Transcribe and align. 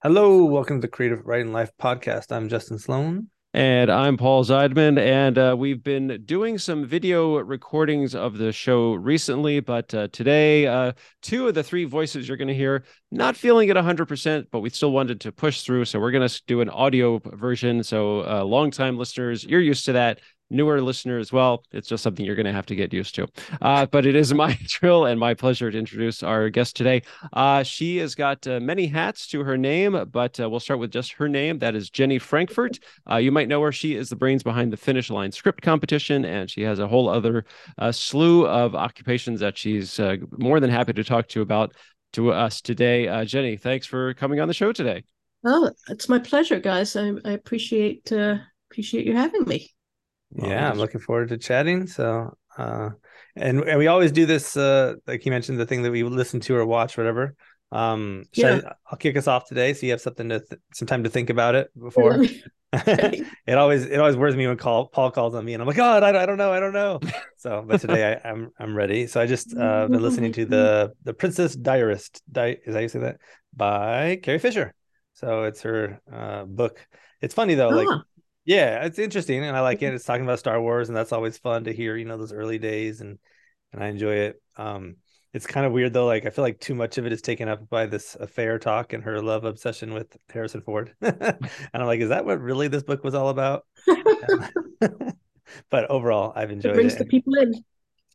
Hello, 0.00 0.44
welcome 0.44 0.76
to 0.76 0.86
the 0.86 0.88
Creative 0.88 1.26
Writing 1.26 1.52
Life 1.52 1.72
podcast. 1.76 2.30
I'm 2.30 2.48
Justin 2.48 2.78
Sloan. 2.78 3.30
And 3.52 3.90
I'm 3.90 4.16
Paul 4.16 4.44
Zeidman, 4.44 4.96
and 4.96 5.36
uh, 5.36 5.56
we've 5.58 5.82
been 5.82 6.22
doing 6.24 6.56
some 6.56 6.86
video 6.86 7.38
recordings 7.38 8.14
of 8.14 8.38
the 8.38 8.52
show 8.52 8.92
recently. 8.92 9.58
But 9.58 9.92
uh, 9.92 10.06
today, 10.12 10.68
uh, 10.68 10.92
two 11.20 11.48
of 11.48 11.54
the 11.54 11.64
three 11.64 11.84
voices 11.84 12.28
you're 12.28 12.36
going 12.36 12.46
to 12.46 12.54
hear, 12.54 12.84
not 13.10 13.36
feeling 13.36 13.70
it 13.70 13.76
100%, 13.76 14.46
but 14.52 14.60
we 14.60 14.70
still 14.70 14.92
wanted 14.92 15.20
to 15.22 15.32
push 15.32 15.62
through. 15.62 15.84
So 15.86 15.98
we're 15.98 16.12
going 16.12 16.28
to 16.28 16.42
do 16.46 16.60
an 16.60 16.70
audio 16.70 17.18
version. 17.18 17.82
So, 17.82 18.20
uh, 18.20 18.44
longtime 18.44 18.98
listeners, 18.98 19.42
you're 19.42 19.60
used 19.60 19.84
to 19.86 19.92
that 19.94 20.20
newer 20.50 20.80
listener 20.80 21.18
as 21.18 21.32
well, 21.32 21.64
it's 21.72 21.88
just 21.88 22.02
something 22.02 22.24
you're 22.24 22.34
going 22.34 22.46
to 22.46 22.52
have 22.52 22.66
to 22.66 22.74
get 22.74 22.92
used 22.92 23.14
to. 23.14 23.26
Uh, 23.60 23.86
but 23.86 24.06
it 24.06 24.16
is 24.16 24.32
my 24.38 24.54
thrill 24.54 25.06
and 25.06 25.18
my 25.18 25.34
pleasure 25.34 25.70
to 25.70 25.78
introduce 25.78 26.22
our 26.22 26.48
guest 26.48 26.76
today. 26.76 27.02
Uh, 27.32 27.62
she 27.62 27.98
has 27.98 28.14
got 28.14 28.46
uh, 28.46 28.60
many 28.60 28.86
hats 28.86 29.26
to 29.28 29.44
her 29.44 29.56
name, 29.56 30.08
but 30.10 30.38
uh, 30.40 30.48
we'll 30.48 30.60
start 30.60 30.80
with 30.80 30.90
just 30.90 31.12
her 31.12 31.28
name. 31.28 31.58
That 31.58 31.74
is 31.74 31.90
Jenny 31.90 32.18
Frankfurt. 32.18 32.78
Uh, 33.10 33.16
you 33.16 33.32
might 33.32 33.48
know 33.48 33.62
her. 33.62 33.72
She 33.72 33.94
is 33.94 34.08
the 34.08 34.16
brains 34.16 34.42
behind 34.42 34.72
the 34.72 34.76
Finish 34.76 35.10
Line 35.10 35.32
script 35.32 35.62
competition, 35.62 36.24
and 36.24 36.50
she 36.50 36.62
has 36.62 36.78
a 36.78 36.88
whole 36.88 37.08
other 37.08 37.44
uh, 37.78 37.92
slew 37.92 38.46
of 38.46 38.74
occupations 38.74 39.40
that 39.40 39.58
she's 39.58 40.00
more 40.36 40.60
than 40.60 40.70
happy 40.70 40.92
to 40.92 41.04
talk 41.04 41.28
to 41.28 41.42
about 41.42 41.74
to 42.12 42.32
us 42.32 42.60
today. 42.60 43.24
Jenny, 43.26 43.56
thanks 43.56 43.86
for 43.86 44.14
coming 44.14 44.40
on 44.40 44.48
the 44.48 44.54
show 44.54 44.72
today. 44.72 45.04
Oh, 45.44 45.70
it's 45.88 46.08
my 46.08 46.18
pleasure, 46.18 46.58
guys. 46.58 46.96
I, 46.96 47.12
I 47.24 47.32
appreciate 47.32 48.10
appreciate 48.70 49.06
you 49.06 49.14
having 49.14 49.44
me 49.44 49.70
yeah, 50.34 50.70
I'm 50.70 50.78
looking 50.78 51.00
forward 51.00 51.28
to 51.28 51.38
chatting. 51.38 51.86
So, 51.86 52.36
uh, 52.56 52.90
and 53.36 53.60
and 53.60 53.78
we 53.78 53.86
always 53.86 54.12
do 54.12 54.26
this. 54.26 54.56
Uh, 54.56 54.94
like 55.06 55.24
you 55.24 55.30
mentioned, 55.30 55.58
the 55.58 55.66
thing 55.66 55.82
that 55.82 55.90
we 55.90 56.02
listen 56.02 56.40
to 56.40 56.56
or 56.56 56.66
watch, 56.66 56.96
whatever. 56.96 57.34
Um, 57.70 58.24
yeah. 58.32 58.60
I, 58.64 58.72
will 58.90 58.98
kick 58.98 59.16
us 59.16 59.26
off 59.26 59.46
today, 59.46 59.74
so 59.74 59.86
you 59.86 59.92
have 59.92 60.00
something 60.00 60.28
to 60.30 60.40
th- 60.40 60.60
some 60.72 60.86
time 60.86 61.04
to 61.04 61.10
think 61.10 61.30
about 61.30 61.54
it 61.54 61.70
before. 61.78 62.24
it 62.72 63.54
always 63.56 63.84
it 63.84 63.98
always 63.98 64.16
worries 64.16 64.36
me 64.36 64.46
when 64.46 64.56
call, 64.56 64.88
Paul 64.88 65.10
calls 65.10 65.34
on 65.34 65.44
me, 65.44 65.54
and 65.54 65.62
I'm 65.62 65.66
like, 65.66 65.76
God, 65.76 66.02
I, 66.02 66.22
I 66.22 66.26
don't 66.26 66.38
know, 66.38 66.52
I 66.52 66.60
don't 66.60 66.72
know. 66.72 67.00
So, 67.38 67.64
but 67.66 67.80
today 67.80 68.18
I, 68.22 68.28
am 68.28 68.50
I'm, 68.58 68.68
I'm 68.70 68.76
ready. 68.76 69.06
So 69.06 69.20
I 69.20 69.26
just 69.26 69.56
uh, 69.56 69.88
been 69.88 70.02
listening 70.02 70.32
to 70.32 70.44
the 70.44 70.92
the 71.04 71.14
Princess 71.14 71.54
Diarist. 71.54 72.22
Di- 72.30 72.58
is 72.66 72.74
that 72.74 72.82
you 72.82 72.88
say 72.88 72.98
that 73.00 73.20
by 73.54 74.18
Carrie 74.22 74.38
Fisher. 74.38 74.74
So 75.14 75.44
it's 75.44 75.62
her 75.62 76.00
uh, 76.12 76.44
book. 76.44 76.86
It's 77.20 77.34
funny 77.34 77.54
though, 77.54 77.70
like 77.70 77.88
ah. 77.90 78.02
Yeah, 78.48 78.86
it's 78.86 78.98
interesting, 78.98 79.44
and 79.44 79.54
I 79.54 79.60
like 79.60 79.82
it. 79.82 79.92
It's 79.94 80.06
talking 80.06 80.24
about 80.24 80.38
Star 80.38 80.58
Wars, 80.58 80.88
and 80.88 80.96
that's 80.96 81.12
always 81.12 81.36
fun 81.36 81.64
to 81.64 81.72
hear. 81.72 81.98
You 81.98 82.06
know, 82.06 82.16
those 82.16 82.32
early 82.32 82.58
days, 82.58 83.02
and 83.02 83.18
and 83.74 83.84
I 83.84 83.88
enjoy 83.88 84.14
it. 84.14 84.42
Um, 84.56 84.96
it's 85.34 85.46
kind 85.46 85.66
of 85.66 85.72
weird 85.72 85.92
though. 85.92 86.06
Like 86.06 86.24
I 86.24 86.30
feel 86.30 86.44
like 86.44 86.58
too 86.58 86.74
much 86.74 86.96
of 86.96 87.04
it 87.04 87.12
is 87.12 87.20
taken 87.20 87.46
up 87.46 87.68
by 87.68 87.84
this 87.84 88.16
affair 88.18 88.58
talk 88.58 88.94
and 88.94 89.04
her 89.04 89.20
love 89.20 89.44
obsession 89.44 89.92
with 89.92 90.16
Harrison 90.30 90.62
Ford. 90.62 90.94
and 91.02 91.50
I'm 91.74 91.84
like, 91.84 92.00
is 92.00 92.08
that 92.08 92.24
what 92.24 92.40
really 92.40 92.68
this 92.68 92.82
book 92.82 93.04
was 93.04 93.14
all 93.14 93.28
about? 93.28 93.66
but 95.70 95.90
overall, 95.90 96.32
I've 96.34 96.50
enjoyed 96.50 96.72
it. 96.72 96.76
Brings 96.76 96.94
it. 96.94 97.00
the 97.00 97.04
people 97.04 97.34
in. 97.34 97.52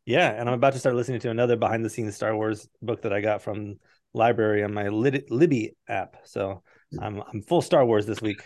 Yeah, 0.03 0.31
and 0.31 0.49
I'm 0.49 0.55
about 0.55 0.73
to 0.73 0.79
start 0.79 0.95
listening 0.95 1.19
to 1.19 1.29
another 1.29 1.57
behind 1.57 1.85
the 1.85 1.91
scenes 1.91 2.15
Star 2.15 2.35
Wars 2.35 2.67
book 2.81 3.03
that 3.03 3.13
I 3.13 3.21
got 3.21 3.43
from 3.43 3.75
library 4.15 4.63
on 4.63 4.73
my 4.73 4.87
Libby 4.87 5.75
app. 5.87 6.17
So 6.23 6.63
I'm 6.99 7.21
I'm 7.21 7.43
full 7.43 7.61
Star 7.61 7.85
Wars 7.85 8.07
this 8.07 8.19
week. 8.19 8.41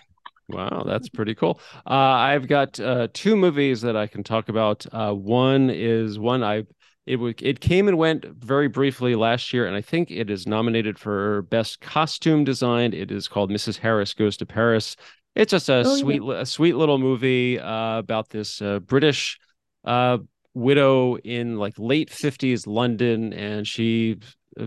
Wow, 0.50 0.84
that's 0.86 1.10
pretty 1.10 1.36
cool. 1.36 1.60
Uh, 1.86 1.94
I've 1.94 2.48
got 2.48 2.80
uh, 2.80 3.10
two 3.14 3.36
movies 3.36 3.82
that 3.82 3.98
I 3.98 4.08
can 4.08 4.24
talk 4.24 4.48
about. 4.48 4.86
Uh, 4.92 5.14
one 5.14 5.70
is 5.70 6.18
one 6.18 6.44
I 6.44 6.64
it 7.06 7.16
w- 7.16 7.34
it 7.40 7.60
came 7.60 7.88
and 7.88 7.98
went 7.98 8.26
very 8.26 8.68
briefly 8.68 9.16
last 9.16 9.52
year, 9.54 9.66
and 9.66 9.76
I 9.76 9.82
think 9.82 10.12
it 10.12 10.30
is 10.30 10.46
nominated 10.46 11.00
for 11.00 11.44
best 11.44 11.82
costume 11.82 12.44
design. 12.44 12.94
It 12.94 13.12
is 13.12 13.28
called 13.28 13.50
Mrs. 13.50 13.78
Harris 13.78 14.14
Goes 14.14 14.38
to 14.38 14.46
Paris. 14.46 14.96
It's 15.36 15.52
just 15.52 15.70
a 15.70 15.84
oh, 15.86 15.98
sweet 15.98 16.22
yeah. 16.24 16.42
a 16.42 16.46
sweet 16.46 16.76
little 16.76 16.98
movie 16.98 17.60
uh, 17.60 17.98
about 17.98 18.30
this 18.30 18.62
uh, 18.62 18.80
British 18.80 19.40
uh, 19.86 20.18
widow 20.54 21.18
in 21.18 21.58
like 21.58 21.76
late 21.78 22.10
50s 22.10 22.68
London, 22.68 23.34
and 23.34 23.66
she 23.68 24.18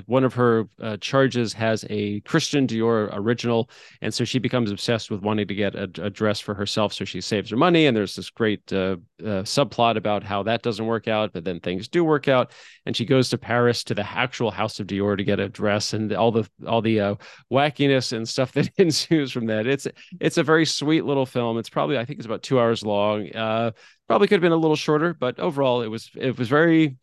one 0.06 0.24
of 0.24 0.34
her 0.34 0.66
uh, 0.80 0.96
charges 0.98 1.52
has 1.52 1.84
a 1.90 2.20
Christian 2.20 2.66
Dior 2.66 3.10
original, 3.12 3.70
and 4.00 4.12
so 4.12 4.24
she 4.24 4.38
becomes 4.38 4.70
obsessed 4.70 5.10
with 5.10 5.22
wanting 5.22 5.48
to 5.48 5.54
get 5.54 5.74
a, 5.74 5.84
a 6.02 6.10
dress 6.10 6.40
for 6.40 6.54
herself. 6.54 6.92
So 6.92 7.04
she 7.04 7.20
saves 7.20 7.50
her 7.50 7.56
money, 7.56 7.86
and 7.86 7.96
there's 7.96 8.14
this 8.14 8.30
great 8.30 8.72
uh, 8.72 8.96
uh, 9.20 9.42
subplot 9.42 9.96
about 9.96 10.22
how 10.22 10.42
that 10.44 10.62
doesn't 10.62 10.86
work 10.86 11.08
out, 11.08 11.32
but 11.32 11.44
then 11.44 11.60
things 11.60 11.88
do 11.88 12.04
work 12.04 12.28
out, 12.28 12.52
and 12.86 12.96
she 12.96 13.04
goes 13.04 13.28
to 13.30 13.38
Paris 13.38 13.84
to 13.84 13.94
the 13.94 14.08
actual 14.08 14.50
House 14.50 14.80
of 14.80 14.86
Dior 14.86 15.16
to 15.16 15.24
get 15.24 15.40
a 15.40 15.48
dress, 15.48 15.92
and 15.92 16.12
all 16.12 16.30
the 16.30 16.48
all 16.66 16.82
the 16.82 17.00
uh, 17.00 17.14
wackiness 17.52 18.12
and 18.12 18.28
stuff 18.28 18.52
that 18.54 18.70
ensues 18.78 19.32
from 19.32 19.46
that. 19.46 19.66
It's 19.66 19.86
it's 20.20 20.38
a 20.38 20.42
very 20.42 20.66
sweet 20.66 21.04
little 21.04 21.26
film. 21.26 21.58
It's 21.58 21.70
probably 21.70 21.98
I 21.98 22.04
think 22.04 22.18
it's 22.18 22.26
about 22.26 22.42
two 22.42 22.60
hours 22.60 22.84
long. 22.84 23.30
Uh, 23.34 23.72
probably 24.06 24.28
could 24.28 24.36
have 24.36 24.42
been 24.42 24.52
a 24.52 24.56
little 24.56 24.76
shorter, 24.76 25.14
but 25.14 25.38
overall 25.38 25.82
it 25.82 25.88
was 25.88 26.10
it 26.14 26.38
was 26.38 26.48
very 26.48 26.96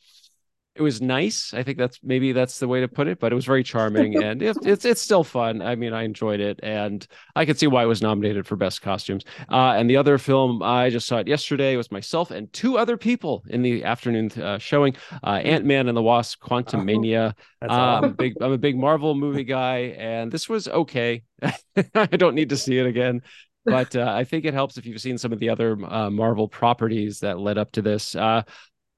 it 0.77 0.81
was 0.81 1.01
nice. 1.01 1.53
I 1.53 1.63
think 1.63 1.77
that's 1.77 1.99
maybe 2.03 2.31
that's 2.31 2.59
the 2.59 2.67
way 2.67 2.81
to 2.81 2.87
put 2.87 3.07
it, 3.07 3.19
but 3.19 3.31
it 3.31 3.35
was 3.35 3.45
very 3.45 3.63
charming 3.63 4.15
and 4.23 4.41
it, 4.41 4.57
it's 4.63 4.85
it's 4.85 5.01
still 5.01 5.23
fun. 5.23 5.61
I 5.61 5.75
mean, 5.75 5.91
I 5.91 6.03
enjoyed 6.03 6.39
it, 6.39 6.59
and 6.61 7.05
I 7.35 7.45
could 7.45 7.59
see 7.59 7.67
why 7.67 7.83
it 7.83 7.87
was 7.87 8.01
nominated 8.01 8.45
for 8.45 8.55
best 8.55 8.81
costumes. 8.81 9.23
Uh, 9.49 9.73
and 9.75 9.89
the 9.89 9.97
other 9.97 10.17
film 10.17 10.61
I 10.61 10.89
just 10.89 11.07
saw 11.07 11.17
it 11.17 11.27
yesterday 11.27 11.73
it 11.73 11.77
was 11.77 11.91
myself 11.91 12.31
and 12.31 12.51
two 12.53 12.77
other 12.77 12.95
people 12.95 13.43
in 13.49 13.63
the 13.63 13.83
afternoon 13.83 14.31
uh, 14.39 14.59
showing 14.59 14.95
uh, 15.23 15.41
Ant 15.43 15.65
Man 15.65 15.87
and 15.87 15.97
the 15.97 16.03
Wasp: 16.03 16.39
Quantum 16.39 16.81
oh, 16.81 16.83
Mania. 16.83 17.35
Uh, 17.61 17.99
I'm 18.01 18.03
a 18.03 18.09
big 18.09 18.33
I'm 18.39 18.51
a 18.51 18.57
big 18.57 18.77
Marvel 18.77 19.15
movie 19.15 19.43
guy, 19.43 19.95
and 19.97 20.31
this 20.31 20.47
was 20.47 20.67
okay. 20.67 21.23
I 21.95 22.05
don't 22.05 22.35
need 22.35 22.49
to 22.49 22.57
see 22.57 22.77
it 22.77 22.85
again. 22.85 23.21
But 23.65 23.97
uh, 23.97 24.13
I 24.15 24.23
think 24.23 24.45
it 24.45 24.53
helps 24.53 24.77
if 24.77 24.85
you've 24.85 25.01
seen 25.01 25.17
some 25.17 25.33
of 25.33 25.39
the 25.39 25.49
other 25.49 25.77
uh, 25.85 26.09
Marvel 26.09 26.47
properties 26.47 27.19
that 27.19 27.37
led 27.37 27.57
up 27.57 27.73
to 27.73 27.81
this. 27.81 28.15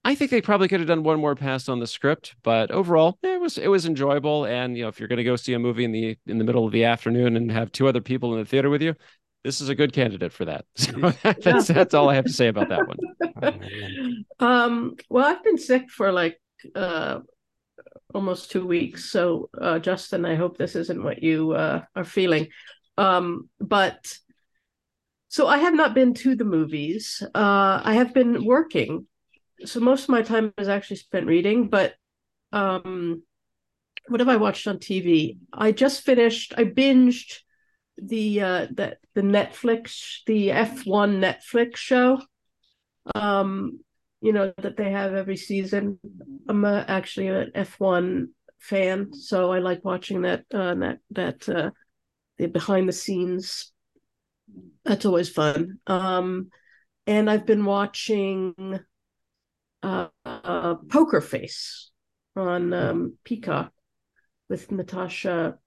I 0.03 0.15
think 0.15 0.31
they 0.31 0.41
probably 0.41 0.67
could 0.67 0.79
have 0.79 0.87
done 0.87 1.03
one 1.03 1.19
more 1.19 1.35
pass 1.35 1.67
on 1.67 1.79
the 1.79 1.87
script, 1.87 2.35
but 2.41 2.71
overall, 2.71 3.17
it 3.21 3.39
was 3.39 3.57
it 3.57 3.67
was 3.67 3.85
enjoyable. 3.85 4.45
And 4.45 4.77
you 4.77 4.83
know, 4.83 4.89
if 4.89 4.99
you're 4.99 5.09
going 5.09 5.17
to 5.17 5.23
go 5.23 5.35
see 5.35 5.53
a 5.53 5.59
movie 5.59 5.83
in 5.83 5.91
the 5.91 6.17
in 6.25 6.37
the 6.37 6.43
middle 6.43 6.65
of 6.65 6.71
the 6.71 6.85
afternoon 6.85 7.35
and 7.35 7.51
have 7.51 7.71
two 7.71 7.87
other 7.87 8.01
people 8.01 8.33
in 8.33 8.39
the 8.39 8.45
theater 8.45 8.69
with 8.69 8.81
you, 8.81 8.95
this 9.43 9.59
is 9.59 9.69
a 9.69 9.75
good 9.75 9.91
candidate 9.91 10.31
for 10.31 10.45
that. 10.45 10.65
So 10.75 10.91
that's 11.41 11.67
that's 11.67 11.93
all 11.93 12.09
I 12.09 12.15
have 12.15 12.25
to 12.25 12.33
say 12.33 12.47
about 12.47 12.69
that 12.69 12.88
one. 12.88 14.25
um, 14.39 14.95
well, 15.09 15.25
I've 15.25 15.43
been 15.43 15.57
sick 15.57 15.89
for 15.89 16.11
like 16.13 16.39
uh, 16.75 17.19
almost 18.13 18.51
two 18.51 18.65
weeks, 18.65 19.11
so 19.11 19.49
uh, 19.59 19.79
Justin, 19.79 20.25
I 20.25 20.35
hope 20.35 20.57
this 20.57 20.75
isn't 20.75 21.03
what 21.03 21.21
you 21.21 21.51
uh, 21.51 21.83
are 21.95 22.05
feeling. 22.05 22.47
Um, 22.97 23.49
but 23.59 24.17
so 25.27 25.47
I 25.47 25.57
have 25.59 25.73
not 25.73 25.93
been 25.93 26.13
to 26.15 26.35
the 26.35 26.45
movies. 26.45 27.21
Uh, 27.35 27.81
I 27.83 27.93
have 27.93 28.13
been 28.13 28.45
working 28.45 29.05
so 29.65 29.79
most 29.79 30.03
of 30.03 30.09
my 30.09 30.21
time 30.21 30.53
is 30.57 30.67
actually 30.67 30.97
spent 30.97 31.25
reading 31.25 31.67
but 31.67 31.95
um 32.51 33.21
what 34.07 34.19
have 34.19 34.29
i 34.29 34.37
watched 34.37 34.67
on 34.67 34.77
tv 34.77 35.37
i 35.53 35.71
just 35.71 36.01
finished 36.03 36.53
i 36.57 36.63
binged 36.63 37.39
the 37.97 38.41
uh 38.41 38.67
the, 38.71 38.97
the 39.15 39.21
netflix 39.21 40.19
the 40.25 40.51
f1 40.51 41.19
netflix 41.21 41.77
show 41.77 42.19
um 43.15 43.79
you 44.21 44.33
know 44.33 44.53
that 44.57 44.75
they 44.75 44.91
have 44.91 45.13
every 45.13 45.37
season. 45.37 45.99
I'm 46.47 46.65
a, 46.65 46.83
actually 46.87 47.27
an 47.27 47.51
f1 47.55 48.29
fan 48.59 49.13
so 49.13 49.51
i 49.53 49.59
like 49.59 49.85
watching 49.85 50.23
that 50.23 50.43
uh 50.53 50.75
that 50.75 50.99
that 51.11 51.47
uh 51.49 51.71
the 52.37 52.47
behind 52.47 52.89
the 52.89 52.93
scenes. 52.93 53.71
That's 54.83 55.05
always 55.05 55.29
fun. 55.29 55.79
Um 55.87 56.49
and 57.07 57.29
i've 57.29 57.45
been 57.45 57.65
watching 57.65 58.79
uh, 59.84 60.07
uh, 60.25 60.75
Poker 60.90 61.22
Face 61.22 61.91
on 62.35 62.73
um, 62.73 63.17
Peacock 63.23 63.72
with 64.50 64.72
Natasha. 64.72 65.57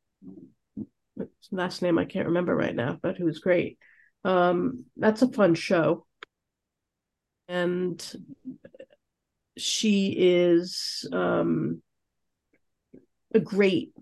Last 1.50 1.82
name 1.82 1.98
I 1.98 2.04
can't 2.04 2.28
remember 2.28 2.54
right 2.54 2.74
now, 2.74 2.98
but 3.02 3.16
who's 3.16 3.38
great. 3.38 3.78
Um, 4.24 4.86
that's 4.96 5.22
a 5.22 5.28
fun 5.28 5.54
show, 5.54 6.06
and 7.48 8.02
she 9.56 10.14
is 10.16 11.08
um, 11.12 11.82
a 13.34 13.40
great, 13.40 13.92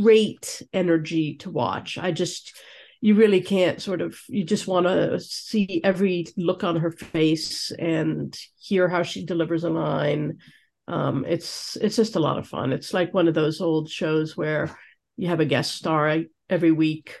great 0.00 0.62
energy 0.72 1.36
to 1.36 1.50
watch. 1.50 1.98
I 1.98 2.12
just 2.12 2.56
you 3.00 3.14
really 3.14 3.40
can't 3.40 3.80
sort 3.80 4.00
of 4.02 4.18
you 4.28 4.44
just 4.44 4.66
want 4.66 4.86
to 4.86 5.18
see 5.20 5.80
every 5.82 6.26
look 6.36 6.64
on 6.64 6.76
her 6.76 6.90
face 6.90 7.70
and 7.72 8.38
hear 8.58 8.88
how 8.88 9.02
she 9.02 9.24
delivers 9.24 9.64
a 9.64 9.70
line. 9.70 10.38
Um, 10.86 11.24
it's 11.26 11.76
it's 11.76 11.96
just 11.96 12.16
a 12.16 12.20
lot 12.20 12.38
of 12.38 12.48
fun. 12.48 12.72
It's 12.72 12.92
like 12.92 13.14
one 13.14 13.28
of 13.28 13.34
those 13.34 13.60
old 13.60 13.88
shows 13.88 14.36
where 14.36 14.76
you 15.16 15.28
have 15.28 15.40
a 15.40 15.46
guest 15.46 15.74
star 15.74 16.24
every 16.48 16.72
week 16.72 17.20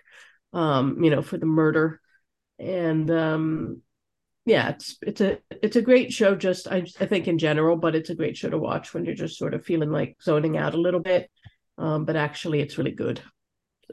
um, 0.52 1.02
you 1.02 1.10
know 1.10 1.22
for 1.22 1.38
the 1.38 1.46
murder. 1.46 2.00
And 2.58 3.10
um, 3.10 3.82
yeah 4.44 4.70
it's 4.70 4.96
it's 5.02 5.20
a 5.20 5.38
it's 5.62 5.76
a 5.76 5.82
great 5.82 6.12
show 6.12 6.34
just 6.34 6.66
I, 6.68 6.78
I 6.98 7.06
think 7.06 7.28
in 7.28 7.38
general 7.38 7.76
but 7.76 7.94
it's 7.94 8.10
a 8.10 8.14
great 8.14 8.36
show 8.36 8.48
to 8.50 8.58
watch 8.58 8.92
when 8.94 9.04
you're 9.04 9.14
just 9.14 9.38
sort 9.38 9.52
of 9.54 9.64
feeling 9.64 9.90
like 9.90 10.16
zoning 10.22 10.56
out 10.56 10.74
a 10.74 10.80
little 10.80 11.00
bit. 11.00 11.30
Um, 11.78 12.04
but 12.04 12.16
actually 12.16 12.60
it's 12.60 12.76
really 12.76 12.90
good 12.90 13.22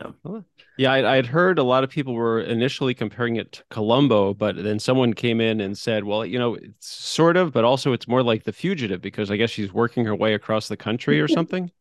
So. 0.02 0.44
Yeah, 0.78 0.94
I, 0.94 1.16
would 1.16 1.26
heard 1.26 1.60
a 1.60 1.64
lot 1.64 1.84
of 1.84 1.90
people 1.90 2.14
were 2.14 2.42
initially 2.42 2.94
comparing 2.94 3.38
it 3.38 3.52
to 3.54 3.64
Columbo, 3.70 4.34
but 4.34 4.56
then 4.56 4.80
someone 4.80 5.14
came 5.14 5.42
in 5.42 5.62
and 5.62 5.78
said, 5.78 6.04
"Well, 6.04 6.26
you 6.26 6.38
know, 6.38 6.56
it's 6.56 6.88
sort 6.88 7.38
of, 7.38 7.52
but 7.52 7.64
also 7.64 7.94
it's 7.94 8.08
more 8.08 8.22
like 8.22 8.44
The 8.44 8.54
Fugitive 8.54 9.02
because 9.02 9.32
I 9.32 9.38
guess 9.38 9.50
she's 9.50 9.74
working 9.74 10.06
her 10.06 10.16
way 10.16 10.34
across 10.34 10.68
the 10.68 10.78
country 10.78 11.20
or 11.20 11.28
something." 11.28 11.72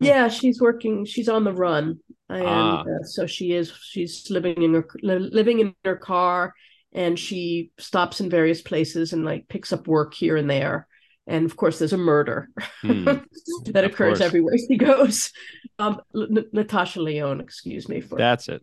Yeah, 0.00 0.28
she's 0.28 0.60
working. 0.60 1.04
She's 1.04 1.28
on 1.28 1.44
the 1.44 1.52
run, 1.52 1.98
and 2.28 2.46
ah. 2.46 2.82
uh, 2.82 3.04
so 3.04 3.26
she 3.26 3.52
is. 3.52 3.72
She's 3.72 4.30
living 4.30 4.62
in 4.62 4.74
her 4.74 4.86
living 5.02 5.60
in 5.60 5.74
her 5.84 5.96
car, 5.96 6.54
and 6.92 7.18
she 7.18 7.72
stops 7.78 8.20
in 8.20 8.30
various 8.30 8.62
places 8.62 9.12
and 9.12 9.24
like 9.24 9.48
picks 9.48 9.72
up 9.72 9.88
work 9.88 10.14
here 10.14 10.36
and 10.36 10.48
there. 10.48 10.86
And 11.28 11.44
of 11.44 11.56
course, 11.56 11.78
there's 11.78 11.92
a 11.92 11.98
murder 11.98 12.48
mm, 12.82 13.24
that 13.66 13.84
occurs 13.84 14.20
everywhere 14.20 14.56
she 14.56 14.76
goes. 14.76 15.30
Um, 15.78 16.00
N- 16.16 16.46
Natasha 16.52 17.00
Lyonne, 17.00 17.40
excuse 17.40 17.88
me 17.88 18.00
for 18.00 18.18
that's 18.18 18.48
it. 18.48 18.62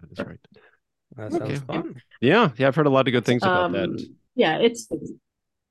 That's 0.00 0.26
right. 0.26 0.38
That 1.16 1.32
sounds 1.32 1.42
okay. 1.42 1.56
fun. 1.56 2.02
Yeah, 2.20 2.50
yeah, 2.56 2.68
I've 2.68 2.74
heard 2.74 2.86
a 2.86 2.90
lot 2.90 3.06
of 3.06 3.12
good 3.12 3.24
things 3.24 3.42
about 3.42 3.64
um, 3.64 3.72
that. 3.72 4.08
Yeah, 4.34 4.58
it's 4.58 4.88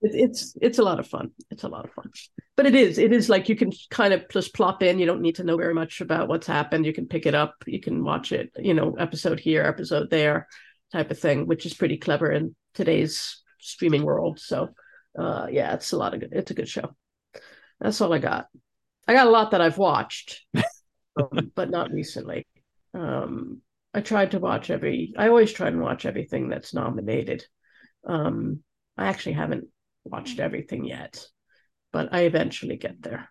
it's 0.02 0.56
it's 0.62 0.80
a 0.80 0.84
lot 0.84 1.00
of 1.00 1.08
fun. 1.08 1.32
It's 1.50 1.64
a 1.64 1.68
lot 1.68 1.86
of 1.86 1.92
fun, 1.92 2.12
but 2.56 2.66
it 2.66 2.76
is 2.76 2.98
it 2.98 3.12
is 3.12 3.30
like 3.30 3.50
you 3.50 3.56
can 3.56 3.72
kind 3.90 4.14
of 4.14 4.28
just 4.30 4.54
plop 4.54 4.84
in. 4.84 5.00
You 5.00 5.06
don't 5.06 5.22
need 5.22 5.36
to 5.36 5.44
know 5.44 5.58
very 5.58 5.74
much 5.74 6.02
about 6.02 6.28
what's 6.28 6.48
happened. 6.48 6.86
You 6.86 6.94
can 6.94 7.08
pick 7.08 7.26
it 7.26 7.36
up. 7.36 7.56
You 7.66 7.80
can 7.80 8.04
watch 8.04 8.32
it. 8.32 8.52
You 8.58 8.74
know, 8.74 8.96
episode 9.00 9.40
here, 9.40 9.64
episode 9.64 10.10
there, 10.10 10.48
type 10.92 11.12
of 11.12 11.20
thing, 11.20 11.48
which 11.48 11.66
is 11.66 11.74
pretty 11.74 11.98
clever 11.98 12.32
in 12.32 12.56
today's 12.74 13.42
streaming 13.60 14.04
world. 14.04 14.40
So, 14.40 14.70
uh, 15.18 15.48
yeah, 15.50 15.74
it's 15.74 15.92
a 15.92 15.98
lot 15.98 16.14
of 16.14 16.20
good. 16.20 16.34
It's 16.34 16.52
a 16.52 16.56
good 16.56 16.70
show. 16.70 16.96
That's 17.80 18.00
all 18.02 18.14
I 18.14 18.20
got. 18.20 18.48
I 19.08 19.14
got 19.14 19.28
a 19.28 19.32
lot 19.32 19.52
that 19.52 19.62
I've 19.62 19.78
watched, 19.78 20.46
um, 21.20 21.52
but 21.56 21.70
not 21.70 21.92
recently. 21.92 22.48
Um, 22.94 23.62
I 23.94 24.02
tried 24.02 24.32
to 24.32 24.40
watch 24.40 24.70
every. 24.70 25.14
I 25.18 25.28
always 25.28 25.52
try 25.52 25.68
and 25.68 25.82
watch 25.82 26.06
everything 26.06 26.50
that's 26.50 26.74
nominated. 26.74 27.46
Um, 28.06 28.64
I 28.98 29.08
actually 29.08 29.34
haven't 29.34 29.68
watched 30.04 30.40
everything 30.40 30.86
yet, 30.86 31.26
but 31.92 32.10
I 32.14 32.22
eventually 32.22 32.78
get 32.78 33.02
there. 33.02 33.30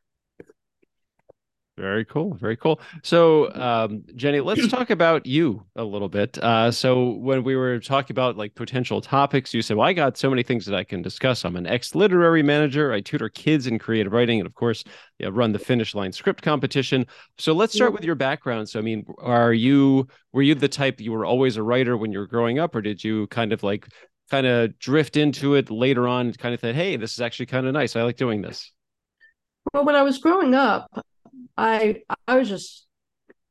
Very 1.77 2.05
cool. 2.05 2.35
Very 2.35 2.57
cool. 2.57 2.81
So, 3.03 3.53
um, 3.55 4.05
Jenny, 4.15 4.41
let's 4.41 4.69
talk 4.69 4.91
about 4.91 5.27
you 5.27 5.67
a 5.75 5.83
little 5.83 6.09
bit. 6.09 6.39
Uh, 6.39 6.71
so, 6.71 7.11
when 7.15 7.43
we 7.43 7.57
were 7.57 7.81
talking 7.81 8.15
about 8.15 8.37
like 8.37 8.55
potential 8.55 9.01
topics, 9.01 9.53
you 9.53 9.61
said, 9.61 9.77
Well, 9.77 9.89
I 9.89 9.93
got 9.93 10.17
so 10.17 10.31
many 10.31 10.45
things 10.45 10.67
that 10.67 10.77
I 10.77 10.85
can 10.85 11.03
discuss. 11.03 11.45
I'm 11.45 11.57
an 11.57 11.67
ex 11.67 11.97
literary 11.97 12.45
manager. 12.45 12.93
I 12.93 13.01
tutor 13.01 13.29
kids 13.29 13.67
in 13.67 13.81
creative 13.81 14.13
writing, 14.13 14.39
and 14.39 14.47
of 14.47 14.55
course, 14.55 14.85
yeah, 15.19 15.31
run 15.33 15.51
the 15.51 15.59
Finish 15.59 15.97
Line 15.97 16.13
script 16.13 16.43
competition. 16.43 17.07
So, 17.39 17.53
let's 17.53 17.75
start 17.75 17.93
with 17.93 18.05
your 18.05 18.15
background. 18.15 18.69
So, 18.69 18.79
I 18.79 18.83
mean, 18.83 19.05
are 19.19 19.53
you, 19.53 20.07
were 20.33 20.43
you 20.43 20.55
the 20.55 20.69
type 20.69 21.01
you 21.01 21.11
were 21.11 21.27
always 21.27 21.57
a 21.57 21.63
writer 21.65 21.97
when 21.97 22.13
you 22.13 22.21
were 22.21 22.29
growing 22.29 22.61
up, 22.61 22.77
or 22.77 22.83
did 22.83 23.03
you 23.03 23.27
kind 23.29 23.53
of 23.53 23.65
like 23.65 23.89
kind 24.31 24.47
of 24.47 24.79
drift 24.79 25.17
into 25.17 25.55
it 25.55 25.71
later 25.71 26.07
on 26.07 26.27
and 26.27 26.39
kind 26.39 26.55
of 26.55 26.61
think, 26.61 26.77
hey, 26.77 26.97
this 26.97 27.15
is 27.15 27.21
actually 27.21 27.47
kind 27.47 27.67
of 27.67 27.73
nice. 27.73 27.97
I 27.97 28.03
like 28.03 28.17
doing 28.17 28.43
this? 28.43 28.71
Well, 29.73 29.85
when 29.85 29.97
I 29.97 30.03
was 30.03 30.19
growing 30.19 30.55
up, 30.55 30.89
I 31.57 32.03
I 32.27 32.39
was 32.39 32.49
just 32.49 32.87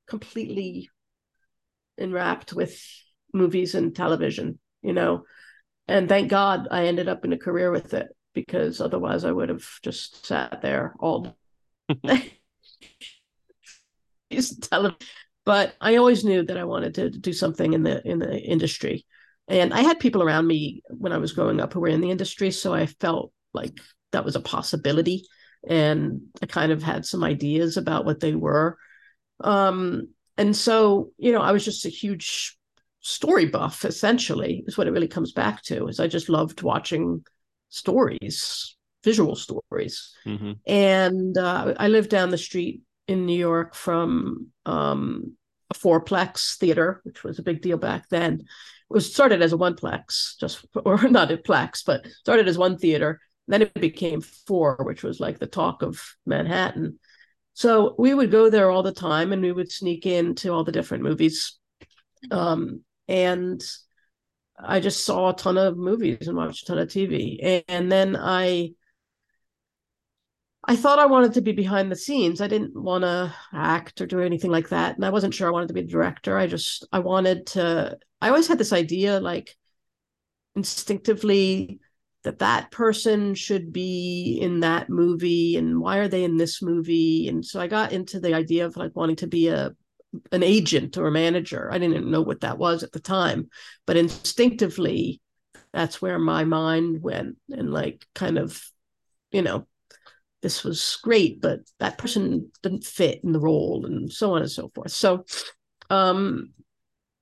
completely 0.07 0.89
enwrapped 1.97 2.53
with 2.53 2.79
movies 3.33 3.75
and 3.75 3.95
television, 3.95 4.59
you 4.81 4.93
know. 4.93 5.23
And 5.87 6.07
thank 6.07 6.29
God 6.29 6.67
I 6.71 6.85
ended 6.85 7.07
up 7.09 7.25
in 7.25 7.33
a 7.33 7.37
career 7.37 7.71
with 7.71 7.93
it 7.93 8.07
because 8.33 8.81
otherwise 8.81 9.25
I 9.25 9.31
would 9.31 9.49
have 9.49 9.65
just 9.81 10.25
sat 10.25 10.61
there 10.61 10.95
all 10.99 11.35
day. 12.03 12.39
but 15.45 15.75
I 15.81 15.97
always 15.97 16.23
knew 16.23 16.43
that 16.43 16.57
I 16.57 16.63
wanted 16.63 16.95
to 16.95 17.09
do 17.09 17.33
something 17.33 17.73
in 17.73 17.83
the 17.83 18.05
in 18.07 18.19
the 18.19 18.39
industry. 18.39 19.05
And 19.47 19.73
I 19.73 19.81
had 19.81 19.99
people 19.99 20.23
around 20.23 20.47
me 20.47 20.81
when 20.89 21.11
I 21.11 21.17
was 21.17 21.33
growing 21.33 21.59
up 21.59 21.73
who 21.73 21.81
were 21.81 21.89
in 21.89 22.01
the 22.01 22.11
industry, 22.11 22.51
so 22.51 22.73
I 22.73 22.85
felt 22.85 23.33
like 23.53 23.77
that 24.13 24.23
was 24.23 24.35
a 24.35 24.41
possibility. 24.41 25.25
And 25.67 26.21
I 26.41 26.45
kind 26.45 26.71
of 26.71 26.83
had 26.83 27.05
some 27.05 27.23
ideas 27.23 27.77
about 27.77 28.05
what 28.05 28.19
they 28.19 28.35
were. 28.35 28.77
Um, 29.39 30.09
and 30.37 30.55
so, 30.55 31.11
you 31.17 31.31
know, 31.31 31.41
I 31.41 31.51
was 31.51 31.63
just 31.63 31.85
a 31.85 31.89
huge 31.89 32.57
story 33.01 33.45
buff, 33.45 33.85
essentially, 33.85 34.63
is 34.67 34.77
what 34.77 34.87
it 34.87 34.91
really 34.91 35.07
comes 35.07 35.31
back 35.31 35.61
to, 35.63 35.87
is 35.87 35.99
I 35.99 36.07
just 36.07 36.29
loved 36.29 36.63
watching 36.63 37.23
stories, 37.69 38.75
visual 39.03 39.35
stories. 39.35 40.13
Mm-hmm. 40.25 40.53
And 40.65 41.37
uh, 41.37 41.73
I 41.77 41.87
lived 41.87 42.09
down 42.09 42.29
the 42.29 42.37
street 42.37 42.81
in 43.07 43.25
New 43.25 43.37
York 43.37 43.75
from 43.75 44.47
um, 44.65 45.35
a 45.69 45.73
fourplex 45.73 46.57
theater, 46.57 47.01
which 47.03 47.23
was 47.23 47.39
a 47.39 47.43
big 47.43 47.61
deal 47.61 47.77
back 47.77 48.07
then 48.09 48.33
It 48.39 48.45
was 48.89 49.13
started 49.13 49.41
as 49.41 49.53
a 49.53 49.57
oneplex, 49.57 50.37
just 50.39 50.65
or 50.85 51.07
not 51.09 51.31
a 51.31 51.37
plex, 51.37 51.83
but 51.85 52.07
started 52.07 52.47
as 52.47 52.57
one 52.57 52.77
theater. 52.77 53.19
Then 53.47 53.61
it 53.61 53.73
became 53.73 54.21
four, 54.21 54.77
which 54.81 55.03
was 55.03 55.19
like 55.19 55.39
the 55.39 55.47
talk 55.47 55.81
of 55.81 56.01
Manhattan. 56.25 56.99
So 57.53 57.95
we 57.99 58.13
would 58.13 58.31
go 58.31 58.49
there 58.49 58.71
all 58.71 58.83
the 58.83 58.93
time, 58.93 59.31
and 59.31 59.41
we 59.41 59.51
would 59.51 59.71
sneak 59.71 60.05
into 60.05 60.51
all 60.51 60.63
the 60.63 60.71
different 60.71 61.03
movies. 61.03 61.57
Um, 62.31 62.83
and 63.07 63.61
I 64.57 64.79
just 64.79 65.05
saw 65.05 65.29
a 65.29 65.35
ton 65.35 65.57
of 65.57 65.77
movies 65.77 66.27
and 66.27 66.37
watched 66.37 66.63
a 66.63 66.65
ton 66.67 66.79
of 66.79 66.87
TV. 66.87 67.39
And, 67.43 67.63
and 67.67 67.91
then 67.91 68.15
I 68.15 68.71
I 70.65 70.75
thought 70.77 70.99
I 70.99 71.07
wanted 71.07 71.33
to 71.33 71.41
be 71.41 71.51
behind 71.51 71.91
the 71.91 71.95
scenes. 71.95 72.39
I 72.39 72.47
didn't 72.47 72.73
want 72.75 73.03
to 73.03 73.33
act 73.51 73.99
or 73.99 74.05
do 74.05 74.21
anything 74.21 74.49
like 74.49 74.69
that. 74.69 74.95
And 74.95 75.05
I 75.05 75.09
wasn't 75.09 75.33
sure 75.33 75.47
I 75.47 75.51
wanted 75.51 75.67
to 75.67 75.73
be 75.73 75.81
a 75.81 75.87
director. 75.87 76.37
I 76.37 76.47
just, 76.47 76.87
I 76.93 76.99
wanted 76.99 77.47
to, 77.47 77.97
I 78.21 78.29
always 78.29 78.47
had 78.47 78.57
this 78.57 78.71
idea 78.71 79.19
like 79.19 79.57
instinctively 80.55 81.81
that 82.23 82.39
that 82.39 82.71
person 82.71 83.35
should 83.35 83.73
be 83.73 84.37
in 84.41 84.61
that 84.61 84.89
movie 84.89 85.57
and 85.57 85.79
why 85.79 85.97
are 85.97 86.07
they 86.07 86.23
in 86.23 86.37
this 86.37 86.61
movie? 86.61 87.27
And 87.27 87.45
so 87.45 87.59
I 87.59 87.67
got 87.67 87.91
into 87.91 88.19
the 88.19 88.33
idea 88.33 88.65
of 88.65 88.77
like 88.77 88.95
wanting 88.95 89.17
to 89.17 89.27
be 89.27 89.49
a, 89.49 89.75
an 90.31 90.43
agent 90.43 90.97
or 90.97 91.07
a 91.07 91.11
manager. 91.11 91.69
I 91.71 91.77
didn't 91.79 92.09
know 92.09 92.21
what 92.21 92.41
that 92.41 92.57
was 92.57 92.83
at 92.83 92.91
the 92.91 92.99
time, 92.99 93.49
but 93.85 93.97
instinctively, 93.97 95.21
that's 95.73 96.01
where 96.01 96.19
my 96.19 96.43
mind 96.45 97.01
went 97.01 97.37
and 97.49 97.73
like 97.73 98.05
kind 98.15 98.37
of, 98.37 98.61
you 99.31 99.41
know, 99.41 99.67
this 100.41 100.63
was 100.63 100.99
great, 101.01 101.41
but 101.41 101.61
that 101.79 101.97
person 101.97 102.51
didn't 102.61 102.83
fit 102.83 103.23
in 103.23 103.31
the 103.31 103.39
role, 103.39 103.85
and 103.85 104.11
so 104.11 104.33
on 104.33 104.41
and 104.41 104.51
so 104.51 104.69
forth. 104.75 104.91
So, 104.91 105.25
um, 105.89 106.51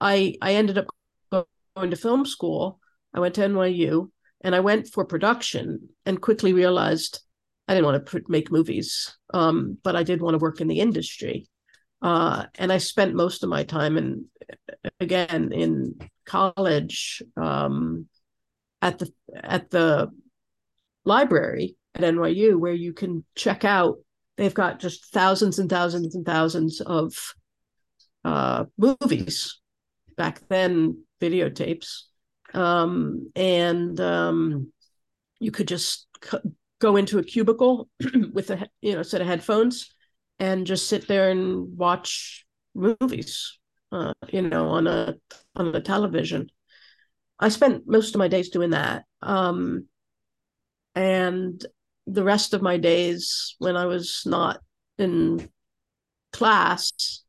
I 0.02 0.36
I 0.42 0.56
ended 0.56 0.80
up 0.80 0.88
going 1.30 1.92
to 1.92 1.96
film 1.96 2.26
school. 2.26 2.80
I 3.14 3.20
went 3.20 3.36
to 3.36 3.42
NYU, 3.42 4.10
and 4.44 4.56
I 4.56 4.60
went 4.60 4.88
for 4.88 5.06
production, 5.06 5.90
and 6.06 6.22
quickly 6.22 6.54
realized 6.54 7.22
I 7.68 7.74
didn't 7.74 7.86
want 7.86 8.06
to 8.06 8.22
make 8.28 8.52
movies, 8.52 9.16
um, 9.34 9.78
but 9.84 9.96
I 9.96 10.04
did 10.04 10.22
want 10.22 10.34
to 10.34 10.40
work 10.40 10.62
in 10.62 10.68
the 10.68 10.80
industry. 10.80 11.48
Uh, 12.02 12.46
and 12.56 12.72
I 12.72 12.80
spent 12.80 13.14
most 13.14 13.44
of 13.44 13.50
my 13.50 13.64
time 13.64 13.98
in, 13.98 14.26
again, 15.00 15.52
in 15.54 15.96
college 16.26 17.22
um, 17.38 18.08
at 18.82 19.00
the 19.00 19.14
at 19.36 19.70
the 19.70 20.10
library 21.06 21.76
at 21.96 22.02
NYU 22.02 22.60
where 22.60 22.74
you 22.74 22.94
can 22.94 23.24
check 23.36 23.64
out. 23.64 23.98
They've 24.38 24.54
got 24.54 24.80
just 24.80 25.14
thousands 25.14 25.60
and 25.60 25.70
thousands 25.70 26.16
and 26.16 26.26
thousands 26.26 26.82
of 26.82 27.14
uh, 28.24 28.66
movies 28.78 29.60
back 30.18 30.42
then, 30.50 31.04
videotapes, 31.20 32.04
um, 32.54 33.32
and 33.36 34.00
um, 34.00 34.72
you 35.40 35.52
could 35.52 35.68
just 35.68 36.08
c- 36.24 36.38
go 36.80 36.96
into 36.96 37.20
a 37.20 37.24
cubicle 37.24 37.90
with 38.34 38.50
a 38.52 38.68
you 38.82 38.96
know 38.96 39.04
set 39.04 39.22
of 39.22 39.28
headphones 39.28 39.94
and 40.40 40.66
just 40.66 40.90
sit 40.90 41.08
there 41.08 41.30
and 41.30 41.78
watch 41.78 42.46
movies, 42.74 43.60
uh, 43.92 44.14
you 44.30 44.42
know, 44.42 44.70
on 44.70 44.88
a 44.88 45.16
on 45.56 45.72
the 45.72 45.82
television. 45.82 46.50
I 47.40 47.50
spent 47.50 47.84
most 47.88 48.16
of 48.16 48.20
my 48.20 48.28
days 48.28 48.50
doing 48.50 48.72
that. 48.72 49.06
Um, 49.22 49.88
and 50.96 51.64
the 52.08 52.24
rest 52.24 52.54
of 52.54 52.62
my 52.62 52.78
days 52.78 53.56
when 53.60 53.78
I 53.78 53.86
was 53.86 54.24
not 54.26 54.62
in 54.98 55.50
class 56.34 57.24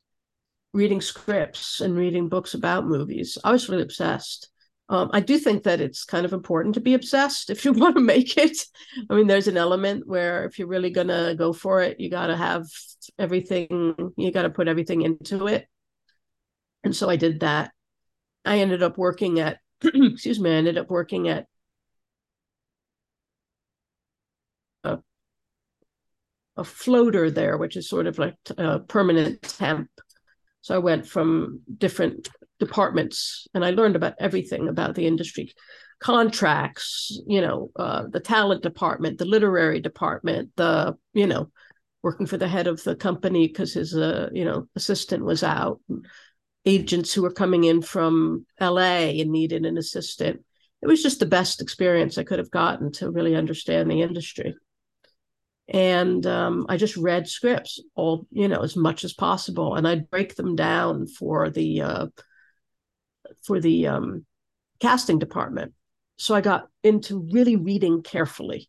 reading 0.73 1.01
scripts 1.01 1.81
and 1.81 1.95
reading 1.95 2.29
books 2.29 2.55
about 2.55 2.87
movies. 2.87 3.37
I 3.45 3.53
was 3.53 3.69
really 3.69 3.83
obsessed. 3.83 4.49
Um, 4.93 5.09
I 5.15 5.21
do 5.21 5.39
think 5.39 5.63
that 5.63 5.81
it's 5.81 6.05
kind 6.05 6.27
of 6.27 6.35
important 6.35 6.75
to 6.75 6.81
be 6.81 6.93
obsessed 6.93 7.49
if 7.49 7.65
you 7.65 7.73
want 7.73 7.97
to 7.97 8.03
make 8.03 8.37
it. 8.37 8.59
I 9.09 9.15
mean, 9.15 9.27
there's 9.27 9.49
an 9.49 9.57
element 9.57 10.07
where 10.07 10.45
if 10.45 10.59
you're 10.59 10.69
really 10.69 10.91
going 10.91 11.09
to 11.09 11.35
go 11.37 11.55
for 11.55 11.81
it, 11.81 11.99
you 11.99 12.11
got 12.11 12.27
to 12.27 12.37
have 12.37 12.67
everything, 13.19 14.13
you 14.19 14.31
got 14.31 14.43
to 14.43 14.51
put 14.51 14.69
everything 14.69 15.01
into 15.01 15.47
it. 15.47 15.67
And 16.85 16.95
so 16.95 17.09
I 17.09 17.17
did 17.17 17.41
that. 17.41 17.73
I 18.45 18.59
ended 18.59 18.83
up 18.83 18.99
working 18.99 19.41
at, 19.41 19.61
excuse 19.83 20.39
me, 20.39 20.51
I 20.51 20.55
ended 20.57 20.77
up 20.77 20.91
working 20.91 21.27
at 21.29 21.47
a 24.85 24.99
a 26.59 26.65
floater 26.65 27.31
there, 27.31 27.57
which 27.57 27.79
is 27.79 27.89
sort 27.89 28.07
of 28.07 28.19
like 28.19 28.35
a 28.59 28.81
permanent 28.81 29.41
temp 29.41 29.89
So 30.63 30.75
I 30.75 30.79
went 30.79 31.07
from 31.07 31.61
different 31.79 32.29
departments 32.59 33.47
and 33.53 33.65
I 33.65 33.71
learned 33.71 33.97
about 33.97 34.15
everything 34.19 34.69
about 34.69 34.95
the 34.95 35.07
industry 35.07 35.53
contracts, 36.01 37.21
you 37.27 37.41
know, 37.41 37.71
uh, 37.77 38.05
the 38.11 38.21
talent 38.21 38.63
department, 38.63 39.19
the 39.19 39.25
literary 39.25 39.81
department, 39.81 40.51
the, 40.57 40.97
you 41.13 41.27
know, 41.27 41.51
working 42.03 42.27
for 42.27 42.37
the 42.37 42.49
head 42.49 42.67
of 42.67 42.83
the 42.83 42.97
company 42.97 43.47
because 43.47 43.75
his, 43.75 43.95
uh, 43.95 44.29
you 44.33 44.45
know, 44.45 44.67
assistant 44.75 45.25
was 45.25 45.45
out, 45.45 45.81
agents 46.65 47.13
who 47.13 47.23
were 47.23 47.33
coming 47.33 47.65
in 47.65 47.83
from 47.83 48.47
LA 48.61 49.21
and 49.21 49.31
needed 49.31 49.65
an 49.65 49.79
assistant. 49.79 50.45
It 50.83 50.89
was 50.89 51.03
just 51.03 51.21
the 51.21 51.27
best 51.27 51.63
experience 51.63 52.19
I 52.19 52.25
could 52.25 52.41
have 52.41 52.51
gotten 52.51 52.91
to 52.93 53.11
really 53.11 53.37
understand 53.37 53.91
the 53.91 54.03
industry. 54.03 54.57
And 55.69 56.27
um, 56.27 56.67
I 56.69 56.77
just 56.77 56.97
read 56.97 57.29
scripts 57.29 57.81
all, 57.95 58.27
you 58.31 58.49
know, 58.49 58.61
as 58.61 58.77
much 58.77 59.05
as 59.05 59.13
possible, 59.13 59.77
and 59.77 59.87
I'd 59.87 60.11
break 60.11 60.35
them 60.35 60.57
down 60.57 61.07
for 61.07 61.51
the 61.51 61.83
uh, 61.83 62.07
for 63.45 63.61
the 63.61 63.87
um, 63.87 64.27
casting 64.81 65.19
department 65.19 65.73
so 66.23 66.37
I 66.37 66.41
got 66.41 66.69
into 66.85 67.29
really 67.33 67.57
reading 67.57 68.01
carefully. 68.01 68.69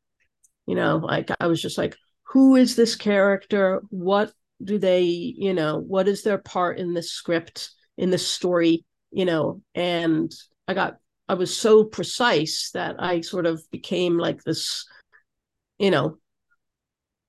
You 0.66 0.74
know, 0.74 0.98
like 0.98 1.30
I 1.40 1.46
was 1.46 1.62
just 1.62 1.78
like, 1.78 1.96
who 2.24 2.56
is 2.56 2.76
this 2.76 2.96
character? 2.96 3.84
What 3.92 4.34
do 4.64 4.80
they, 4.80 5.02
you 5.02 5.54
know, 5.54 5.78
what 5.78 6.08
is 6.08 6.24
their 6.24 6.40
part 6.40 6.80
in 6.80 6.96
this 6.96 7.12
script, 7.12 7.70
in 7.96 8.10
this 8.10 8.28
story, 8.28 8.86
you 9.12 9.26
know? 9.26 9.62
And 9.76 10.32
I 10.68 10.74
got, 10.74 10.98
I 11.30 11.36
was 11.36 11.56
so 11.56 11.84
precise 11.84 12.72
that 12.74 12.96
I 12.98 13.22
sort 13.22 13.46
of 13.46 13.62
became 13.70 14.18
like 14.18 14.44
this, 14.44 14.88
you 15.78 15.92
know, 15.92 16.18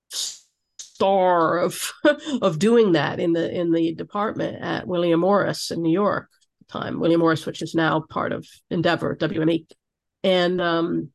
star 0.09 1.59
of 1.59 1.91
of 2.41 2.59
doing 2.59 2.93
that 2.93 3.19
in 3.19 3.33
the 3.33 3.53
in 3.53 3.71
the 3.71 3.93
department 3.95 4.61
at 4.61 4.87
William 4.87 5.19
Morris 5.19 5.71
in 5.71 5.81
New 5.81 5.91
York 5.91 6.29
at 6.61 6.67
the 6.67 6.79
time 6.79 6.99
William 6.99 7.19
Morris 7.19 7.45
which 7.45 7.61
is 7.61 7.75
now 7.75 8.03
part 8.09 8.31
of 8.31 8.47
Endeavor 8.69 9.15
WME 9.15 9.65
and 10.23 10.61
um 10.61 11.09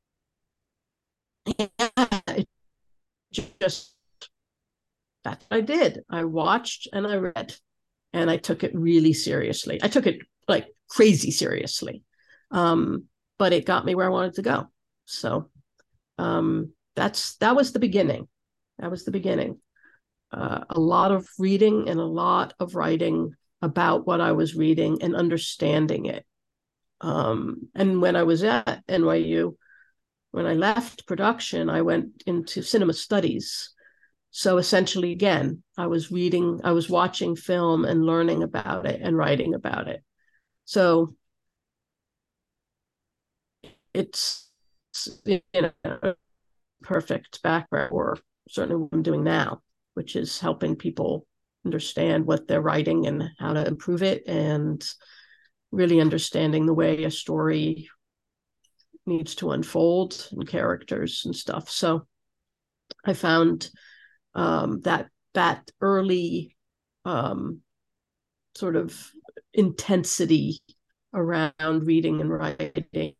yeah, 1.59 2.42
just 3.61 3.94
what 5.23 5.42
I 5.50 5.61
did. 5.61 6.00
I 6.11 6.25
watched 6.25 6.88
and 6.92 7.06
I 7.06 7.16
read, 7.16 7.54
and 8.12 8.30
I 8.30 8.37
took 8.37 8.64
it 8.64 8.75
really 8.75 9.12
seriously. 9.12 9.80
I 9.82 9.88
took 9.88 10.06
it 10.06 10.20
like 10.49 10.68
crazy 10.88 11.30
seriously, 11.30 12.02
um, 12.50 13.04
but 13.38 13.52
it 13.52 13.66
got 13.66 13.85
me 13.85 13.94
where 13.94 14.06
I 14.06 14.11
wanted 14.11 14.35
to 14.35 14.42
go. 14.42 14.66
So 15.04 15.50
um, 16.18 16.73
that's 16.97 17.37
that 17.37 17.56
was 17.56 17.73
the 17.73 17.78
beginning. 17.78 18.28
That 18.80 18.90
was 18.90 19.04
the 19.04 19.10
beginning. 19.10 19.60
Uh, 20.32 20.64
a 20.70 20.80
lot 20.80 21.12
of 21.12 21.28
reading 21.38 21.88
and 21.88 21.99
a 22.00 22.04
lot 22.04 22.54
of 22.60 22.75
writing 22.75 23.34
about 23.62 24.06
what 24.06 24.20
I 24.20 24.32
was 24.32 24.54
reading 24.54 25.02
and 25.02 25.14
understanding 25.14 26.06
it. 26.06 26.25
Um, 27.00 27.68
and 27.75 28.00
when 28.00 28.16
I 28.16 28.22
was 28.22 28.42
at 28.44 28.82
NYU, 28.88 29.56
when 30.30 30.46
I 30.46 30.54
left 30.54 31.06
production, 31.06 31.68
I 31.68 31.82
went 31.82 32.22
into 32.26 32.62
cinema 32.62 32.92
studies. 32.92 33.70
So 34.30 34.58
essentially, 34.58 35.12
again, 35.12 35.62
I 35.76 35.88
was 35.88 36.12
reading, 36.12 36.60
I 36.62 36.72
was 36.72 36.88
watching 36.88 37.34
film 37.34 37.84
and 37.84 38.06
learning 38.06 38.42
about 38.42 38.87
it 38.87 39.00
and 39.02 39.16
writing 39.16 39.54
about 39.54 39.88
it. 39.88 40.04
So 40.64 41.16
it's 43.92 44.49
you 45.25 45.40
know 45.54 46.14
perfect 46.82 47.42
background 47.42 47.90
or 47.92 48.18
certainly 48.50 48.83
what 48.83 48.90
I'm 48.92 49.02
doing 49.02 49.25
now, 49.25 49.62
which 49.95 50.16
is 50.16 50.40
helping 50.40 50.76
people 50.76 51.26
understand 51.64 52.26
what 52.26 52.49
they're 52.49 52.61
writing 52.61 53.07
and 53.07 53.30
how 53.38 53.52
to 53.52 53.66
improve 53.66 54.02
it 54.02 54.26
and 54.26 54.87
really 55.73 56.00
understanding 56.00 56.66
the 56.66 56.75
way 56.75 57.04
a 57.04 57.11
story 57.11 57.88
needs 59.07 59.35
to 59.37 59.50
unfold 59.50 60.28
and 60.33 60.47
characters 60.49 61.23
and 61.25 61.35
stuff. 61.35 61.71
So 61.71 62.07
I 63.04 63.12
found 63.12 63.71
um, 64.35 64.80
that 64.83 65.09
that 65.35 65.71
early 65.80 66.57
um, 67.04 67.61
sort 68.57 68.76
of 68.76 69.11
intensity 69.54 70.61
around 71.14 71.52
reading 71.87 72.21
and 72.21 72.30
writing 72.30 73.14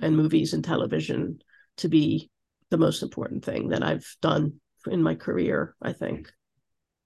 and 0.00 0.16
movies 0.16 0.52
and 0.52 0.64
television 0.64 1.38
to 1.78 1.88
be 1.88 2.30
the 2.74 2.86
most 2.86 3.04
important 3.04 3.44
thing 3.44 3.68
that 3.68 3.84
I've 3.84 4.16
done 4.20 4.54
in 4.90 5.00
my 5.00 5.14
career, 5.14 5.76
I 5.80 5.92
think. 5.92 6.32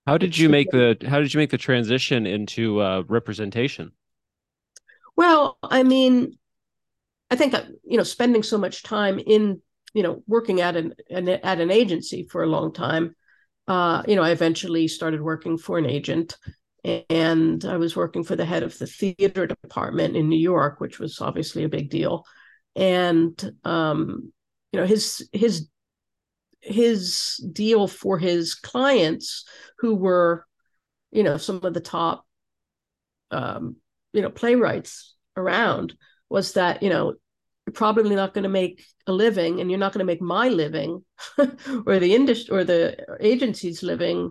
How 0.06 0.16
did 0.16 0.38
you 0.38 0.48
make 0.48 0.70
the 0.70 0.96
how 1.06 1.20
did 1.20 1.34
you 1.34 1.38
make 1.38 1.50
the 1.50 1.58
transition 1.58 2.26
into 2.26 2.80
uh, 2.80 3.02
representation? 3.08 3.92
Well, 5.16 5.58
I 5.62 5.82
mean, 5.82 6.38
I 7.30 7.36
think 7.36 7.52
uh, 7.52 7.64
you 7.84 7.98
know, 7.98 8.04
spending 8.04 8.42
so 8.42 8.56
much 8.56 8.82
time 8.82 9.18
in 9.18 9.60
you 9.92 10.02
know 10.02 10.22
working 10.26 10.62
at 10.62 10.76
an, 10.76 10.94
an 11.10 11.28
at 11.28 11.60
an 11.60 11.70
agency 11.70 12.26
for 12.30 12.42
a 12.42 12.46
long 12.46 12.72
time, 12.72 13.14
uh, 13.66 14.02
you 14.08 14.16
know, 14.16 14.22
I 14.22 14.30
eventually 14.30 14.88
started 14.88 15.20
working 15.20 15.58
for 15.58 15.76
an 15.76 15.84
agent, 15.84 16.38
and 17.10 17.62
I 17.66 17.76
was 17.76 17.94
working 17.94 18.24
for 18.24 18.34
the 18.34 18.46
head 18.46 18.62
of 18.62 18.78
the 18.78 18.86
theater 18.86 19.46
department 19.46 20.16
in 20.16 20.30
New 20.30 20.40
York, 20.40 20.80
which 20.80 20.98
was 20.98 21.20
obviously 21.20 21.64
a 21.64 21.68
big 21.68 21.90
deal, 21.90 22.24
and 22.74 23.38
um, 23.64 24.32
you 24.72 24.80
know, 24.80 24.86
his 24.86 25.28
his 25.32 25.68
his 26.60 27.36
deal 27.52 27.86
for 27.86 28.18
his 28.18 28.54
clients 28.54 29.44
who 29.78 29.94
were 29.94 30.46
you 31.10 31.22
know 31.22 31.36
some 31.36 31.60
of 31.62 31.74
the 31.74 31.80
top 31.80 32.24
um, 33.30 33.76
you 34.12 34.22
know 34.22 34.30
playwrights 34.30 35.14
around 35.36 35.94
was 36.28 36.52
that 36.54 36.82
you 36.82 36.90
know 36.90 37.14
you're 37.66 37.72
probably 37.72 38.14
not 38.14 38.34
going 38.34 38.42
to 38.42 38.48
make 38.48 38.84
a 39.06 39.12
living 39.12 39.60
and 39.60 39.70
you're 39.70 39.78
not 39.78 39.92
going 39.92 40.00
to 40.00 40.12
make 40.12 40.22
my 40.22 40.48
living 40.48 41.04
or 41.86 41.98
the 41.98 42.14
industry 42.14 42.56
or 42.56 42.64
the 42.64 42.96
agency's 43.20 43.82
living 43.82 44.30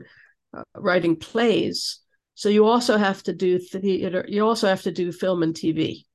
uh, 0.56 0.64
writing 0.76 1.16
plays. 1.16 2.00
So 2.36 2.50
you 2.50 2.66
also 2.66 2.98
have 2.98 3.24
to 3.24 3.34
do 3.34 3.58
theater 3.58 4.26
you 4.28 4.46
also 4.46 4.68
have 4.68 4.84
to 4.84 4.92
do 4.92 5.12
film 5.12 5.42
and 5.42 5.56
tv 5.56 6.06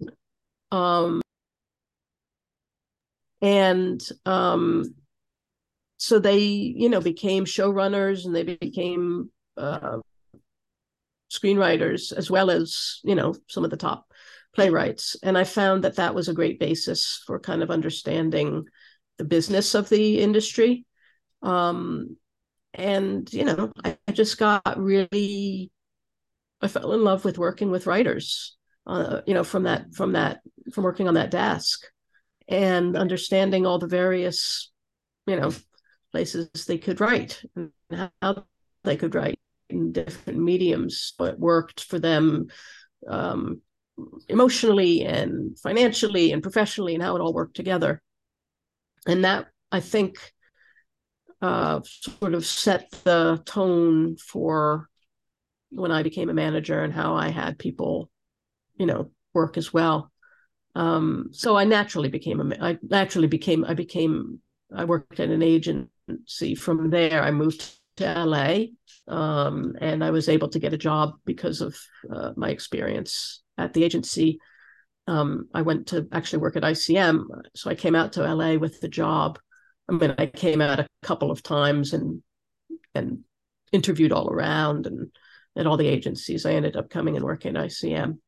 um, 0.71 1.21
and 3.43 4.01
um, 4.25 4.95
so 5.99 6.19
they 6.19 6.39
you 6.39 6.89
know 6.89 7.01
became 7.01 7.45
showrunners 7.45 8.25
and 8.25 8.35
they 8.35 8.45
became 8.45 9.31
uh, 9.57 9.99
screenwriters 11.31 12.13
as 12.13 12.31
well 12.31 12.51
as 12.51 13.01
you 13.05 13.15
know 13.15 13.35
some 13.49 13.65
of 13.65 13.71
the 13.71 13.77
top 13.77 14.07
playwrights. 14.55 15.17
And 15.23 15.37
i 15.37 15.45
found 15.45 15.85
that 15.85 15.97
that 15.97 16.15
was 16.15 16.29
a 16.29 16.35
great 16.35 16.61
basis 16.61 17.23
for 17.27 17.41
kind 17.41 17.63
of 17.63 17.71
understanding 17.71 18.65
the 19.19 19.25
business 19.25 19.75
of 19.75 19.89
the 19.89 20.21
industry. 20.21 20.87
Um, 21.43 22.17
and 22.75 23.31
you 23.33 23.45
know 23.45 23.73
I, 23.85 23.99
I, 24.09 24.13
just 24.13 24.39
got 24.39 24.79
really 24.79 25.71
i 26.61 26.69
fell 26.69 26.93
in 26.93 27.05
love 27.05 27.25
with 27.25 27.39
working 27.39 27.71
with 27.71 27.87
writers 27.87 28.57
uh, 28.87 29.21
you 29.27 29.35
know 29.35 29.45
from 29.45 29.65
that 29.65 29.93
from 29.95 30.13
that 30.13 30.41
from 30.73 30.85
working 30.85 31.09
on 31.09 31.15
that 31.15 31.31
desk 31.31 31.85
and 32.53 32.97
understanding 32.97 33.67
all 33.67 33.79
the 33.79 33.87
various 33.87 34.71
you 35.27 35.37
know 35.37 35.51
places 36.13 36.51
they 36.67 36.79
could 36.79 37.01
write 37.01 37.43
and 37.57 37.73
how 38.21 38.45
they 38.85 38.97
could 38.97 39.15
write 39.15 39.39
in 39.71 39.93
different 39.93 40.39
mediums, 40.39 41.15
but 41.19 41.39
worked 41.39 41.85
for 41.85 41.99
them 41.99 42.49
um, 43.09 43.63
emotionally 44.29 45.03
and 45.03 45.59
financially 45.59 46.33
and 46.33 46.43
professionally, 46.43 46.95
and 46.95 47.03
how 47.03 47.17
it 47.17 47.21
all 47.21 47.33
worked 47.33 47.57
together. 47.57 48.03
And 49.07 49.25
that 49.25 49.47
I 49.71 49.81
think 49.81 50.19
uh, 51.41 51.81
sort 51.83 52.35
of 52.35 52.45
set 52.45 52.91
the 53.05 53.43
tone 53.47 54.17
for 54.17 54.89
when 55.71 55.91
I 55.91 56.03
became 56.03 56.29
a 56.29 56.35
manager 56.35 56.83
and 56.83 56.93
how 56.93 57.15
I 57.15 57.31
had 57.31 57.59
people, 57.59 58.11
you 58.77 58.87
know, 58.87 59.11
work 59.33 59.57
as 59.57 59.73
well. 59.73 60.12
Um, 60.75 61.29
so 61.33 61.57
I 61.57 61.65
naturally 61.65 62.09
became 62.09 62.41
a, 62.41 62.57
I 62.61 62.79
naturally 62.83 63.29
became, 63.29 63.65
I 63.65 63.75
became, 63.75 64.41
I 64.75 64.85
worked 64.85 65.21
at 65.21 65.29
an 65.29 65.43
agency. 65.43 66.55
from 66.55 66.91
there, 66.91 67.23
I 67.23 67.31
moved 67.31 67.79
to 67.97 68.25
LA 68.25 68.65
um, 69.09 69.75
and 69.81 70.03
I 70.03 70.11
was 70.11 70.29
able 70.29 70.49
to 70.49 70.59
get 70.59 70.73
a 70.73 70.79
job 70.79 71.15
because 71.25 71.61
of 71.61 71.77
uh, 72.11 72.31
my 72.37 72.51
experience 72.51 73.43
at 73.59 73.75
the 73.75 73.85
agency. 73.85 74.39
Um, 75.07 75.49
I 75.53 75.63
went 75.63 75.89
to 75.89 76.09
actually 76.13 76.41
work 76.41 76.57
at 76.57 76.63
ICM. 76.63 77.25
So 77.55 77.71
I 77.71 77.75
came 77.75 77.95
out 77.95 78.15
to 78.15 78.35
LA 78.35 78.55
with 78.55 78.81
the 78.81 78.89
job. 78.89 79.39
I 79.89 79.93
mean, 79.93 80.15
I 80.17 80.27
came 80.27 80.61
out 80.61 80.81
a 80.81 80.89
couple 81.03 81.31
of 81.31 81.43
times 81.43 81.93
and 81.93 82.23
and 82.95 83.21
interviewed 83.73 84.13
all 84.13 84.31
around 84.31 84.87
and 84.87 85.11
at 85.57 85.67
all 85.67 85.77
the 85.77 85.89
agencies. 85.89 86.47
I 86.47 86.53
ended 86.53 86.77
up 86.77 86.91
coming 86.91 87.17
and 87.17 87.25
working 87.25 87.57
at 87.57 87.65
ICM. 87.65 88.19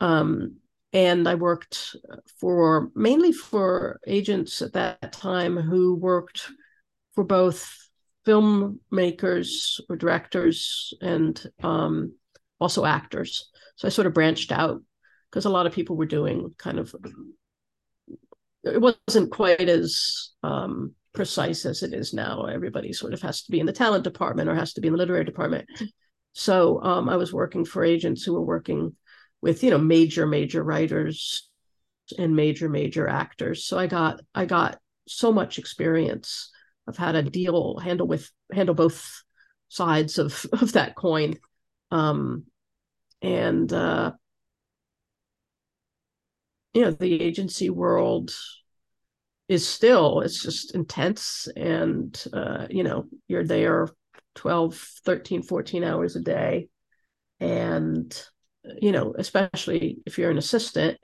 Um, 0.00 0.56
and 0.92 1.26
I 1.26 1.34
worked 1.34 1.96
for 2.38 2.90
mainly 2.94 3.32
for 3.32 3.98
agents 4.06 4.60
at 4.60 4.74
that 4.74 5.12
time 5.12 5.56
who 5.56 5.94
worked 5.94 6.50
for 7.14 7.24
both 7.24 7.74
filmmakers 8.26 9.80
or 9.88 9.96
directors 9.96 10.94
and 11.00 11.42
um, 11.62 12.14
also 12.60 12.84
actors. 12.84 13.50
So 13.76 13.88
I 13.88 13.90
sort 13.90 14.06
of 14.06 14.14
branched 14.14 14.52
out 14.52 14.82
because 15.30 15.46
a 15.46 15.50
lot 15.50 15.66
of 15.66 15.72
people 15.72 15.96
were 15.96 16.06
doing 16.06 16.54
kind 16.58 16.78
of 16.78 16.94
it 18.64 18.80
wasn't 18.80 19.32
quite 19.32 19.68
as 19.68 20.30
um, 20.42 20.94
precise 21.14 21.66
as 21.66 21.82
it 21.82 21.92
is 21.92 22.12
now. 22.12 22.44
Everybody 22.44 22.92
sort 22.92 23.12
of 23.12 23.22
has 23.22 23.42
to 23.42 23.50
be 23.50 23.60
in 23.60 23.66
the 23.66 23.72
talent 23.72 24.04
department 24.04 24.48
or 24.48 24.54
has 24.54 24.74
to 24.74 24.80
be 24.80 24.88
in 24.88 24.92
the 24.92 24.98
literary 24.98 25.24
department. 25.24 25.68
So 26.32 26.80
um, 26.82 27.08
I 27.08 27.16
was 27.16 27.32
working 27.32 27.64
for 27.64 27.82
agents 27.82 28.22
who 28.22 28.34
were 28.34 28.44
working 28.44 28.94
with 29.42 29.62
you 29.62 29.70
know 29.70 29.78
major 29.78 30.26
major 30.26 30.62
writers 30.62 31.48
and 32.18 32.34
major 32.34 32.68
major 32.68 33.08
actors. 33.08 33.64
So 33.64 33.78
I 33.78 33.86
got 33.86 34.20
I 34.34 34.46
got 34.46 34.78
so 35.06 35.32
much 35.32 35.58
experience 35.58 36.50
of 36.86 36.96
how 36.96 37.12
to 37.12 37.22
deal 37.22 37.78
handle 37.78 38.06
with 38.06 38.30
handle 38.52 38.74
both 38.74 39.22
sides 39.68 40.18
of 40.18 40.46
of 40.52 40.72
that 40.72 40.94
coin. 40.94 41.38
Um, 41.90 42.44
and 43.20 43.70
uh, 43.72 44.12
you 46.74 46.82
know 46.82 46.90
the 46.92 47.20
agency 47.20 47.70
world 47.70 48.34
is 49.48 49.66
still 49.66 50.20
it's 50.20 50.42
just 50.42 50.74
intense 50.74 51.48
and 51.56 52.24
uh, 52.32 52.66
you 52.70 52.82
know 52.82 53.04
you're 53.28 53.44
there 53.44 53.88
12 54.34 54.74
13 55.04 55.42
14 55.42 55.84
hours 55.84 56.16
a 56.16 56.20
day 56.20 56.68
and 57.38 58.24
you 58.80 58.92
know 58.92 59.14
especially 59.16 59.98
if 60.06 60.18
you're 60.18 60.30
an 60.30 60.38
assistant 60.38 60.98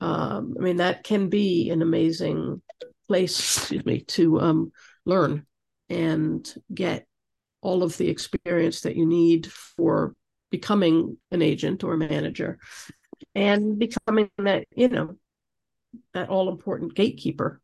um, 0.00 0.54
i 0.58 0.62
mean 0.62 0.76
that 0.76 1.04
can 1.04 1.28
be 1.28 1.70
an 1.70 1.82
amazing 1.82 2.60
place 3.06 3.38
excuse 3.38 3.84
me 3.84 4.00
to 4.00 4.40
um, 4.40 4.72
learn 5.04 5.46
and 5.88 6.54
get 6.72 7.06
all 7.60 7.82
of 7.82 7.96
the 7.96 8.08
experience 8.08 8.82
that 8.82 8.96
you 8.96 9.06
need 9.06 9.46
for 9.46 10.14
becoming 10.50 11.16
an 11.30 11.42
agent 11.42 11.84
or 11.84 11.94
a 11.94 11.98
manager 11.98 12.58
and 13.34 13.78
becoming 13.78 14.30
that 14.38 14.64
you 14.74 14.88
know 14.88 15.16
that 16.14 16.28
all 16.28 16.48
important 16.48 16.94
gatekeeper 16.94 17.60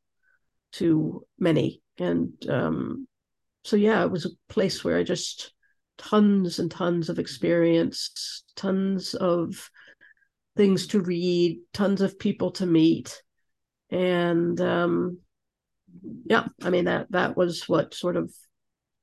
to 0.72 1.24
many. 1.38 1.80
And 1.98 2.32
um, 2.48 3.08
so 3.64 3.76
yeah 3.76 4.04
it 4.04 4.10
was 4.10 4.26
a 4.26 4.52
place 4.52 4.84
where 4.84 4.96
i 4.96 5.02
just 5.02 5.52
tons 5.98 6.58
and 6.58 6.70
tons 6.70 7.08
of 7.08 7.18
experience 7.18 8.44
tons 8.54 9.14
of 9.14 9.70
things 10.56 10.86
to 10.88 11.00
read 11.00 11.58
tons 11.74 12.00
of 12.00 12.18
people 12.18 12.50
to 12.52 12.64
meet. 12.66 13.22
And 13.90 14.60
um, 14.60 15.18
yeah 16.24 16.46
i 16.62 16.70
mean 16.70 16.84
that 16.86 17.10
that 17.10 17.36
was 17.36 17.68
what 17.68 17.94
sort 17.94 18.16
of 18.16 18.32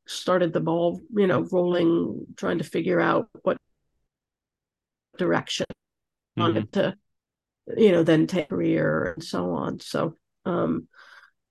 started 0.05 0.51
the 0.51 0.59
ball 0.59 1.01
you 1.15 1.27
know 1.27 1.47
rolling 1.51 2.25
trying 2.35 2.57
to 2.57 2.63
figure 2.63 2.99
out 2.99 3.29
what 3.43 3.57
direction 5.17 5.65
mm-hmm. 6.37 6.41
wanted 6.41 6.71
to 6.71 6.95
you 7.77 7.91
know 7.91 8.03
then 8.03 8.27
take 8.27 8.45
a 8.45 8.49
career 8.49 9.13
and 9.13 9.23
so 9.23 9.51
on. 9.51 9.79
So 9.79 10.15
um 10.45 10.87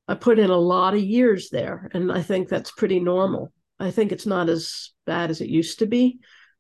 i 0.06 0.14
put 0.14 0.38
in 0.38 0.50
a 0.50 0.56
lot 0.56 0.94
of 0.94 1.00
years 1.00 1.49
there 1.49 1.88
and 1.94 2.12
i 2.12 2.20
think 2.20 2.49
that's 2.49 2.70
pretty 2.70 3.00
normal 3.00 3.52
i 3.82 3.90
think 3.90 4.12
it's 4.12 4.26
not 4.26 4.48
as 4.48 4.90
bad 5.06 5.30
as 5.30 5.40
it 5.40 5.48
used 5.48 5.78
to 5.80 5.86
be 5.86 6.18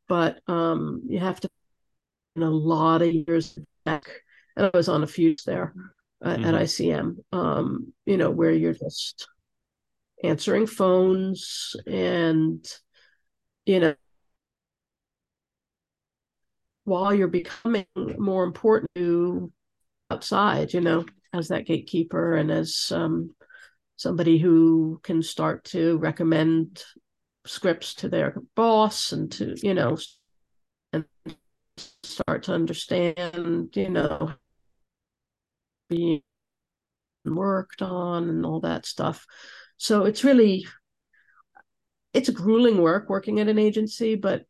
but 0.08 0.40
um 0.48 1.02
you 1.08 1.18
have 1.18 1.40
to 1.40 1.48
in 2.36 2.42
a 2.42 2.50
lot 2.50 3.02
of 3.02 3.12
years 3.12 3.58
back 3.84 4.04
and 4.56 4.66
i 4.66 4.70
was 4.76 4.88
on 4.88 5.02
a 5.02 5.06
few 5.06 5.34
there 5.46 5.74
uh, 6.24 6.34
mm-hmm. 6.34 6.44
at 6.44 6.54
icm 6.62 7.16
um 7.32 7.92
you 8.06 8.16
know 8.16 8.30
where 8.30 8.52
you're 8.52 8.74
just 8.74 9.28
answering 10.24 10.66
phones 10.66 11.74
and 11.86 12.64
you 13.66 13.80
know 13.80 13.94
while 16.84 17.14
you're 17.14 17.28
becoming 17.28 17.86
more 18.18 18.44
important 18.44 18.90
to 18.94 19.52
outside, 20.12 20.72
you 20.72 20.80
know, 20.80 21.04
as 21.32 21.48
that 21.48 21.66
gatekeeper 21.66 22.36
and 22.36 22.50
as 22.50 22.92
um, 22.94 23.34
somebody 23.96 24.38
who 24.38 25.00
can 25.02 25.22
start 25.22 25.64
to 25.64 25.96
recommend 25.98 26.82
scripts 27.46 27.94
to 27.94 28.08
their 28.08 28.36
boss 28.54 29.12
and 29.12 29.30
to, 29.32 29.56
you 29.62 29.74
know, 29.74 29.98
and 30.92 31.04
start 32.02 32.44
to 32.44 32.52
understand, 32.52 33.70
you 33.74 33.90
know, 33.90 34.32
being 35.88 36.22
worked 37.24 37.82
on 37.82 38.28
and 38.28 38.44
all 38.44 38.60
that 38.60 38.86
stuff. 38.86 39.26
So 39.76 40.04
it's 40.04 40.24
really 40.24 40.66
it's 42.12 42.28
grueling 42.28 42.78
work 42.78 43.08
working 43.08 43.40
at 43.40 43.48
an 43.48 43.58
agency, 43.58 44.16
but 44.16 44.44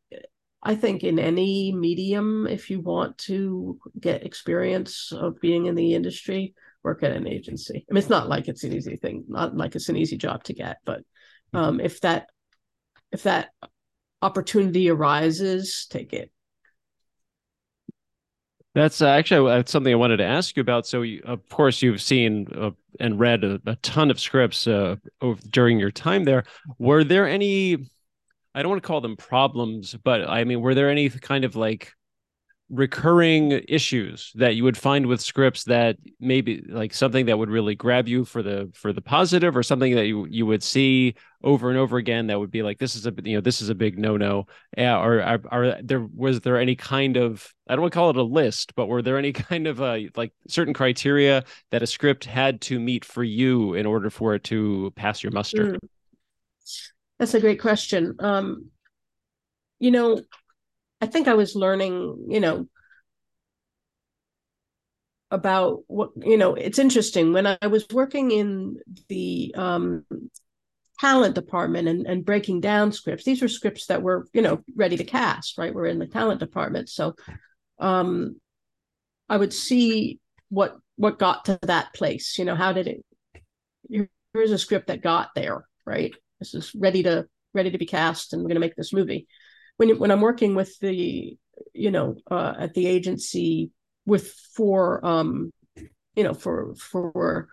I 0.63 0.75
think 0.75 1.03
in 1.03 1.19
any 1.19 1.73
medium, 1.73 2.47
if 2.47 2.71
you 2.71 2.81
want 2.81 3.19
to 3.19 3.79
get 3.99 4.25
experience 4.25 5.13
of 5.13 5.41
being 5.41 5.67
in 5.67 5.75
the 5.75 5.95
industry, 5.95 6.55
work 6.83 7.03
at 7.03 7.13
an 7.13 7.27
agency. 7.27 7.85
I 7.89 7.93
mean, 7.93 7.99
it's 7.99 8.11
not 8.11 8.29
like 8.29 8.49
it's 8.49 8.65
an 8.65 8.73
easy 8.73 8.97
thing, 8.97 9.25
not 9.29 9.57
like 9.57 9.75
it's 9.75 9.89
an 9.89 9.97
easy 9.97 10.17
job 10.17 10.45
to 10.45 10.55
get, 10.55 10.79
but 10.85 11.03
um, 11.53 11.81
if 11.81 12.01
that 12.01 12.29
if 13.13 13.23
that 13.25 13.51
opportunity 14.21 14.91
arises, 14.91 15.87
take 15.91 16.13
it. 16.13 16.31
That's 18.75 19.03
uh, 19.03 19.09
actually 19.09 19.63
something 19.67 19.93
I 19.93 19.97
wanted 19.97 20.17
to 20.17 20.25
ask 20.25 20.57
you 20.57 20.63
about. 20.63 20.87
So, 20.87 21.03
you, 21.03 21.21
of 21.25 21.47
course, 21.51 21.83
you've 21.83 22.01
seen 22.01 22.47
uh, 22.57 22.71
and 22.99 23.21
read 23.21 23.45
a, 23.45 23.61
a, 23.67 23.77
ton 23.77 24.11
of 24.11 24.19
scripts 24.19 24.67
uh, 24.67 24.97
over, 25.21 25.41
during 25.51 25.79
your 25.79 25.91
time 25.91 26.25
there. 26.25 26.45
Were 26.79 27.05
there 27.05 27.29
any 27.29 27.91
I 28.55 28.63
don't 28.63 28.71
want 28.71 28.83
to 28.83 28.87
call 28.87 29.01
them 29.01 29.17
problems, 29.17 29.95
but 30.05 30.29
I 30.29 30.45
mean, 30.45 30.61
were 30.61 30.75
there 30.75 30.91
any 30.91 31.09
kind 31.09 31.45
of 31.45 31.57
like 31.57 31.93
recurring 32.73 33.53
issues 33.69 34.33
that 34.35 34.57
you 34.57 34.65
would 34.65 34.79
find 34.79 35.05
with 35.05 35.21
scripts 35.21 35.65
that 35.65 35.99
maybe 36.19 36.65
like 36.71 36.95
something 36.95 37.27
that 37.27 37.39
would 37.39 37.51
really 37.51 37.75
grab 37.75 38.09
you 38.09 38.25
for 38.25 38.43
the 38.43 38.71
for 38.73 38.95
the 38.95 39.03
positive 39.03 39.55
or 39.55 39.63
something 39.63 39.95
that 39.95 40.07
you 40.07 40.27
you 40.31 40.47
would 40.47 40.63
see 40.63 41.15
over 41.45 41.69
and 41.69 41.79
over 41.79 41.99
again 41.99 42.29
that 42.29 42.41
would 42.41 42.51
be 42.51 42.63
like 42.63 42.79
this 42.79 42.97
is 42.97 43.07
a 43.07 43.13
you 43.25 43.37
know 43.37 43.43
this 43.43 43.61
is 43.61 43.69
a 43.69 43.75
big 43.75 43.99
no 43.99 44.17
no 44.17 44.47
yeah 44.75 44.99
or 44.99 45.21
are, 45.21 45.77
there 45.83 46.09
was 46.17 46.41
there 46.41 46.59
any 46.59 46.75
kind 46.75 47.19
of 47.19 47.47
I 47.69 47.75
don't 47.75 47.83
want 47.83 47.93
to 47.93 47.99
call 47.99 48.09
it 48.09 48.17
a 48.17 48.23
list 48.23 48.75
but 48.75 48.87
were 48.87 49.03
there 49.03 49.19
any 49.19 49.33
kind 49.35 49.67
of 49.67 49.83
uh 49.83 49.99
like 50.17 50.33
certain 50.49 50.73
criteria 50.73 51.45
that 51.73 51.83
a 51.83 51.87
script 51.87 52.25
had 52.25 52.63
to 52.63 52.81
meet 52.81 53.05
for 53.05 53.23
you 53.23 53.75
in 53.75 53.85
order 53.85 54.09
for 54.09 54.35
it 54.35 54.45
to 54.45 54.95
pass 54.97 55.23
your 55.23 55.33
muster? 55.33 55.75
Mm. 55.75 55.79
That's 57.19 57.35
a 57.35 57.41
great 57.41 57.61
question. 57.61 58.17
Um, 58.19 58.71
you 59.79 59.91
know, 59.91 60.23
I 61.03 61.07
think 61.07 61.27
I 61.27 61.35
was 61.35 61.57
learning, 61.57 62.27
you 62.29 62.39
know, 62.39 62.69
about 65.33 65.81
what, 65.89 66.11
you 66.17 66.37
know, 66.37 66.55
it's 66.55 66.79
interesting. 66.79 67.33
When 67.33 67.47
I 67.47 67.67
was 67.67 67.85
working 67.93 68.31
in 68.31 68.77
the 69.09 69.53
um, 69.57 70.05
talent 71.01 71.35
department 71.35 71.89
and, 71.89 72.07
and 72.07 72.25
breaking 72.25 72.61
down 72.61 72.93
scripts, 72.93 73.25
these 73.25 73.43
were 73.43 73.49
scripts 73.49 73.87
that 73.87 74.01
were, 74.01 74.29
you 74.33 74.43
know, 74.43 74.63
ready 74.77 74.97
to 74.97 75.05
cast, 75.05 75.59
right? 75.59 75.75
We're 75.75 75.87
in 75.87 75.99
the 75.99 76.07
talent 76.07 76.39
department. 76.39 76.89
So 76.89 77.17
um, 77.81 78.37
I 79.29 79.37
would 79.37 79.53
see 79.53 80.21
what 80.51 80.77
what 80.97 81.19
got 81.19 81.47
to 81.47 81.59
that 81.63 81.93
place. 81.95 82.39
You 82.39 82.45
know, 82.45 82.55
how 82.55 82.73
did 82.73 82.87
it 82.87 83.05
here's 84.33 84.53
a 84.53 84.59
script 84.59 84.87
that 84.87 85.03
got 85.03 85.31
there, 85.35 85.67
right? 85.85 86.15
This 86.39 86.55
is 86.55 86.73
ready 86.75 87.03
to 87.03 87.27
ready 87.55 87.73
to 87.73 87.79
be 87.79 87.87
cast, 87.87 88.33
and 88.33 88.43
we're 88.43 88.49
going 88.49 88.57
to 88.57 88.61
make 88.61 88.77
this 88.77 88.93
movie. 88.93 89.27
When 89.83 89.99
when 89.99 90.13
I'm 90.13 90.21
working 90.21 90.55
with 90.55 90.79
the 90.79 91.37
you 91.75 91.91
know 91.91 92.15
uh, 92.31 92.55
at 92.57 92.75
the 92.75 92.87
agency 92.87 93.73
with 94.07 94.33
for 94.55 95.05
um 95.05 95.53
you 96.15 96.23
know 96.23 96.35
for 96.35 96.77
for 96.77 97.49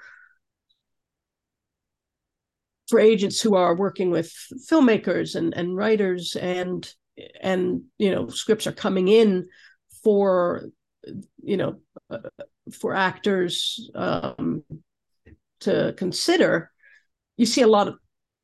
for 2.88 3.00
agents 3.00 3.42
who 3.42 3.56
are 3.56 3.76
working 3.76 4.12
with 4.12 4.32
filmmakers 4.70 5.34
and 5.34 5.56
and 5.56 5.76
writers 5.76 6.36
and 6.36 6.94
and 7.42 7.82
you 7.98 8.12
know 8.12 8.28
scripts 8.28 8.68
are 8.68 8.74
coming 8.74 9.08
in 9.08 9.48
for 10.04 10.70
you 11.42 11.58
know 11.58 11.80
uh, 12.12 12.20
for 12.80 12.94
actors 12.94 13.90
um, 13.96 14.64
to 15.62 15.96
consider 15.98 16.70
you 17.38 17.48
see 17.48 17.64
a 17.64 17.68
lot 17.68 17.88
of 17.88 17.96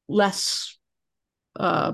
less 0.08 0.76
uh, 1.60 1.91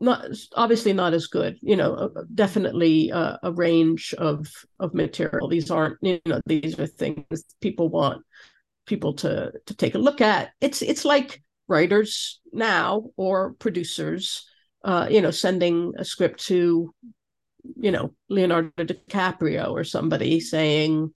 not 0.00 0.26
obviously 0.54 0.92
not 0.92 1.14
as 1.14 1.26
good 1.26 1.56
you 1.62 1.74
know 1.74 2.10
definitely 2.34 3.10
a 3.10 3.52
range 3.52 4.14
of 4.18 4.46
of 4.78 4.94
material. 4.94 5.48
These 5.48 5.70
aren't 5.70 5.98
you 6.02 6.20
know 6.26 6.40
these 6.46 6.78
are 6.78 6.86
things 6.86 7.44
people 7.60 7.88
want 7.88 8.22
people 8.86 9.14
to 9.14 9.52
to 9.66 9.74
take 9.74 9.94
a 9.94 9.98
look 9.98 10.20
at. 10.20 10.50
It's 10.60 10.82
it's 10.82 11.04
like 11.04 11.42
writers 11.68 12.40
now 12.52 13.06
or 13.16 13.54
producers 13.54 14.46
uh 14.84 15.08
you 15.10 15.20
know 15.20 15.32
sending 15.32 15.92
a 15.98 16.04
script 16.04 16.44
to 16.46 16.94
you 17.76 17.90
know 17.90 18.12
leonardo 18.28 18.84
dicaprio 18.84 19.72
or 19.72 19.82
somebody 19.82 20.38
saying 20.38 21.10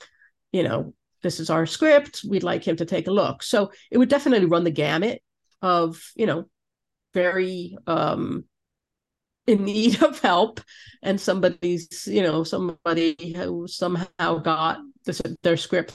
you 0.51 0.65
know 0.65 0.93
this 1.23 1.41
is 1.41 1.51
our 1.51 1.67
script. 1.67 2.23
We'd 2.29 2.43
like 2.43 2.67
him 2.67 2.77
to 2.77 2.85
take 2.85 3.07
a 3.07 3.13
look. 3.13 3.43
So 3.43 3.73
it 3.91 3.99
would 3.99 4.09
definitely 4.09 4.47
run 4.47 4.65
the 4.65 4.71
gamut 4.71 5.23
of 5.63 6.01
you 6.17 6.27
know 6.27 6.47
very 7.13 7.77
um 7.87 8.45
in 9.47 9.65
need 9.65 10.03
of 10.03 10.21
help 10.21 10.61
and 11.03 11.21
somebody's 11.21 12.07
you 12.07 12.23
know 12.23 12.45
somebody 12.45 13.35
who 13.37 13.67
somehow 13.67 14.39
got 14.39 14.79
this, 15.05 15.21
their 15.43 15.57
script 15.57 15.95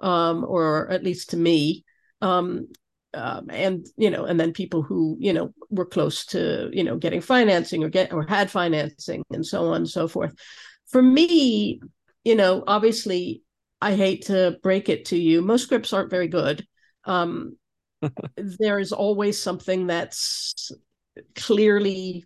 um, 0.00 0.44
or 0.44 0.90
at 0.90 1.02
least 1.02 1.30
to 1.30 1.36
me 1.36 1.84
um, 2.22 2.68
um, 3.14 3.46
and 3.50 3.86
you 3.96 4.10
know 4.10 4.24
and 4.24 4.38
then 4.38 4.52
people 4.52 4.82
who 4.82 5.16
you 5.18 5.32
know 5.32 5.52
were 5.70 5.86
close 5.86 6.26
to 6.26 6.70
you 6.72 6.84
know 6.84 6.96
getting 6.96 7.20
financing 7.20 7.82
or 7.82 7.88
get 7.88 8.12
or 8.12 8.24
had 8.26 8.50
financing 8.50 9.24
and 9.30 9.44
so 9.44 9.66
on 9.68 9.76
and 9.76 9.88
so 9.88 10.08
forth. 10.08 10.34
For 10.90 11.02
me 11.02 11.80
you 12.24 12.34
know 12.34 12.64
obviously 12.66 13.42
i 13.80 13.94
hate 13.94 14.26
to 14.26 14.58
break 14.62 14.88
it 14.88 15.06
to 15.06 15.16
you 15.16 15.40
most 15.40 15.62
scripts 15.62 15.92
aren't 15.92 16.10
very 16.10 16.28
good. 16.28 16.66
Um, 17.04 17.56
there 18.36 18.78
is 18.78 18.92
always 18.92 19.40
something 19.40 19.86
that's 19.88 20.70
clearly 21.34 22.24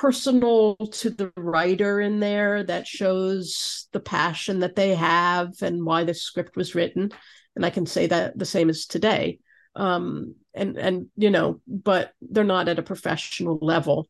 personal 0.00 0.76
to 0.76 1.10
the 1.10 1.30
writer 1.36 2.00
in 2.00 2.20
there 2.20 2.64
that 2.64 2.86
shows 2.86 3.86
the 3.92 4.00
passion 4.00 4.60
that 4.60 4.74
they 4.74 4.94
have 4.94 5.52
and 5.60 5.84
why 5.84 6.04
the 6.04 6.14
script 6.14 6.56
was 6.56 6.74
written. 6.74 7.12
And 7.54 7.66
i 7.66 7.70
can 7.70 7.84
say 7.84 8.06
that 8.06 8.38
the 8.38 8.46
same 8.46 8.70
as 8.70 8.86
today. 8.86 9.40
Um, 9.76 10.36
and 10.54 10.78
and 10.78 11.06
you 11.16 11.30
know 11.30 11.60
but 11.66 12.12
they're 12.22 12.44
not 12.44 12.68
at 12.68 12.78
a 12.78 12.82
professional 12.82 13.58
level. 13.60 14.08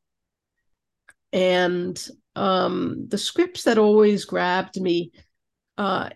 And 1.32 2.00
um, 2.36 3.06
the 3.08 3.18
scripts 3.18 3.64
that 3.64 3.76
always 3.76 4.24
grabbed 4.24 4.80
me 4.80 5.10
uh, 5.76 6.10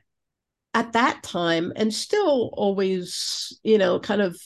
at 0.73 0.93
that 0.93 1.25
time 1.25 1.73
and 1.75 1.93
still 1.93 2.51
always 2.53 3.59
you 3.65 3.79
know 3.79 3.99
kind 3.99 4.23
of 4.23 4.41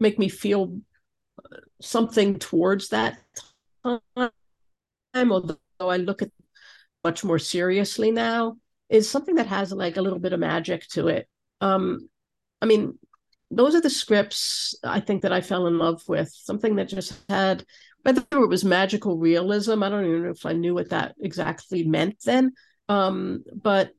make 0.00 0.18
me 0.18 0.30
feel 0.30 0.80
something 1.82 2.38
towards 2.38 2.88
that 2.88 3.18
time 4.16 4.30
although 5.14 5.58
i 5.80 5.96
look 5.96 6.22
at 6.22 6.30
much 7.04 7.24
more 7.24 7.38
seriously 7.38 8.10
now 8.10 8.56
is 8.88 9.08
something 9.08 9.36
that 9.36 9.46
has 9.46 9.72
like 9.72 9.96
a 9.96 10.02
little 10.02 10.18
bit 10.18 10.32
of 10.32 10.40
magic 10.40 10.86
to 10.88 11.08
it. 11.08 11.28
Um 11.60 12.08
i 12.60 12.66
mean 12.66 12.98
those 13.50 13.74
are 13.74 13.80
the 13.80 13.90
scripts 13.90 14.74
i 14.84 15.00
think 15.00 15.22
that 15.22 15.32
i 15.32 15.40
fell 15.40 15.66
in 15.66 15.78
love 15.78 16.02
with. 16.08 16.30
Something 16.32 16.76
that 16.76 16.88
just 16.88 17.18
had 17.28 17.64
whether 18.02 18.24
it 18.32 18.48
was 18.48 18.64
magical 18.64 19.18
realism 19.18 19.82
i 19.82 19.88
don't 19.88 20.06
even 20.06 20.22
know 20.22 20.30
if 20.30 20.46
i 20.46 20.52
knew 20.52 20.74
what 20.74 20.90
that 20.90 21.14
exactly 21.20 21.84
meant 21.84 22.16
then 22.24 22.52
um 22.88 23.42
but 23.54 23.90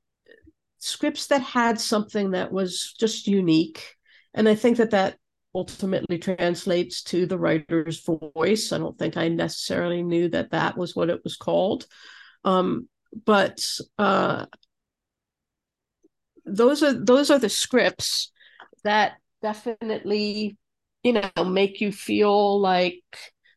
scripts 0.80 1.28
that 1.28 1.42
had 1.42 1.80
something 1.80 2.32
that 2.32 2.52
was 2.52 2.94
just 3.00 3.28
unique. 3.28 3.96
And 4.34 4.48
i 4.48 4.56
think 4.56 4.78
that 4.78 4.92
that 4.92 5.18
ultimately 5.54 6.20
translates 6.20 7.02
to 7.04 7.26
the 7.26 7.38
writer's 7.38 8.04
voice. 8.04 8.72
I 8.72 8.78
don't 8.78 8.98
think 8.98 9.18
I 9.18 9.30
necessarily 9.30 10.04
knew 10.04 10.30
that 10.30 10.52
that 10.52 10.78
was 10.78 10.96
what 10.96 11.10
it 11.10 11.24
was 11.24 11.38
called. 11.38 11.86
Um, 12.44 12.88
but 13.26 13.66
uh, 13.98 14.46
those 16.46 16.84
are 16.84 16.94
those 16.94 17.32
are 17.32 17.40
the 17.40 17.50
scripts 17.50 18.32
that 18.84 19.14
definitely 19.42 20.58
you 21.04 21.14
know 21.14 21.46
make 21.46 21.82
you 21.82 21.92
feel 21.92 22.60
like 22.60 23.04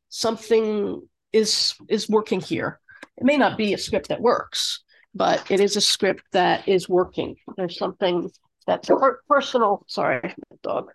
something 0.09 1.03
is 1.33 1.75
is 1.89 2.09
working 2.09 2.41
here. 2.41 2.81
It 3.19 3.25
may 3.25 3.37
not 3.37 3.59
be 3.59 3.75
a 3.75 3.79
script 3.79 4.09
that 4.09 4.21
works, 4.21 4.83
but 5.15 5.51
it 5.51 5.61
is 5.61 5.77
a 5.77 5.81
script 5.83 6.23
that 6.33 6.67
is 6.67 6.89
working. 6.89 7.37
There's 7.57 7.77
something 7.77 8.31
that's 8.67 8.89
per- 8.89 9.21
personal. 9.29 9.85
Sorry, 9.87 10.35
dog 10.63 10.91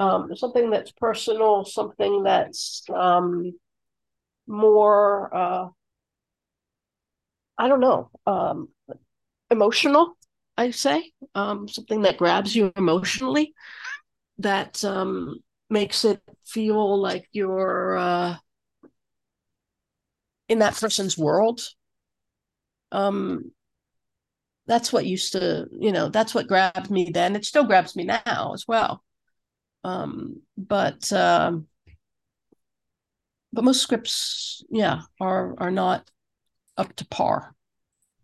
um, 0.00 0.34
something 0.36 0.70
that's 0.70 0.92
personal, 0.92 1.64
something 1.64 2.22
that's 2.24 2.82
um, 2.94 3.52
more, 4.46 5.34
uh, 5.34 5.68
I 7.56 7.68
don't 7.68 7.80
know, 7.80 8.10
um, 8.26 8.68
emotional, 9.50 10.16
I 10.56 10.70
say, 10.70 11.12
um, 11.34 11.68
something 11.68 12.02
that 12.02 12.18
grabs 12.18 12.54
you 12.54 12.72
emotionally, 12.76 13.54
that 14.38 14.84
um, 14.84 15.36
makes 15.70 16.04
it 16.04 16.20
feel 16.44 17.00
like 17.00 17.28
you're 17.32 17.96
uh, 17.96 18.36
in 20.48 20.58
that 20.58 20.74
person's 20.74 21.16
world. 21.16 21.60
Um, 22.92 23.52
that's 24.66 24.92
what 24.92 25.06
used 25.06 25.32
to, 25.32 25.66
you 25.78 25.92
know, 25.92 26.08
that's 26.08 26.34
what 26.34 26.48
grabbed 26.48 26.90
me 26.90 27.10
then. 27.12 27.36
It 27.36 27.44
still 27.44 27.64
grabs 27.64 27.94
me 27.96 28.04
now 28.04 28.52
as 28.54 28.64
well. 28.66 29.03
Um, 29.84 30.40
but 30.56 31.12
uh, 31.12 31.58
but 33.52 33.64
most 33.64 33.82
scripts, 33.82 34.64
yeah, 34.70 35.02
are 35.20 35.54
are 35.58 35.70
not 35.70 36.10
up 36.76 36.96
to 36.96 37.06
par. 37.06 37.54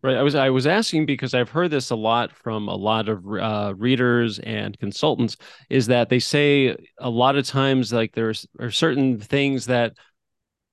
Right. 0.02 0.16
I 0.16 0.22
was 0.22 0.34
I 0.34 0.48
was 0.48 0.66
asking 0.66 1.04
because 1.04 1.34
I've 1.34 1.50
heard 1.50 1.70
this 1.70 1.90
a 1.90 1.96
lot 1.96 2.32
from 2.32 2.68
a 2.68 2.74
lot 2.74 3.10
of 3.10 3.24
uh, 3.26 3.74
readers 3.76 4.38
and 4.38 4.78
consultants. 4.78 5.36
Is 5.68 5.88
that 5.88 6.08
they 6.08 6.18
say 6.18 6.74
a 6.98 7.10
lot 7.10 7.36
of 7.36 7.46
times 7.46 7.92
like 7.92 8.14
there's 8.14 8.46
are 8.58 8.70
certain 8.70 9.20
things 9.20 9.66
that 9.66 9.92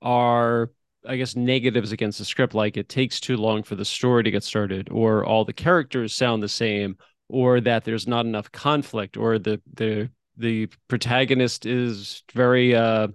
are 0.00 0.70
I 1.06 1.16
guess 1.16 1.36
negatives 1.36 1.92
against 1.92 2.18
the 2.18 2.24
script, 2.24 2.54
like 2.54 2.78
it 2.78 2.88
takes 2.88 3.20
too 3.20 3.36
long 3.36 3.62
for 3.62 3.74
the 3.76 3.84
story 3.84 4.24
to 4.24 4.30
get 4.30 4.44
started, 4.44 4.88
or 4.90 5.24
all 5.26 5.44
the 5.44 5.52
characters 5.52 6.14
sound 6.14 6.42
the 6.42 6.48
same, 6.48 6.96
or 7.28 7.60
that 7.60 7.84
there's 7.84 8.08
not 8.08 8.24
enough 8.24 8.50
conflict, 8.50 9.18
or 9.18 9.38
the 9.38 9.60
the 9.74 10.10
the 10.38 10.68
protagonist 10.88 11.66
is 11.66 12.22
very 12.32 12.74
uh 12.74 13.08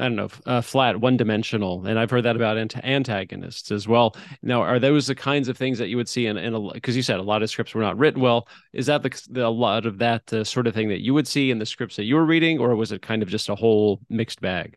I 0.00 0.04
don't 0.04 0.16
know, 0.16 0.28
uh, 0.46 0.60
flat, 0.62 0.98
one 0.98 1.18
dimensional. 1.18 1.86
And 1.86 1.98
I've 1.98 2.10
heard 2.10 2.24
that 2.24 2.36
about 2.36 2.56
ant- 2.56 2.82
antagonists 2.84 3.70
as 3.70 3.86
well. 3.86 4.16
Now, 4.42 4.62
are 4.62 4.78
those 4.78 5.06
the 5.06 5.14
kinds 5.14 5.48
of 5.48 5.58
things 5.58 5.78
that 5.78 5.88
you 5.88 5.98
would 5.98 6.08
see 6.08 6.26
in, 6.26 6.38
in 6.38 6.54
a, 6.54 6.72
because 6.72 6.96
you 6.96 7.02
said 7.02 7.18
a 7.18 7.22
lot 7.22 7.42
of 7.42 7.50
scripts 7.50 7.74
were 7.74 7.82
not 7.82 7.98
written 7.98 8.22
well. 8.22 8.48
Is 8.72 8.86
that 8.86 9.02
the, 9.02 9.22
the 9.30 9.46
a 9.46 9.48
lot 9.48 9.84
of 9.84 9.98
that 9.98 10.32
uh, 10.32 10.42
sort 10.42 10.66
of 10.66 10.74
thing 10.74 10.88
that 10.88 11.00
you 11.00 11.12
would 11.12 11.28
see 11.28 11.50
in 11.50 11.58
the 11.58 11.66
scripts 11.66 11.96
that 11.96 12.04
you 12.04 12.14
were 12.14 12.24
reading, 12.24 12.58
or 12.58 12.74
was 12.76 12.92
it 12.92 13.02
kind 13.02 13.22
of 13.22 13.28
just 13.28 13.50
a 13.50 13.54
whole 13.54 14.00
mixed 14.08 14.40
bag? 14.40 14.76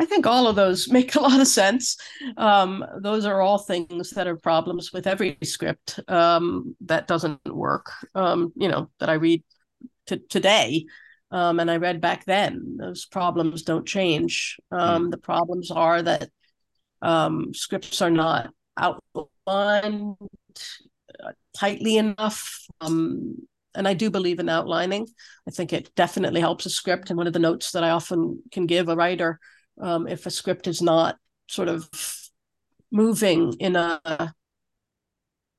I 0.00 0.06
think 0.06 0.26
all 0.26 0.46
of 0.46 0.56
those 0.56 0.88
make 0.90 1.14
a 1.14 1.20
lot 1.20 1.40
of 1.40 1.46
sense. 1.46 1.98
Um, 2.38 2.84
those 3.00 3.26
are 3.26 3.42
all 3.42 3.58
things 3.58 4.10
that 4.10 4.26
are 4.26 4.36
problems 4.36 4.92
with 4.92 5.06
every 5.06 5.36
script 5.42 6.00
um, 6.08 6.74
that 6.82 7.06
doesn't 7.06 7.54
work. 7.54 7.92
Um, 8.14 8.52
you 8.56 8.68
know, 8.68 8.90
that 8.98 9.10
I 9.10 9.14
read 9.14 9.42
to 10.08 10.18
today 10.18 10.86
um, 11.30 11.60
and 11.60 11.70
I 11.70 11.76
read 11.76 12.00
back 12.00 12.24
then. 12.24 12.76
Those 12.78 13.04
problems 13.04 13.62
don't 13.62 13.86
change. 13.86 14.58
Um, 14.70 15.06
mm. 15.06 15.10
The 15.10 15.18
problems 15.18 15.70
are 15.70 16.00
that 16.02 16.30
um, 17.02 17.52
scripts 17.52 18.00
are 18.00 18.10
not 18.10 18.52
outlined 18.76 20.16
uh, 21.22 21.32
tightly 21.56 21.98
enough. 21.98 22.58
Um, 22.80 23.36
and 23.74 23.86
I 23.86 23.94
do 23.94 24.10
believe 24.10 24.40
in 24.40 24.48
outlining. 24.48 25.06
I 25.46 25.50
think 25.50 25.72
it 25.72 25.94
definitely 25.94 26.40
helps 26.40 26.64
a 26.66 26.70
script. 26.70 27.10
And 27.10 27.18
one 27.18 27.26
of 27.26 27.34
the 27.34 27.38
notes 27.38 27.72
that 27.72 27.84
I 27.84 27.90
often 27.90 28.42
can 28.50 28.66
give 28.66 28.88
a 28.88 28.96
writer, 28.96 29.38
um, 29.80 30.08
if 30.08 30.24
a 30.24 30.30
script 30.30 30.66
is 30.66 30.80
not 30.80 31.16
sort 31.46 31.68
of 31.68 31.88
moving 32.90 33.52
in 33.60 33.76
a 33.76 34.34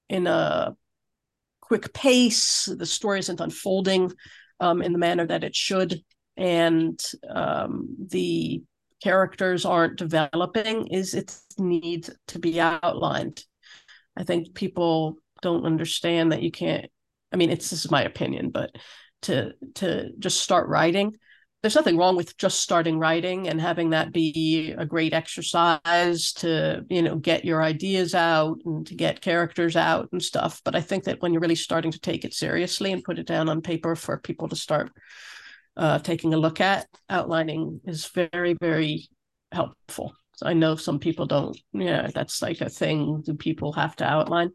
in 0.09 0.25
a 0.25 0.75
quick 1.61 1.93
pace, 1.93 2.65
the 2.65 2.85
story 2.85 3.19
isn't 3.19 3.39
unfolding 3.39 4.11
um, 4.59 4.81
in 4.81 4.93
the 4.93 4.99
manner 4.99 5.25
that 5.25 5.43
it 5.43 5.55
should, 5.55 6.01
and 6.37 6.99
um, 7.29 7.95
the 8.09 8.63
characters 9.01 9.65
aren't 9.65 9.97
developing, 9.97 10.87
is 10.87 11.13
its 11.13 11.43
need 11.57 12.09
to 12.27 12.39
be 12.39 12.59
outlined. 12.59 13.43
I 14.17 14.23
think 14.23 14.53
people 14.53 15.17
don't 15.41 15.65
understand 15.65 16.31
that 16.31 16.41
you 16.41 16.51
can't. 16.51 16.89
I 17.31 17.37
mean, 17.37 17.49
it's 17.49 17.69
this 17.69 17.85
is 17.85 17.91
my 17.91 18.03
opinion, 18.03 18.49
but 18.49 18.71
to 19.23 19.53
to 19.75 20.11
just 20.19 20.41
start 20.41 20.67
writing 20.67 21.15
there's 21.61 21.75
nothing 21.75 21.97
wrong 21.97 22.15
with 22.15 22.37
just 22.37 22.61
starting 22.61 22.99
writing 22.99 23.49
and 23.49 23.59
having 23.59 23.89
that 23.89 24.13
be 24.13 24.73
a 24.77 24.85
great 24.85 25.13
exercise 25.13 26.31
to 26.33 26.85
you 26.89 27.01
know 27.01 27.17
get 27.17 27.43
your 27.43 27.61
ideas 27.61 28.15
out 28.15 28.59
and 28.65 28.87
to 28.87 28.95
get 28.95 29.21
characters 29.21 29.75
out 29.75 30.07
and 30.11 30.23
stuff. 30.23 30.61
But 30.63 30.75
i 30.75 30.81
think 30.81 31.03
that 31.05 31.21
when 31.21 31.33
you're 31.33 31.41
really 31.41 31.55
starting 31.55 31.91
to 31.91 31.99
take 31.99 32.23
it 32.23 32.33
seriously 32.33 32.91
and 32.91 33.03
put 33.03 33.19
it 33.19 33.27
down 33.27 33.49
on 33.49 33.61
paper 33.61 33.95
for 33.95 34.17
people 34.17 34.47
to 34.49 34.55
start 34.55 34.91
uh, 35.77 35.99
taking 35.99 36.33
a 36.33 36.37
look 36.37 36.61
at 36.61 36.87
outlining 37.09 37.81
is 37.85 38.07
very 38.07 38.53
very 38.53 39.09
helpful. 39.51 40.13
So 40.35 40.47
i 40.47 40.53
know 40.53 40.75
some 40.77 40.99
people 40.99 41.25
don't 41.25 41.57
yeah 41.73 42.07
that's 42.13 42.41
like 42.41 42.61
a 42.61 42.69
thing 42.69 43.21
do 43.25 43.33
people 43.33 43.73
have 43.73 43.95
to 43.97 44.05
outline. 44.05 44.51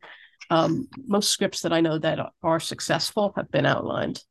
Um, 0.51 0.88
most 1.07 1.31
scripts 1.31 1.62
that 1.62 1.73
i 1.73 1.81
know 1.81 1.99
that 1.99 2.19
are 2.43 2.61
successful 2.61 3.33
have 3.37 3.51
been 3.51 3.67
outlined 3.67 4.23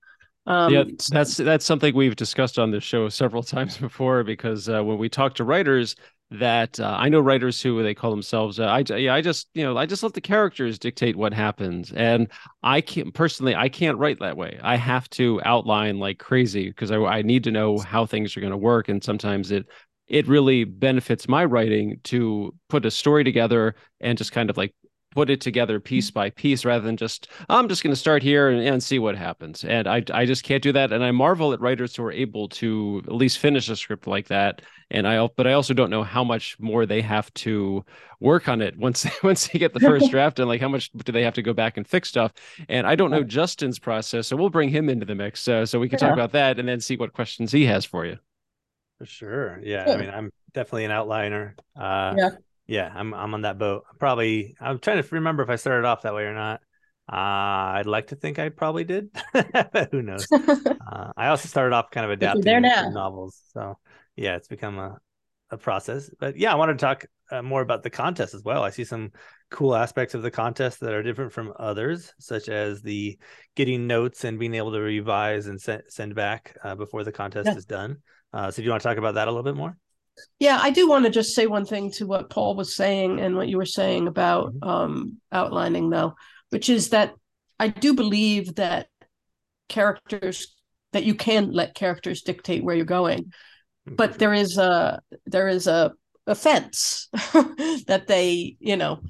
um, 0.45 0.73
yeah, 0.73 0.83
that's 1.09 1.37
that's 1.37 1.65
something 1.65 1.95
we've 1.95 2.15
discussed 2.15 2.59
on 2.59 2.71
this 2.71 2.83
show 2.83 3.09
several 3.09 3.43
times 3.43 3.77
before 3.77 4.23
because 4.23 4.69
uh, 4.69 4.83
when 4.83 4.97
we 4.97 5.09
talk 5.09 5.35
to 5.35 5.43
writers, 5.43 5.95
that 6.31 6.79
uh, 6.79 6.95
I 6.97 7.09
know 7.09 7.19
writers 7.19 7.61
who 7.61 7.81
they 7.83 7.93
call 7.93 8.11
themselves. 8.11 8.59
Uh, 8.59 8.65
I 8.65 8.83
yeah, 8.95 9.13
I 9.13 9.21
just 9.21 9.47
you 9.53 9.63
know 9.63 9.77
I 9.77 9.85
just 9.85 10.03
let 10.03 10.13
the 10.13 10.21
characters 10.21 10.79
dictate 10.79 11.15
what 11.15 11.33
happens, 11.33 11.91
and 11.93 12.27
I 12.61 12.81
can't 12.81 13.13
personally 13.13 13.55
I 13.55 13.69
can't 13.69 13.97
write 13.97 14.19
that 14.19 14.35
way. 14.35 14.59
I 14.61 14.75
have 14.75 15.09
to 15.11 15.39
outline 15.45 15.99
like 15.99 16.19
crazy 16.19 16.69
because 16.69 16.91
I, 16.91 16.97
I 16.97 17.21
need 17.21 17.43
to 17.45 17.51
know 17.51 17.79
how 17.79 18.05
things 18.05 18.35
are 18.35 18.41
going 18.41 18.51
to 18.51 18.57
work, 18.57 18.89
and 18.89 19.03
sometimes 19.03 19.51
it 19.51 19.65
it 20.07 20.27
really 20.27 20.63
benefits 20.63 21.29
my 21.29 21.45
writing 21.45 21.99
to 22.03 22.53
put 22.67 22.85
a 22.85 22.91
story 22.91 23.23
together 23.23 23.75
and 24.01 24.17
just 24.17 24.31
kind 24.31 24.49
of 24.49 24.57
like 24.57 24.75
put 25.13 25.29
it 25.29 25.41
together 25.41 25.79
piece 25.79 26.09
by 26.09 26.29
piece 26.31 26.65
rather 26.65 26.83
than 26.83 26.97
just 26.97 27.27
I'm 27.49 27.67
just 27.67 27.83
going 27.83 27.93
to 27.93 27.99
start 27.99 28.23
here 28.23 28.49
and, 28.49 28.61
and, 28.61 28.83
see 28.83 28.99
what 28.99 29.15
happens. 29.15 29.63
And 29.63 29.87
I 29.87 30.03
I 30.11 30.25
just 30.25 30.43
can't 30.43 30.63
do 30.63 30.71
that. 30.73 30.91
And 30.91 31.03
I 31.03 31.11
marvel 31.11 31.53
at 31.53 31.61
writers 31.61 31.95
who 31.95 32.03
are 32.03 32.11
able 32.11 32.49
to 32.49 33.01
at 33.05 33.13
least 33.13 33.37
finish 33.37 33.69
a 33.69 33.75
script 33.75 34.07
like 34.07 34.27
that. 34.27 34.61
And 34.89 35.07
I 35.07 35.27
but 35.35 35.47
I 35.47 35.53
also 35.53 35.73
don't 35.73 35.89
know 35.89 36.03
how 36.03 36.23
much 36.23 36.59
more 36.59 36.85
they 36.85 37.01
have 37.01 37.33
to 37.35 37.85
work 38.19 38.47
on 38.47 38.61
it 38.61 38.77
once 38.77 39.05
once 39.23 39.47
they 39.47 39.59
get 39.59 39.73
the 39.73 39.79
first 39.79 40.09
draft 40.11 40.39
and 40.39 40.47
like 40.47 40.61
how 40.61 40.67
much 40.67 40.91
do 40.91 41.11
they 41.11 41.23
have 41.23 41.35
to 41.35 41.41
go 41.41 41.53
back 41.53 41.77
and 41.77 41.87
fix 41.87 42.09
stuff. 42.09 42.33
And 42.67 42.87
I 42.87 42.95
don't 42.95 43.11
know 43.11 43.23
Justin's 43.23 43.79
process, 43.79 44.27
so 44.27 44.35
we'll 44.35 44.49
bring 44.49 44.69
him 44.69 44.89
into 44.89 45.05
the 45.05 45.15
mix 45.15 45.47
uh, 45.47 45.65
so 45.65 45.79
we 45.79 45.89
can 45.89 45.99
yeah. 46.01 46.07
talk 46.07 46.13
about 46.13 46.31
that 46.31 46.59
and 46.59 46.67
then 46.67 46.81
see 46.81 46.97
what 46.97 47.13
questions 47.13 47.51
he 47.51 47.65
has 47.65 47.85
for 47.85 48.05
you. 48.05 48.17
For 48.97 49.05
sure. 49.05 49.59
Yeah. 49.63 49.87
yeah. 49.87 49.93
I 49.93 49.97
mean, 49.97 50.09
I'm 50.09 50.31
definitely 50.53 50.85
an 50.85 50.91
outliner. 50.91 51.53
Uh, 51.75 52.15
yeah 52.17 52.29
yeah, 52.67 52.91
I'm 52.93 53.13
I'm 53.13 53.33
on 53.33 53.41
that 53.41 53.57
boat. 53.57 53.83
Probably 53.99 54.55
I'm 54.59 54.79
trying 54.79 55.01
to 55.01 55.15
remember 55.15 55.43
if 55.43 55.49
I 55.49 55.55
started 55.55 55.85
off 55.85 56.03
that 56.03 56.13
way 56.13 56.23
or 56.23 56.33
not. 56.33 56.61
Uh, 57.11 57.75
I'd 57.75 57.85
like 57.85 58.07
to 58.07 58.15
think 58.15 58.39
I 58.39 58.49
probably 58.49 58.85
did. 58.85 59.09
Who 59.91 60.01
knows? 60.01 60.25
uh, 60.33 61.11
I 61.17 61.27
also 61.27 61.49
started 61.49 61.75
off 61.75 61.91
kind 61.91 62.05
of 62.05 62.11
adapting 62.11 62.43
there 62.43 62.61
now. 62.61 62.89
novels, 62.89 63.41
so 63.53 63.77
yeah, 64.15 64.35
it's 64.35 64.47
become 64.47 64.79
a 64.79 64.97
a 65.53 65.57
process. 65.57 66.09
But 66.19 66.37
yeah, 66.37 66.51
I 66.51 66.55
wanted 66.55 66.79
to 66.79 66.85
talk 66.85 67.05
uh, 67.31 67.41
more 67.41 67.61
about 67.61 67.83
the 67.83 67.89
contest 67.89 68.33
as 68.33 68.43
well. 68.43 68.63
I 68.63 68.69
see 68.69 68.83
some 68.83 69.11
cool 69.49 69.75
aspects 69.75 70.15
of 70.15 70.21
the 70.21 70.31
contest 70.31 70.79
that 70.81 70.93
are 70.93 71.03
different 71.03 71.31
from 71.31 71.53
others, 71.57 72.11
such 72.19 72.49
as 72.49 72.81
the 72.81 73.17
getting 73.55 73.87
notes 73.87 74.23
and 74.23 74.39
being 74.39 74.55
able 74.55 74.71
to 74.73 74.79
revise 74.79 75.47
and 75.47 75.61
send 75.61 75.83
send 75.87 76.15
back 76.15 76.57
uh, 76.63 76.75
before 76.75 77.03
the 77.03 77.11
contest 77.11 77.47
yeah. 77.47 77.55
is 77.55 77.65
done. 77.65 77.97
Uh, 78.33 78.49
so, 78.51 78.57
do 78.57 78.63
you 78.63 78.71
want 78.71 78.81
to 78.81 78.89
talk 78.89 78.97
about 78.97 79.15
that 79.15 79.27
a 79.27 79.31
little 79.31 79.43
bit 79.43 79.55
more? 79.55 79.77
Yeah, 80.39 80.59
I 80.61 80.71
do 80.71 80.87
want 80.87 81.05
to 81.05 81.11
just 81.11 81.33
say 81.33 81.47
one 81.47 81.65
thing 81.65 81.91
to 81.93 82.05
what 82.05 82.29
Paul 82.29 82.55
was 82.55 82.75
saying 82.75 83.19
and 83.19 83.35
what 83.35 83.47
you 83.47 83.57
were 83.57 83.65
saying 83.65 84.07
about 84.07 84.53
mm-hmm. 84.53 84.67
um, 84.67 85.17
outlining, 85.31 85.89
though, 85.89 86.15
which 86.49 86.69
is 86.69 86.89
that 86.89 87.13
I 87.59 87.69
do 87.69 87.93
believe 87.93 88.55
that 88.55 88.87
characters 89.69 90.53
that 90.91 91.05
you 91.05 91.15
can 91.15 91.51
let 91.51 91.73
characters 91.73 92.21
dictate 92.21 92.63
where 92.63 92.75
you're 92.75 92.85
going, 92.85 93.23
mm-hmm. 93.23 93.95
but 93.95 94.19
there 94.19 94.33
is 94.33 94.57
a 94.57 95.01
there 95.25 95.47
is 95.47 95.67
a 95.67 95.93
offense 96.27 97.09
that 97.13 98.05
they 98.07 98.55
you 98.59 98.77
know 98.77 99.01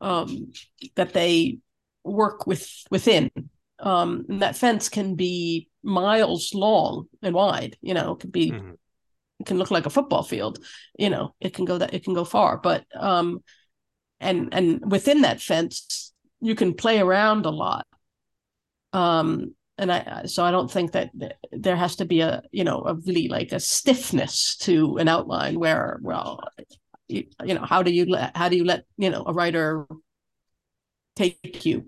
um, 0.00 0.52
that 0.94 1.12
they 1.12 1.58
work 2.04 2.46
with 2.46 2.70
within. 2.90 3.30
Um, 3.78 4.24
and 4.30 4.40
that 4.40 4.56
fence 4.56 4.88
can 4.88 5.16
be 5.16 5.68
miles 5.82 6.54
long 6.54 7.08
and 7.20 7.34
wide. 7.34 7.76
You 7.82 7.92
know, 7.92 8.12
it 8.12 8.20
could 8.20 8.32
be. 8.32 8.52
Mm-hmm 8.52 8.72
it 9.40 9.46
can 9.46 9.58
look 9.58 9.70
like 9.70 9.86
a 9.86 9.90
football 9.90 10.22
field 10.22 10.58
you 10.98 11.10
know 11.10 11.34
it 11.40 11.54
can 11.54 11.64
go 11.64 11.78
that 11.78 11.94
it 11.94 12.04
can 12.04 12.14
go 12.14 12.24
far 12.24 12.58
but 12.58 12.84
um 12.94 13.40
and 14.20 14.52
and 14.52 14.90
within 14.90 15.22
that 15.22 15.40
fence 15.40 16.12
you 16.40 16.54
can 16.54 16.74
play 16.74 17.00
around 17.00 17.46
a 17.46 17.50
lot. 17.50 17.86
Um 18.92 19.54
and 19.78 19.92
i 19.92 20.22
so 20.24 20.42
i 20.42 20.50
don't 20.50 20.70
think 20.70 20.92
that 20.92 21.10
there 21.52 21.76
has 21.76 21.96
to 21.96 22.06
be 22.06 22.20
a 22.20 22.42
you 22.50 22.64
know 22.64 22.82
a 22.86 22.94
really 22.94 23.28
like 23.28 23.52
a 23.52 23.60
stiffness 23.60 24.56
to 24.56 24.96
an 24.96 25.06
outline 25.06 25.58
where 25.58 25.98
well 26.00 26.40
you, 27.08 27.24
you 27.44 27.54
know 27.54 27.64
how 27.64 27.82
do 27.82 27.90
you 27.90 28.06
let 28.06 28.34
how 28.34 28.48
do 28.48 28.56
you 28.56 28.64
let 28.64 28.84
you 28.96 29.10
know 29.10 29.22
a 29.26 29.34
writer 29.34 29.86
take 31.14 31.66
you 31.66 31.84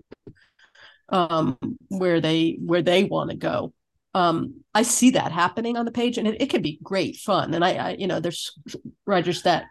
um 1.09 1.57
where 1.87 2.21
they 2.21 2.59
where 2.63 2.83
they 2.83 3.03
want 3.05 3.31
to 3.31 3.35
go 3.35 3.73
um, 4.13 4.61
I 4.73 4.83
see 4.83 5.11
that 5.11 5.31
happening 5.31 5.77
on 5.77 5.85
the 5.85 5.91
page, 5.91 6.17
and 6.17 6.27
it, 6.27 6.41
it 6.41 6.49
can 6.49 6.61
be 6.61 6.79
great 6.81 7.17
fun. 7.17 7.53
And 7.53 7.63
I, 7.63 7.73
I, 7.73 7.89
you 7.91 8.07
know, 8.07 8.19
there's 8.19 8.57
writers 9.05 9.43
that, 9.43 9.65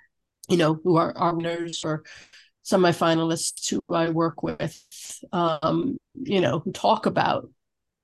you 0.49 0.57
know, 0.57 0.79
who 0.83 0.97
are 0.97 1.35
winners 1.35 1.85
or 1.85 2.05
some 2.63 2.85
of 2.85 3.01
my 3.01 3.07
finalists 3.07 3.71
who 3.71 3.81
I 3.93 4.11
work 4.11 4.43
with, 4.43 4.85
um, 5.33 5.97
you 6.15 6.41
know, 6.41 6.61
who 6.61 6.73
talk 6.73 7.07
about, 7.07 7.51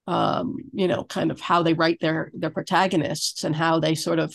um, 0.07 0.57
you 0.73 0.89
know, 0.89 1.05
kind 1.05 1.31
of 1.31 1.41
how 1.41 1.63
they 1.63 1.75
write 1.75 1.99
their 2.01 2.31
their 2.35 2.51
protagonists 2.51 3.45
and 3.45 3.55
how 3.55 3.79
they 3.79 3.95
sort 3.95 4.19
of 4.19 4.35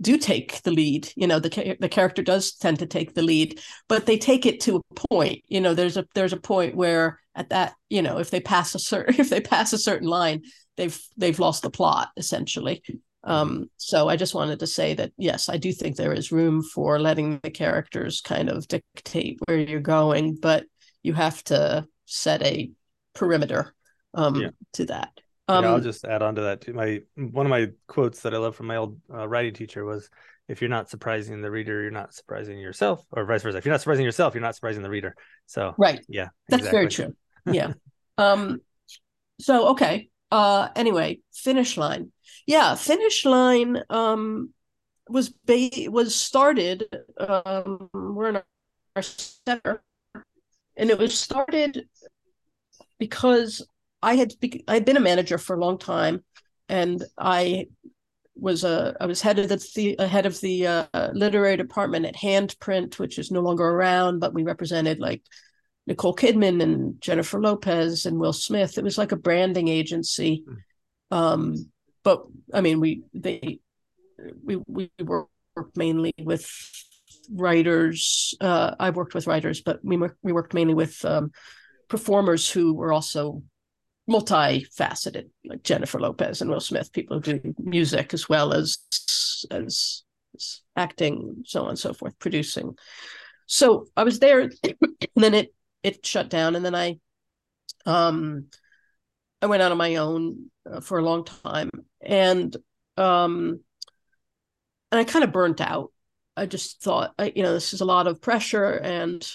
do 0.00 0.16
take 0.18 0.62
the 0.62 0.70
lead. 0.70 1.12
You 1.16 1.26
know, 1.26 1.40
the 1.40 1.76
the 1.80 1.88
character 1.88 2.22
does 2.22 2.54
tend 2.54 2.78
to 2.78 2.86
take 2.86 3.14
the 3.14 3.22
lead, 3.22 3.60
but 3.88 4.06
they 4.06 4.18
take 4.18 4.46
it 4.46 4.60
to 4.60 4.76
a 4.76 4.94
point. 5.08 5.42
You 5.48 5.60
know, 5.60 5.74
there's 5.74 5.96
a 5.96 6.06
there's 6.14 6.32
a 6.32 6.40
point 6.40 6.76
where 6.76 7.20
at 7.34 7.50
that, 7.50 7.74
you 7.88 8.02
know, 8.02 8.18
if 8.18 8.30
they 8.30 8.40
pass 8.40 8.74
a 8.74 8.78
certain 8.78 9.14
if 9.18 9.30
they 9.30 9.40
pass 9.40 9.72
a 9.72 9.78
certain 9.78 10.08
line, 10.08 10.42
they've 10.80 11.00
they've 11.16 11.38
lost 11.38 11.62
the 11.62 11.70
plot 11.70 12.08
essentially. 12.16 12.82
Um, 13.22 13.68
so 13.76 14.08
I 14.08 14.16
just 14.16 14.34
wanted 14.34 14.60
to 14.60 14.66
say 14.66 14.94
that 14.94 15.12
yes, 15.18 15.50
I 15.50 15.58
do 15.58 15.72
think 15.72 15.96
there 15.96 16.14
is 16.14 16.32
room 16.32 16.62
for 16.62 16.98
letting 16.98 17.38
the 17.42 17.50
characters 17.50 18.22
kind 18.22 18.48
of 18.48 18.66
dictate 18.66 19.38
where 19.44 19.58
you're 19.58 19.80
going, 19.80 20.36
but 20.40 20.64
you 21.02 21.12
have 21.12 21.44
to 21.44 21.86
set 22.06 22.42
a 22.42 22.70
perimeter 23.14 23.74
um, 24.14 24.36
yeah. 24.36 24.48
to 24.74 24.86
that. 24.86 25.12
Um, 25.48 25.64
yeah, 25.64 25.70
I'll 25.70 25.80
just 25.80 26.04
add 26.06 26.22
on 26.22 26.36
to 26.36 26.42
that 26.42 26.62
too. 26.62 26.72
My 26.72 27.02
one 27.16 27.44
of 27.44 27.50
my 27.50 27.68
quotes 27.88 28.20
that 28.22 28.32
I 28.32 28.38
love 28.38 28.56
from 28.56 28.68
my 28.68 28.76
old 28.76 28.98
uh, 29.12 29.28
writing 29.28 29.52
teacher 29.52 29.84
was, 29.84 30.08
"If 30.48 30.62
you're 30.62 30.70
not 30.70 30.88
surprising 30.88 31.42
the 31.42 31.50
reader, 31.50 31.82
you're 31.82 31.90
not 31.90 32.14
surprising 32.14 32.58
yourself, 32.58 33.04
or 33.12 33.26
vice 33.26 33.42
versa. 33.42 33.58
If 33.58 33.66
you're 33.66 33.74
not 33.74 33.80
surprising 33.80 34.06
yourself, 34.06 34.34
you're 34.34 34.42
not 34.42 34.54
surprising 34.54 34.82
the 34.82 34.90
reader." 34.90 35.14
So 35.44 35.74
right, 35.76 36.00
yeah, 36.08 36.28
that's 36.48 36.60
exactly. 36.60 36.78
very 36.78 36.88
true. 36.88 37.16
Yeah. 37.52 37.72
um. 38.16 38.60
So 39.40 39.68
okay, 39.68 40.10
uh 40.30 40.68
anyway 40.76 41.20
finish 41.32 41.76
line. 41.76 42.12
Yeah 42.46 42.74
finish 42.74 43.24
line 43.24 43.82
um 43.90 44.52
was 45.08 45.30
ba- 45.30 45.88
was 45.88 46.14
started 46.14 46.84
um 47.18 47.88
we're 47.92 48.28
in 48.28 48.42
our 48.96 49.02
center 49.02 49.82
and 50.76 50.90
it 50.90 50.98
was 50.98 51.18
started 51.18 51.88
because 52.98 53.66
i 54.02 54.14
had 54.14 54.32
be- 54.40 54.64
i 54.68 54.74
had 54.74 54.84
been 54.84 54.96
a 54.96 55.00
manager 55.00 55.38
for 55.38 55.56
a 55.56 55.60
long 55.60 55.78
time 55.78 56.22
and 56.68 57.04
i 57.18 57.66
was 58.36 58.64
a 58.64 58.96
I 59.00 59.06
was 59.06 59.20
head 59.20 59.38
of 59.38 59.48
the, 59.48 59.94
the 59.98 60.08
head 60.08 60.24
of 60.26 60.40
the 60.40 60.66
uh, 60.66 61.10
literary 61.12 61.56
department 61.58 62.06
at 62.06 62.16
Handprint, 62.16 62.98
which 62.98 63.18
is 63.18 63.30
no 63.30 63.40
longer 63.40 63.64
around, 63.64 64.20
but 64.20 64.32
we 64.32 64.44
represented 64.44 64.98
like 64.98 65.22
Nicole 65.90 66.14
Kidman 66.14 66.62
and 66.62 67.00
Jennifer 67.00 67.40
Lopez 67.40 68.06
and 68.06 68.20
Will 68.20 68.32
Smith. 68.32 68.78
It 68.78 68.84
was 68.84 68.96
like 68.96 69.10
a 69.10 69.16
branding 69.16 69.66
agency. 69.66 70.44
Hmm. 70.46 71.16
Um, 71.16 71.70
but 72.04 72.22
I 72.54 72.60
mean, 72.60 72.78
we 72.78 73.02
they 73.12 73.58
we 74.44 74.56
we 74.68 74.90
worked 75.02 75.76
mainly 75.76 76.14
with 76.16 76.48
writers. 77.28 78.36
Uh, 78.40 78.76
I 78.78 78.90
worked 78.90 79.14
with 79.14 79.26
writers, 79.26 79.62
but 79.62 79.80
we 79.82 79.98
we 80.22 80.32
worked 80.32 80.54
mainly 80.54 80.74
with 80.74 81.04
um, 81.04 81.32
performers 81.88 82.48
who 82.48 82.72
were 82.72 82.92
also 82.92 83.42
multifaceted, 84.08 85.28
like 85.44 85.64
Jennifer 85.64 85.98
Lopez 85.98 86.40
and 86.40 86.50
Will 86.50 86.60
Smith, 86.60 86.92
people 86.92 87.20
who 87.20 87.40
do 87.40 87.54
music 87.58 88.14
as 88.14 88.28
well 88.28 88.52
as 88.52 88.78
as, 89.50 90.04
as 90.36 90.60
acting, 90.76 91.42
so 91.46 91.64
on 91.64 91.70
and 91.70 91.78
so 91.78 91.92
forth, 91.92 92.16
producing. 92.20 92.76
So 93.46 93.86
I 93.96 94.04
was 94.04 94.20
there, 94.20 94.42
and 94.62 94.80
then 95.16 95.34
it 95.34 95.52
it 95.82 96.04
shut 96.04 96.28
down 96.28 96.56
and 96.56 96.64
then 96.64 96.74
i 96.74 96.98
um 97.86 98.46
i 99.42 99.46
went 99.46 99.62
out 99.62 99.72
on 99.72 99.78
my 99.78 99.96
own 99.96 100.50
uh, 100.70 100.80
for 100.80 100.98
a 100.98 101.04
long 101.04 101.24
time 101.24 101.70
and 102.00 102.56
um 102.96 103.60
and 104.92 104.98
i 104.98 105.04
kind 105.04 105.24
of 105.24 105.32
burnt 105.32 105.60
out. 105.60 105.92
I 106.36 106.46
just 106.46 106.82
thought 106.82 107.12
I, 107.18 107.32
you 107.34 107.42
know 107.42 107.52
this 107.52 107.72
is 107.72 107.80
a 107.80 107.86
lot 107.86 108.06
of 108.06 108.20
pressure 108.20 108.72
and 108.72 109.26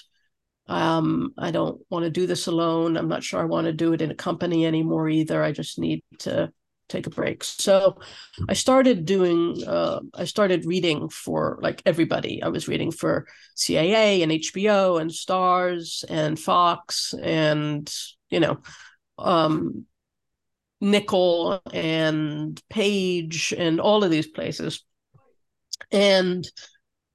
um 0.68 1.32
i 1.38 1.52
don't 1.52 1.80
want 1.90 2.04
to 2.04 2.10
do 2.10 2.26
this 2.26 2.46
alone. 2.46 2.96
I'm 2.96 3.08
not 3.08 3.22
sure 3.22 3.40
i 3.40 3.44
want 3.44 3.66
to 3.66 3.72
do 3.72 3.92
it 3.92 4.02
in 4.02 4.10
a 4.10 4.14
company 4.14 4.66
anymore 4.66 5.08
either. 5.08 5.42
I 5.42 5.52
just 5.52 5.78
need 5.78 6.02
to 6.20 6.52
take 6.88 7.06
a 7.06 7.10
break. 7.10 7.44
So 7.44 7.98
I 8.48 8.54
started 8.54 9.04
doing, 9.04 9.62
uh, 9.66 10.00
I 10.14 10.24
started 10.24 10.66
reading 10.66 11.08
for 11.08 11.58
like 11.60 11.82
everybody. 11.86 12.42
I 12.42 12.48
was 12.48 12.68
reading 12.68 12.90
for 12.90 13.26
CAA 13.56 14.22
and 14.22 14.32
HBO 14.32 15.00
and 15.00 15.10
Starz 15.10 16.04
and 16.08 16.38
Fox 16.38 17.14
and, 17.20 17.92
you 18.30 18.40
know, 18.40 18.58
um, 19.18 19.86
Nicholl 20.82 21.60
and 21.72 22.60
Page 22.68 23.54
and 23.56 23.80
all 23.80 24.04
of 24.04 24.10
these 24.10 24.28
places. 24.28 24.84
And 25.90 26.46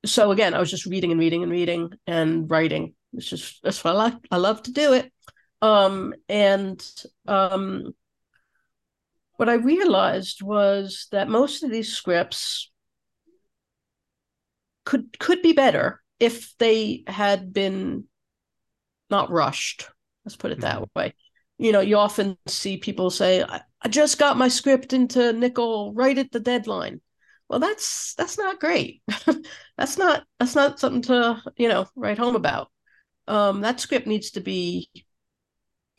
so 0.06 0.32
again, 0.32 0.54
I 0.54 0.60
was 0.60 0.72
just 0.72 0.86
reading 0.86 1.12
and 1.12 1.20
reading 1.20 1.44
and 1.44 1.52
reading 1.52 1.92
and 2.08 2.50
writing. 2.50 2.94
It's 3.14 3.28
just 3.28 3.62
that's 3.64 3.84
what 3.84 3.92
I 3.92 3.98
like. 3.98 4.14
I 4.32 4.38
love 4.38 4.64
to 4.64 4.72
do 4.72 4.94
it. 4.94 5.12
Um, 5.62 6.14
and 6.28 6.84
um, 7.28 7.94
what 9.42 9.50
I 9.50 9.56
realized 9.56 10.44
was 10.44 11.08
that 11.12 11.28
most 11.28 11.64
of 11.64 11.72
these 11.72 11.92
scripts 11.92 12.70
could 14.86 15.18
could 15.18 15.42
be 15.42 15.54
better 15.54 16.00
if 16.20 16.56
they 16.60 17.04
had 17.08 17.52
been 17.52 18.04
not 19.10 19.32
rushed. 19.32 19.90
Let's 20.24 20.36
put 20.36 20.52
it 20.52 20.60
that 20.60 20.76
mm-hmm. 20.76 21.00
way. 21.00 21.16
You 21.58 21.72
know, 21.72 21.80
you 21.80 21.98
often 21.98 22.38
see 22.46 22.78
people 22.78 23.10
say, 23.10 23.42
I, 23.42 23.62
I 23.82 23.88
just 23.88 24.20
got 24.20 24.38
my 24.38 24.48
script 24.48 24.94
into 24.94 25.34
Nicholl 25.34 25.94
right 25.96 26.20
at 26.20 26.32
the 26.32 26.40
deadline. 26.40 27.02
well 27.50 27.60
that's 27.60 28.14
that's 28.14 28.38
not 28.38 28.60
great 28.60 29.02
that's 29.76 29.98
not 29.98 30.24
that's 30.40 30.54
not 30.54 30.80
something 30.80 31.02
to 31.02 31.42
you 31.58 31.68
know 31.68 31.88
write 31.96 32.20
home 32.20 32.36
about 32.36 32.70
um, 33.28 33.62
that 33.62 33.80
script 33.80 34.06
needs 34.06 34.30
to 34.32 34.42
be 34.42 34.88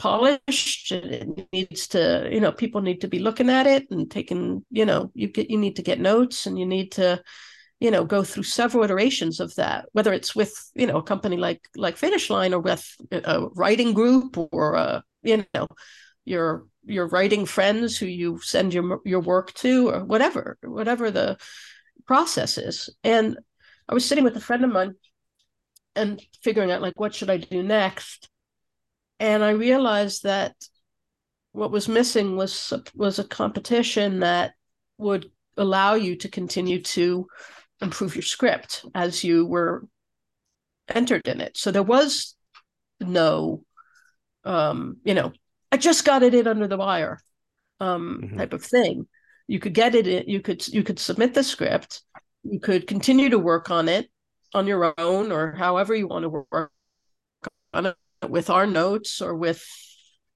polished 0.03 0.91
it 0.91 1.49
needs 1.53 1.87
to 1.87 2.29
you 2.33 2.41
know 2.41 2.51
people 2.51 2.81
need 2.81 3.01
to 3.03 3.07
be 3.07 3.21
looking 3.21 3.49
at 3.49 3.69
it 3.69 3.89
and 3.93 4.11
taking 4.11 4.65
you 4.69 4.85
know 4.85 5.13
you 5.15 5.29
get 5.29 5.49
you 5.49 5.57
need 5.57 5.77
to 5.77 5.83
get 5.83 6.01
notes 6.01 6.45
and 6.47 6.59
you 6.59 6.67
need 6.67 6.91
to 6.91 7.23
you 7.79 7.89
know 7.89 8.05
go 8.05 8.25
through 8.25 8.43
several 8.43 8.83
iterations 8.83 9.39
of 9.39 9.55
that 9.55 9.87
whether 9.93 10.13
it's 10.13 10.35
with 10.35 10.53
you 10.75 10.89
know 10.89 10.97
a 10.97 11.05
company 11.05 11.37
like 11.37 11.69
like 11.77 11.97
finish 11.97 12.31
line 12.31 12.53
or 12.53 12.59
with 12.59 12.85
a 13.13 13.47
writing 13.55 13.93
group 13.93 14.37
or 14.51 14.75
a 14.75 15.05
you 15.23 15.47
know 15.55 15.69
your 16.25 16.67
your 16.85 17.07
writing 17.07 17.47
friends 17.47 17.97
who 17.97 18.07
you 18.07 18.41
send 18.41 18.75
your 18.75 19.01
your 19.05 19.21
work 19.21 19.53
to 19.55 19.89
or 19.89 20.05
whatever 20.05 20.59
whatever 20.65 21.13
the 21.13 21.39
process 22.09 22.59
is. 22.59 22.91
And 23.05 23.39
i 23.89 23.95
was 23.95 24.05
sitting 24.05 24.25
with 24.25 24.37
a 24.37 24.47
friend 24.49 24.65
of 24.65 24.73
mine 24.73 24.97
and 25.95 26.21
figuring 26.43 26.73
out 26.73 26.83
like 26.83 26.99
what 26.99 27.15
should 27.15 27.31
i 27.31 27.37
do 27.37 27.63
next 27.63 28.32
and 29.23 29.45
I 29.45 29.51
realized 29.51 30.25
that 30.25 30.57
what 31.53 31.71
was 31.71 31.89
missing 31.89 32.35
was 32.35 32.73
was 32.95 33.21
a 33.21 33.25
competition 33.25 34.21
that 34.21 34.55
would 34.99 35.31
allow 35.57 35.95
you 35.95 36.17
to 36.17 36.29
continue 36.29 36.83
to 36.83 37.29
improve 37.81 38.17
your 38.17 38.23
script 38.23 38.85
as 38.97 39.23
you 39.23 39.47
were 39.47 39.87
entered 40.89 41.29
in 41.29 41.41
it. 41.41 41.57
So 41.57 41.71
there 41.71 41.85
was 41.85 42.35
no, 42.99 43.63
um, 44.43 44.97
you 45.05 45.15
know, 45.15 45.33
I 45.71 45.77
just 45.77 46.05
got 46.05 46.25
it 46.25 46.35
in 46.35 46.49
under 46.49 46.67
the 46.67 46.77
wire, 46.77 47.21
um, 47.79 48.23
mm-hmm. 48.25 48.39
type 48.39 48.53
of 48.53 48.65
thing. 48.65 49.07
You 49.47 49.61
could 49.61 49.75
get 49.75 49.95
it 49.95 50.09
in, 50.09 50.25
you 50.27 50.41
could 50.41 50.67
you 50.67 50.83
could 50.83 50.99
submit 50.99 51.33
the 51.33 51.45
script, 51.45 52.03
you 52.43 52.59
could 52.59 52.89
continue 52.89 53.29
to 53.29 53.39
work 53.39 53.71
on 53.71 53.89
it 53.89 54.11
on 54.53 54.67
your 54.67 54.93
own 54.99 55.31
or 55.31 55.53
however 55.53 55.95
you 55.95 56.09
want 56.09 56.25
to 56.25 56.45
work 56.51 56.73
on 57.73 57.87
it 57.87 57.97
with 58.29 58.51
our 58.51 58.67
notes 58.67 59.21
or 59.21 59.35
with 59.35 59.65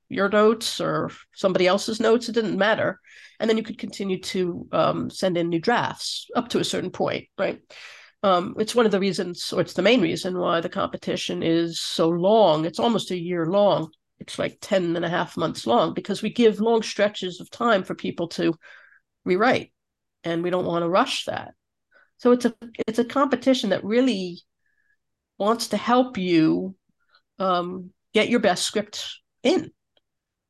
your 0.09 0.29
notes 0.29 0.81
or 0.81 1.11
somebody 1.35 1.67
else's 1.67 2.01
notes. 2.01 2.29
It 2.29 2.33
didn't 2.33 2.59
matter. 2.59 3.01
And 3.41 3.49
then 3.49 3.57
you 3.57 3.63
could 3.63 3.79
continue 3.79 4.21
to 4.21 4.69
um, 4.73 5.11
send 5.11 5.37
in 5.37 5.49
new 5.49 5.61
drafts 5.61 6.29
up 6.37 6.49
to 6.51 6.61
a 6.61 6.65
certain 6.65 6.91
point, 6.91 7.27
right? 7.39 7.61
Um, 8.23 8.55
it's 8.59 8.75
one 8.75 8.87
of 8.87 8.93
the 8.93 9.01
reasons, 9.01 9.53
or 9.53 9.61
it's 9.61 9.75
the 9.75 9.83
main 9.83 10.01
reason 10.01 10.39
why 10.39 10.61
the 10.61 10.69
competition 10.69 11.43
is 11.43 11.81
so 11.81 12.09
long. 12.09 12.65
It's 12.65 12.79
almost 12.79 13.11
a 13.11 13.19
year 13.19 13.47
long. 13.47 13.91
It's 14.19 14.39
like 14.39 14.59
10 14.61 14.97
and 14.97 15.05
a 15.05 15.09
half 15.09 15.37
months 15.37 15.67
long 15.67 15.93
because 15.93 16.23
we 16.23 16.33
give 16.33 16.61
long 16.61 16.83
stretches 16.83 17.41
of 17.41 17.51
time 17.51 17.85
for 17.85 17.95
people 17.95 18.29
to 18.29 18.55
rewrite 19.25 19.73
and 20.25 20.43
we 20.43 20.51
don't 20.51 20.65
want 20.65 20.83
to 20.83 20.89
rush 20.89 21.27
that. 21.27 21.55
So 22.19 22.33
it's 22.33 22.47
a 22.47 22.55
it's 22.89 22.99
a 22.99 23.05
competition 23.05 23.71
that 23.71 23.85
really 23.85 24.41
wants 25.39 25.69
to 25.69 25.77
help 25.77 26.17
you 26.17 26.75
um, 27.39 27.91
get 28.15 28.29
your 28.29 28.41
best 28.41 28.65
script 28.65 29.21
in 29.43 29.71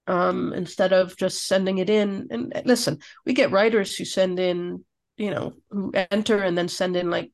um, 0.06 0.52
instead 0.52 0.92
of 0.92 1.16
just 1.16 1.46
sending 1.46 1.78
it 1.78 1.90
in. 1.90 2.28
And 2.30 2.62
listen, 2.64 2.98
we 3.24 3.32
get 3.32 3.50
writers 3.50 3.96
who 3.96 4.04
send 4.04 4.38
in, 4.38 4.84
you 5.16 5.30
know, 5.30 5.54
who 5.70 5.92
enter 6.10 6.38
and 6.38 6.56
then 6.56 6.68
send 6.68 6.96
in 6.96 7.10
like 7.10 7.30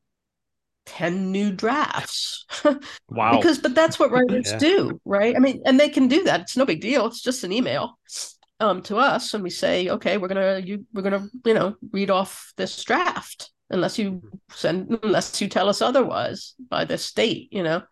10 0.86 1.30
new 1.30 1.52
drafts. 1.52 2.46
wow. 3.08 3.36
because, 3.36 3.58
but 3.58 3.74
that's 3.74 3.98
what 3.98 4.10
writers 4.10 4.52
yeah. 4.52 4.58
do, 4.58 5.00
right? 5.04 5.36
I 5.36 5.38
mean, 5.38 5.62
and 5.64 5.78
they 5.78 5.88
can 5.88 6.08
do 6.08 6.24
that. 6.24 6.40
It's 6.40 6.56
no 6.56 6.66
big 6.66 6.80
deal. 6.80 7.06
It's 7.06 7.22
just 7.22 7.44
an 7.44 7.52
email 7.52 7.98
um, 8.60 8.82
to 8.82 8.96
us. 8.96 9.34
And 9.34 9.42
we 9.42 9.50
say, 9.50 9.88
okay, 9.88 10.18
we're 10.18 10.28
going 10.28 10.62
to, 10.62 10.68
you, 10.68 10.86
we're 10.92 11.02
going 11.02 11.20
to, 11.20 11.28
you 11.44 11.54
know, 11.54 11.76
read 11.90 12.10
off 12.10 12.52
this 12.56 12.82
draft 12.84 13.50
unless 13.70 13.98
you 13.98 14.22
send, 14.52 14.98
unless 15.02 15.40
you 15.40 15.48
tell 15.48 15.68
us 15.68 15.82
otherwise 15.82 16.54
by 16.68 16.84
this 16.84 17.12
date, 17.12 17.48
you 17.52 17.62
know? 17.62 17.82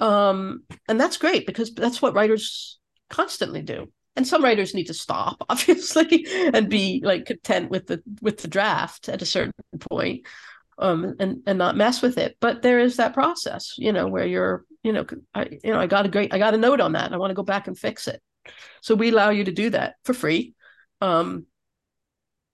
Um, 0.00 0.64
and 0.88 0.98
that's 0.98 1.18
great 1.18 1.46
because 1.46 1.72
that's 1.74 2.02
what 2.02 2.14
writers 2.14 2.78
constantly 3.10 3.62
do. 3.62 3.92
And 4.16 4.26
some 4.26 4.42
writers 4.42 4.74
need 4.74 4.86
to 4.86 4.94
stop, 4.94 5.44
obviously, 5.48 6.26
and 6.52 6.68
be 6.68 7.00
like 7.04 7.26
content 7.26 7.70
with 7.70 7.86
the 7.86 8.02
with 8.20 8.38
the 8.38 8.48
draft 8.48 9.08
at 9.08 9.22
a 9.22 9.26
certain 9.26 9.52
point, 9.78 10.26
um, 10.78 11.14
and 11.20 11.42
and 11.46 11.58
not 11.58 11.76
mess 11.76 12.02
with 12.02 12.18
it. 12.18 12.36
But 12.40 12.62
there 12.62 12.80
is 12.80 12.96
that 12.96 13.14
process, 13.14 13.74
you 13.78 13.92
know, 13.92 14.08
where 14.08 14.26
you're, 14.26 14.64
you 14.82 14.92
know, 14.92 15.06
I 15.34 15.58
you 15.62 15.72
know, 15.72 15.78
I 15.78 15.86
got 15.86 16.06
a 16.06 16.08
great, 16.08 16.34
I 16.34 16.38
got 16.38 16.54
a 16.54 16.58
note 16.58 16.80
on 16.80 16.92
that, 16.92 17.12
I 17.12 17.18
want 17.18 17.30
to 17.30 17.34
go 17.34 17.44
back 17.44 17.68
and 17.68 17.78
fix 17.78 18.08
it. 18.08 18.20
So 18.80 18.94
we 18.94 19.10
allow 19.10 19.30
you 19.30 19.44
to 19.44 19.52
do 19.52 19.70
that 19.70 19.94
for 20.04 20.14
free. 20.14 20.54
Um, 21.00 21.46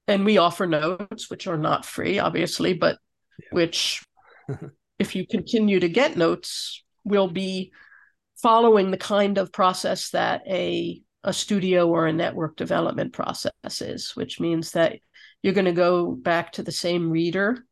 and 0.09 0.25
we 0.25 0.39
offer 0.39 0.67
notes 0.67 1.31
which 1.31 1.47
are 1.47 1.57
not 1.57 1.85
free 1.85 2.19
obviously 2.19 2.75
but 2.75 2.99
yeah. 3.41 3.49
which 3.51 4.05
if 4.99 5.15
you 5.15 5.27
continue 5.27 5.81
to 5.81 5.89
get 5.89 6.17
notes 6.17 6.85
will 7.07 7.29
be 7.29 7.73
following 8.37 8.91
the 8.91 8.99
kind 8.99 9.39
of 9.39 9.53
process 9.53 10.11
that 10.11 10.43
a 10.47 11.01
a 11.25 11.33
studio 11.33 11.89
or 11.89 12.07
a 12.07 12.13
network 12.13 12.57
development 12.57 13.13
process 13.13 13.81
is, 13.81 14.15
which 14.15 14.39
means 14.39 14.71
that 14.73 15.01
you're 15.43 15.55
going 15.55 15.65
to 15.65 15.73
go 15.73 16.13
back 16.13 16.53
to 16.53 16.63
the 16.63 16.71
same 16.71 17.11
reader 17.11 17.67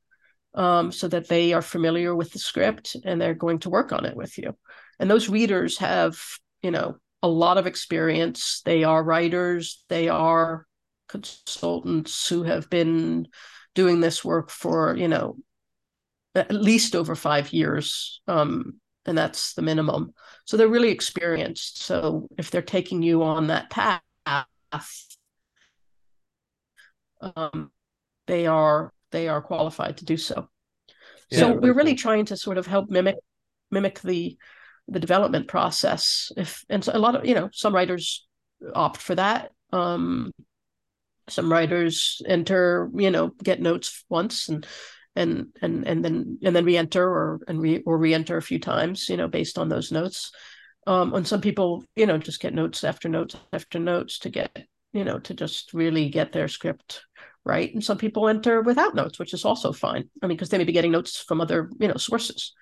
um, 0.55 0.91
so 0.91 1.07
that 1.07 1.29
they 1.29 1.53
are 1.53 1.63
familiar 1.63 2.15
with 2.17 2.33
the 2.33 2.39
script 2.41 2.97
and 3.05 3.21
they're 3.21 3.33
going 3.33 3.61
to 3.61 3.71
work 3.71 3.93
on 3.93 4.05
it 4.07 4.17
with 4.17 4.37
you. 4.39 4.57
And 4.99 5.09
those 5.09 5.29
readers 5.29 5.79
have, 5.79 6.19
you 6.63 6.73
know, 6.73 6.97
a 7.23 7.29
lot 7.29 7.57
of 7.57 7.69
experience. 7.69 8.61
They 8.65 8.83
are 8.83 9.03
writers, 9.03 9.85
they 9.89 10.09
are 10.09 10.67
consultants 11.09 12.29
who 12.29 12.43
have 12.43 12.69
been 12.69 13.29
doing 13.77 14.01
this 14.01 14.25
work 14.25 14.51
for, 14.51 14.97
you 14.97 15.09
know, 15.09 15.37
at 16.35 16.51
least 16.51 16.97
over 16.97 17.15
five 17.15 17.53
years. 17.53 18.21
Um, 18.27 18.81
and 19.07 19.17
that's 19.17 19.55
the 19.55 19.63
minimum. 19.63 20.15
So 20.45 20.57
they're 20.57 20.69
really 20.69 20.91
experienced. 20.91 21.83
So 21.83 22.29
if 22.39 22.51
they're 22.51 22.63
taking 22.63 23.03
you 23.03 23.23
on 23.23 23.49
that 23.49 23.71
path, 23.71 24.03
um, 27.21 27.71
they 28.27 28.47
are 28.47 28.93
they 29.11 29.29
are 29.29 29.43
qualified 29.43 29.99
to 29.99 30.05
do 30.05 30.17
so. 30.17 30.49
Yeah, 31.31 31.39
so 31.39 31.53
we're 31.55 31.75
really 31.75 31.95
trying 31.95 32.27
to 32.27 32.37
sort 32.37 32.59
of 32.59 32.67
help 32.67 32.91
mimic 32.91 33.17
mimic 33.71 34.01
the 34.01 34.37
the 34.89 35.01
development 35.01 35.49
process. 35.49 36.33
If 36.37 36.65
and 36.69 36.85
so 36.85 36.93
a 36.95 36.99
lot 36.99 37.17
of 37.17 37.25
you 37.25 37.35
know 37.35 37.49
some 37.53 37.75
writers 37.75 38.27
opt 38.75 38.99
for 38.99 39.15
that. 39.15 39.53
Um, 39.73 40.33
some 41.29 41.51
writers 41.51 42.21
enter 42.27 42.91
you 42.95 43.11
know 43.11 43.33
get 43.43 43.61
notes 43.61 44.05
once 44.09 44.49
and 44.49 44.67
and 45.17 45.47
and 45.63 45.87
and 45.87 46.05
then 46.05 46.39
and 46.43 46.55
then 46.57 46.65
re-enter 46.65 47.05
or 47.05 47.41
and 47.47 47.61
re 47.61 47.83
or 47.87 47.99
re-enter 47.99 48.37
a 48.37 48.43
few 48.43 48.59
times 48.59 49.09
you 49.09 49.17
know 49.17 49.29
based 49.29 49.59
on 49.59 49.69
those 49.69 49.93
notes. 49.93 50.33
Um 50.87 51.15
and 51.15 51.27
some 51.27 51.41
people 51.41 51.85
you 51.97 52.07
know 52.07 52.19
just 52.19 52.41
get 52.41 52.55
notes 52.55 52.85
after 52.85 53.09
notes 53.09 53.37
after 53.53 53.79
notes 53.79 54.19
to 54.21 54.31
get 54.31 54.67
you 54.93 55.05
know 55.05 55.19
to 55.21 55.35
just 55.35 55.73
really 55.73 56.09
get 56.09 56.33
their 56.33 56.49
script 56.49 57.03
right. 57.45 57.73
And 57.73 57.85
some 57.85 57.99
people 57.99 58.29
enter 58.29 58.63
without 58.63 58.95
notes 58.95 59.19
which 59.19 59.35
is 59.35 59.45
also 59.45 59.73
fine. 59.73 60.09
I 60.23 60.27
mean 60.27 60.37
because 60.37 60.49
they 60.51 60.59
may 60.59 60.65
be 60.65 60.73
getting 60.73 60.93
notes 60.93 61.19
from 61.21 61.41
other 61.41 61.71
you 61.79 61.89
know 61.89 61.97
sources. 61.97 62.53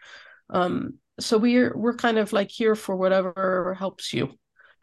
Um 0.50 0.98
so 1.20 1.38
we're 1.38 1.76
we're 1.76 1.96
kind 1.96 2.18
of 2.18 2.32
like 2.32 2.50
here 2.50 2.74
for 2.74 2.96
whatever 2.96 3.76
helps 3.78 4.12
you. 4.12 4.34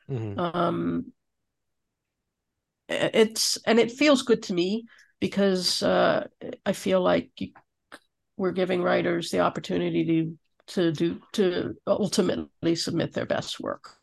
Mm-hmm. 0.09 0.39
um 0.39 1.05
it's 2.89 3.57
and 3.67 3.79
it 3.79 3.91
feels 3.91 4.23
good 4.23 4.43
to 4.43 4.53
me 4.53 4.85
because 5.19 5.83
uh, 5.83 6.27
I 6.65 6.73
feel 6.73 7.01
like 7.01 7.31
we're 8.37 8.51
giving 8.51 8.81
writers 8.81 9.29
the 9.29 9.41
opportunity 9.41 10.05
to 10.05 10.37
to 10.67 10.91
do 10.91 11.21
to 11.33 11.75
ultimately 11.87 12.75
submit 12.75 13.13
their 13.13 13.25
best 13.25 13.59
work. 13.59 13.95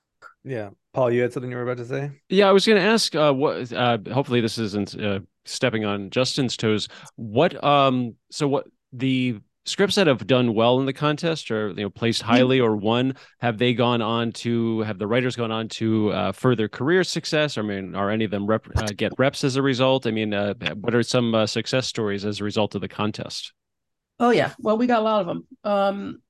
Yeah, 0.45 0.71
Paul, 0.95 1.11
you 1.11 1.23
had 1.23 1.33
something 1.33 1.51
you 1.51 1.57
were 1.57 1.63
about 1.63 1.79
to 1.79 1.85
say. 1.85 2.11
Yeah, 2.29 2.49
I 2.49 2.53
was 2.53 2.67
going 2.67 2.81
to 2.81 2.89
ask. 2.89 3.15
Uh, 3.15 3.33
what? 3.33 3.73
Uh, 3.73 3.99
hopefully, 4.13 4.41
this 4.41 4.59
isn't 4.59 5.01
uh, 5.01 5.21
stepping 5.45 5.85
on 5.85 6.11
Justin's 6.11 6.57
toes. 6.57 6.89
What? 7.17 7.63
Um. 7.65 8.15
So 8.31 8.47
what 8.47 8.67
the 8.93 9.41
scripts 9.67 9.97
that 9.97 10.07
have 10.07 10.27
done 10.27 10.55
well 10.55 10.81
in 10.81 10.87
the 10.87 10.93
contest 10.93 11.51
or 11.51 11.69
you 11.69 11.75
know 11.75 11.91
placed 11.91 12.23
highly 12.23 12.61
or 12.61 12.77
won 12.77 13.15
have 13.41 13.59
they 13.59 13.75
gone 13.75 14.01
on 14.01 14.33
to 14.33 14.81
have 14.81 14.99
the 14.99 15.07
writers 15.07 15.37
gone 15.37 15.51
on 15.51 15.69
to 15.69 16.11
uh, 16.13 16.33
further 16.33 16.69
career 16.69 17.05
success? 17.05 17.59
I 17.59 17.63
mean 17.63 17.95
are 17.95 18.11
any 18.11 18.25
of 18.25 18.31
them 18.31 18.47
rep, 18.47 18.67
uh, 18.77 18.93
get 18.97 19.13
reps 19.19 19.45
as 19.45 19.57
a 19.57 19.63
result? 19.63 20.07
I 20.07 20.11
mean 20.13 20.33
uh, 20.33 20.55
what 20.75 20.95
are 20.95 21.03
some 21.03 21.35
uh, 21.35 21.47
success 21.47 21.87
stories 21.87 22.25
as 22.25 22.41
a 22.41 22.45
result 22.45 22.75
of 22.75 22.81
the 22.81 22.89
contest? 22.89 23.53
Oh 24.19 24.31
yeah. 24.31 24.53
Well 24.59 24.79
we 24.79 24.87
got 24.87 25.01
a 25.01 25.05
lot 25.05 25.21
of 25.21 25.27
them 25.27 25.47
um 25.65 26.23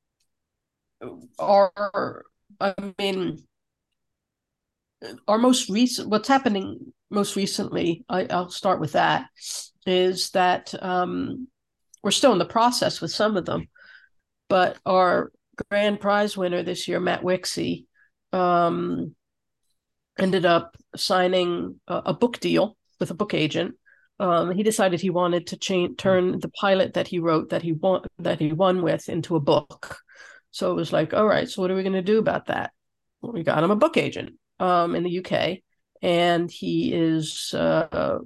our 1.39 2.25
i 2.61 2.75
mean 2.99 3.39
our 5.29 5.39
most 5.39 5.69
recent 5.69 6.09
what's 6.09 6.29
happening 6.29 6.93
most 7.11 7.37
recently 7.37 8.05
I, 8.09 8.27
i'll 8.31 8.49
start 8.49 8.81
with 8.81 8.93
that 8.93 9.27
is 9.85 10.31
that 10.31 10.75
um 10.83 11.49
we're 12.07 12.13
still 12.13 12.31
in 12.31 12.39
the 12.39 12.45
process 12.45 13.01
with 13.01 13.11
some 13.11 13.37
of 13.37 13.45
them, 13.45 13.67
but 14.49 14.79
our 14.87 15.33
grand 15.69 15.99
prize 15.99 16.37
winner 16.37 16.63
this 16.63 16.87
year, 16.87 17.01
Matt 17.01 17.23
Wixie, 17.23 17.87
um, 18.33 19.17
ended 20.17 20.47
up 20.47 20.77
signing 20.95 21.81
a, 21.89 22.03
a, 22.07 22.15
book 22.15 22.39
deal 22.39 22.77
with 23.01 23.11
a 23.11 23.15
book 23.15 23.35
agent 23.35 23.75
um, 24.21 24.53
he 24.53 24.63
decided 24.63 25.01
he 25.01 25.11
wanted 25.11 25.49
to 25.49 25.57
change, 25.57 25.99
turn 25.99 26.39
the 26.39 26.49
pilot 26.49 26.95
that 26.95 27.09
he 27.09 27.19
wrote 27.19 27.51
that 27.51 27.63
he 27.63 27.73
won 27.73 28.03
that 28.19 28.39
he 28.39 28.53
won 28.53 28.83
with 28.83 29.09
into 29.09 29.35
a 29.35 29.41
book. 29.41 29.99
So 30.53 30.71
it 30.71 30.75
was 30.75 30.93
like, 30.93 31.13
all 31.13 31.27
right, 31.27 31.49
so 31.49 31.61
what 31.61 31.73
are 31.73 31.75
we 31.75 31.83
going 31.83 31.93
to 31.93 32.03
do 32.03 32.19
about 32.19 32.47
that? 32.47 32.71
Well, 33.21 33.33
we 33.33 33.43
got 33.43 33.65
him 33.65 33.71
a 33.73 33.77
book 33.77 33.97
agent 33.97 34.39
um, 34.59 34.95
in 34.95 35.03
the 35.03 35.19
UK, 35.19 35.59
and 36.01 36.49
he 36.51 36.95
is 36.95 37.53
uh, 37.53 38.21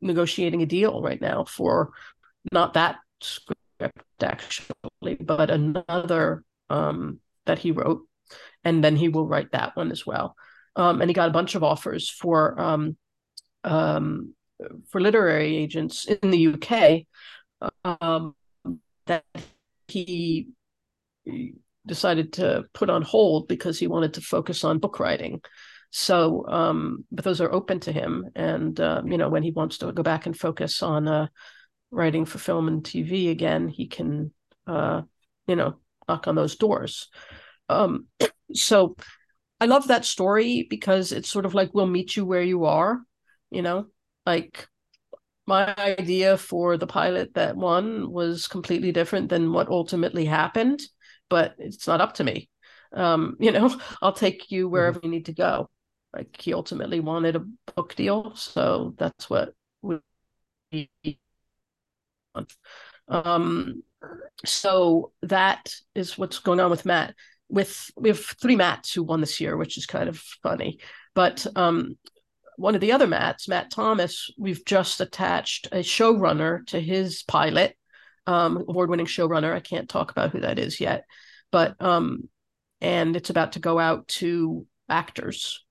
negotiating 0.00 0.62
a 0.62 0.66
deal 0.66 1.02
right 1.02 1.20
now 1.20 1.44
for 1.44 1.92
not 2.52 2.74
that 2.74 2.96
script 3.20 3.60
actually, 4.22 5.16
but 5.20 5.50
another 5.50 6.44
um, 6.68 7.20
that 7.46 7.58
he 7.58 7.72
wrote, 7.72 8.02
and 8.64 8.82
then 8.84 8.96
he 8.96 9.08
will 9.08 9.26
write 9.26 9.52
that 9.52 9.76
one 9.76 9.90
as 9.90 10.06
well. 10.06 10.36
Um, 10.76 11.00
and 11.00 11.10
he 11.10 11.14
got 11.14 11.28
a 11.28 11.32
bunch 11.32 11.54
of 11.54 11.64
offers 11.64 12.08
for 12.08 12.58
um, 12.60 12.96
um, 13.64 14.34
for 14.90 15.00
literary 15.00 15.56
agents 15.56 16.06
in 16.06 16.30
the 16.30 16.46
UK 16.54 17.06
um, 18.00 18.34
that 19.06 19.24
he 19.88 20.48
decided 21.86 22.34
to 22.34 22.64
put 22.72 22.90
on 22.90 23.02
hold 23.02 23.48
because 23.48 23.78
he 23.78 23.86
wanted 23.86 24.14
to 24.14 24.20
focus 24.20 24.64
on 24.64 24.78
book 24.78 25.00
writing. 25.00 25.40
So, 25.90 26.46
um, 26.46 27.04
but 27.10 27.24
those 27.24 27.40
are 27.40 27.52
open 27.52 27.80
to 27.80 27.92
him, 27.92 28.26
and 28.36 28.78
uh, 28.78 29.02
you 29.04 29.18
know 29.18 29.28
when 29.28 29.42
he 29.42 29.50
wants 29.50 29.78
to 29.78 29.92
go 29.92 30.02
back 30.02 30.26
and 30.26 30.38
focus 30.38 30.82
on 30.82 31.08
uh, 31.08 31.26
writing 31.90 32.24
for 32.24 32.38
film 32.38 32.68
and 32.68 32.84
TV 32.84 33.30
again, 33.30 33.68
he 33.68 33.88
can, 33.88 34.32
uh, 34.66 35.02
you 35.48 35.56
know, 35.56 35.76
knock 36.08 36.28
on 36.28 36.36
those 36.36 36.56
doors. 36.56 37.08
Um, 37.68 38.06
so, 38.54 38.94
I 39.60 39.66
love 39.66 39.88
that 39.88 40.04
story 40.04 40.66
because 40.70 41.10
it's 41.10 41.28
sort 41.28 41.44
of 41.44 41.54
like 41.54 41.74
we'll 41.74 41.86
meet 41.86 42.16
you 42.16 42.24
where 42.24 42.42
you 42.42 42.64
are 42.66 43.00
you 43.50 43.62
know 43.62 43.86
like 44.24 44.68
my 45.46 45.74
idea 45.76 46.36
for 46.36 46.76
the 46.76 46.86
pilot 46.86 47.34
that 47.34 47.56
won 47.56 48.10
was 48.10 48.46
completely 48.46 48.92
different 48.92 49.28
than 49.28 49.52
what 49.52 49.68
ultimately 49.68 50.24
happened 50.24 50.80
but 51.28 51.54
it's 51.58 51.86
not 51.86 52.00
up 52.00 52.14
to 52.14 52.24
me 52.24 52.48
um 52.94 53.36
you 53.40 53.52
know 53.52 53.74
i'll 54.00 54.12
take 54.12 54.50
you 54.50 54.68
wherever 54.68 54.98
mm-hmm. 54.98 55.06
you 55.06 55.12
need 55.12 55.26
to 55.26 55.34
go 55.34 55.68
like 56.14 56.40
he 56.40 56.52
ultimately 56.52 57.00
wanted 57.00 57.36
a 57.36 57.46
book 57.74 57.94
deal 57.94 58.34
so 58.34 58.94
that's 58.98 59.30
what 59.30 59.54
we 59.82 60.00
um 63.08 63.82
so 64.44 65.12
that 65.22 65.74
is 65.94 66.16
what's 66.16 66.38
going 66.38 66.60
on 66.60 66.70
with 66.70 66.86
matt. 66.86 67.14
With 67.48 67.90
we 67.96 68.08
have 68.10 68.24
three 68.24 68.54
mats 68.56 68.92
who 68.92 69.02
won 69.02 69.20
this 69.20 69.40
year 69.40 69.56
which 69.56 69.76
is 69.76 69.86
kind 69.86 70.08
of 70.08 70.18
funny. 70.42 70.78
But 71.14 71.46
um 71.56 71.96
one 72.60 72.74
of 72.74 72.82
the 72.82 72.92
other 72.92 73.06
Matts, 73.06 73.48
Matt 73.48 73.70
Thomas, 73.70 74.30
we've 74.36 74.62
just 74.66 75.00
attached 75.00 75.68
a 75.72 75.78
showrunner 75.78 76.66
to 76.66 76.78
his 76.78 77.22
pilot, 77.22 77.74
um, 78.26 78.58
award-winning 78.68 79.06
showrunner. 79.06 79.54
I 79.54 79.60
can't 79.60 79.88
talk 79.88 80.10
about 80.10 80.30
who 80.30 80.40
that 80.40 80.58
is 80.58 80.78
yet, 80.78 81.04
but 81.50 81.80
um, 81.80 82.28
and 82.82 83.16
it's 83.16 83.30
about 83.30 83.52
to 83.52 83.60
go 83.60 83.78
out 83.78 84.08
to 84.08 84.66
actors 84.90 85.64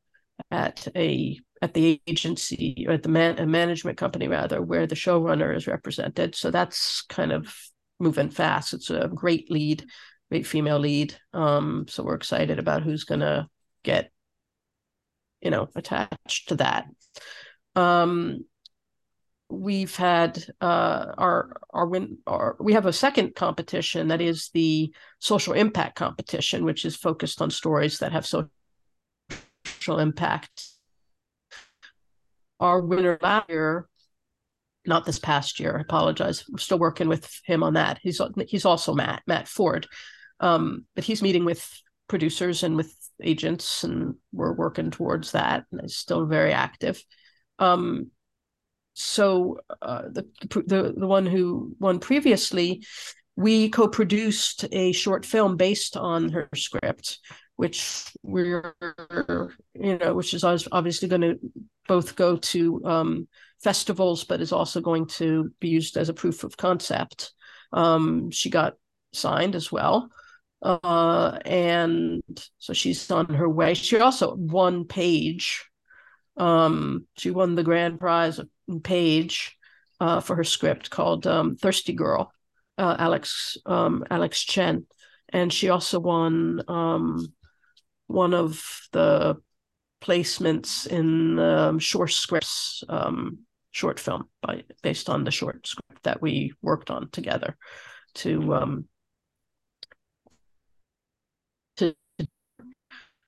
at 0.51 0.87
a 0.95 1.39
at 1.61 1.73
the 1.73 2.01
agency 2.07 2.85
or 2.87 2.93
at 2.93 3.03
the 3.03 3.09
man, 3.09 3.37
a 3.37 3.45
management 3.45 3.97
company 3.97 4.27
rather, 4.27 4.61
where 4.61 4.87
the 4.87 4.95
showrunner 4.95 5.55
is 5.55 5.67
represented. 5.67 6.35
So 6.35 6.51
that's 6.51 7.01
kind 7.03 7.31
of 7.31 7.53
moving 7.99 8.29
fast. 8.29 8.73
It's 8.73 8.89
a 8.89 9.09
great 9.13 9.51
lead, 9.51 9.85
great 10.29 10.47
female 10.47 10.79
lead. 10.79 11.15
Um, 11.33 11.85
so 11.89 12.03
we're 12.03 12.15
excited 12.15 12.59
about 12.59 12.83
who's 12.83 13.03
gonna 13.03 13.49
get 13.83 14.11
you 15.41 15.51
know 15.51 15.67
attached 15.75 16.49
to 16.49 16.55
that 16.55 16.85
um 17.75 18.43
we've 19.49 19.95
had 19.95 20.43
uh 20.61 21.05
our 21.17 21.57
our 21.71 21.87
win 21.87 22.17
our 22.27 22.55
we 22.59 22.73
have 22.73 22.85
a 22.85 22.93
second 22.93 23.35
competition 23.35 24.09
that 24.09 24.21
is 24.21 24.49
the 24.53 24.93
social 25.19 25.53
impact 25.53 25.95
competition 25.95 26.63
which 26.63 26.85
is 26.85 26.95
focused 26.95 27.41
on 27.41 27.49
stories 27.49 27.99
that 27.99 28.11
have 28.11 28.25
social 28.25 28.51
impact 29.87 30.67
our 32.59 32.81
winner 32.81 33.17
last 33.21 33.49
year 33.49 33.87
not 34.85 35.05
this 35.05 35.19
past 35.19 35.59
year 35.59 35.77
i 35.77 35.81
apologize 35.81 36.43
i'm 36.49 36.57
still 36.57 36.79
working 36.79 37.07
with 37.07 37.41
him 37.45 37.63
on 37.63 37.73
that 37.73 37.99
he's 38.01 38.21
he's 38.47 38.65
also 38.65 38.93
matt 38.93 39.21
matt 39.27 39.47
ford 39.47 39.87
um 40.39 40.85
but 40.95 41.03
he's 41.03 41.21
meeting 41.21 41.45
with 41.45 41.65
producers 42.09 42.63
and 42.63 42.75
with 42.75 42.93
agents, 43.23 43.85
and 43.85 44.15
we're 44.33 44.53
working 44.53 44.91
towards 44.91 45.31
that. 45.31 45.63
And 45.71 45.81
it's 45.81 45.95
still 45.95 46.25
very 46.25 46.51
active. 46.51 47.01
Um, 47.59 48.11
so 48.93 49.59
uh, 49.81 50.03
the, 50.11 50.27
the 50.49 50.93
the 50.97 51.07
one 51.07 51.25
who 51.25 51.75
won 51.79 51.99
previously, 51.99 52.83
we 53.37 53.69
co-produced 53.69 54.65
a 54.73 54.91
short 54.91 55.25
film 55.25 55.55
based 55.55 55.95
on 55.95 56.29
her 56.29 56.49
script, 56.53 57.19
which 57.59 58.05
we're 58.23 58.73
you 59.73 59.97
know 59.97 60.13
which 60.13 60.33
is 60.33 60.43
obviously 60.71 61.09
going 61.09 61.21
to 61.21 61.39
both 61.87 62.15
go 62.15 62.37
to 62.37 62.81
um, 62.85 63.27
festivals, 63.61 64.23
but 64.23 64.41
is 64.41 64.53
also 64.53 64.79
going 64.79 65.07
to 65.07 65.51
be 65.59 65.67
used 65.67 65.97
as 65.97 66.07
a 66.07 66.13
proof 66.13 66.43
of 66.43 66.55
concept. 66.55 67.33
Um, 67.73 68.31
she 68.31 68.49
got 68.49 68.75
signed 69.11 69.55
as 69.55 69.71
well 69.71 70.09
uh, 70.61 71.37
and 71.45 72.21
so 72.57 72.73
she's 72.73 73.09
on 73.11 73.27
her 73.33 73.49
way. 73.49 73.73
She 73.73 73.99
also 73.99 74.35
won 74.35 74.85
Page. 74.85 75.65
Um, 76.37 77.05
she 77.17 77.31
won 77.31 77.55
the 77.55 77.63
grand 77.63 77.99
prize 77.99 78.39
Page 78.83 79.57
uh, 79.99 80.19
for 80.19 80.35
her 80.35 80.43
script 80.43 80.89
called 80.89 81.25
um, 81.27 81.55
"Thirsty 81.55 81.93
Girl," 81.93 82.31
uh, 82.77 82.95
Alex 82.99 83.57
um, 83.65 84.03
Alex 84.09 84.43
Chen, 84.43 84.85
and 85.29 85.51
she 85.51 85.69
also 85.69 85.99
won 85.99 86.61
um, 86.67 87.25
one 88.09 88.33
of 88.33 88.61
the 88.91 89.37
placements 90.01 90.87
in 90.87 91.39
um, 91.39 91.79
Shore 91.79 92.07
Scripts 92.07 92.83
um, 92.89 93.39
short 93.71 93.99
film 93.99 94.29
by 94.41 94.63
based 94.81 95.09
on 95.09 95.23
the 95.23 95.31
short 95.31 95.67
script 95.67 96.03
that 96.03 96.21
we 96.21 96.53
worked 96.61 96.89
on 96.89 97.09
together 97.11 97.55
to 98.15 98.53
um, 98.55 98.85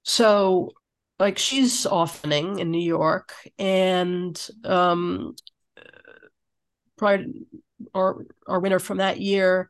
So 0.03 0.71
like 1.19 1.37
she's 1.37 1.85
offening 1.85 2.59
in 2.59 2.71
New 2.71 2.81
York 2.81 3.33
and 3.59 4.35
um 4.63 5.35
prior 6.97 7.25
our 7.93 8.25
our 8.47 8.59
winner 8.59 8.79
from 8.79 8.97
that 8.97 9.19
year 9.19 9.69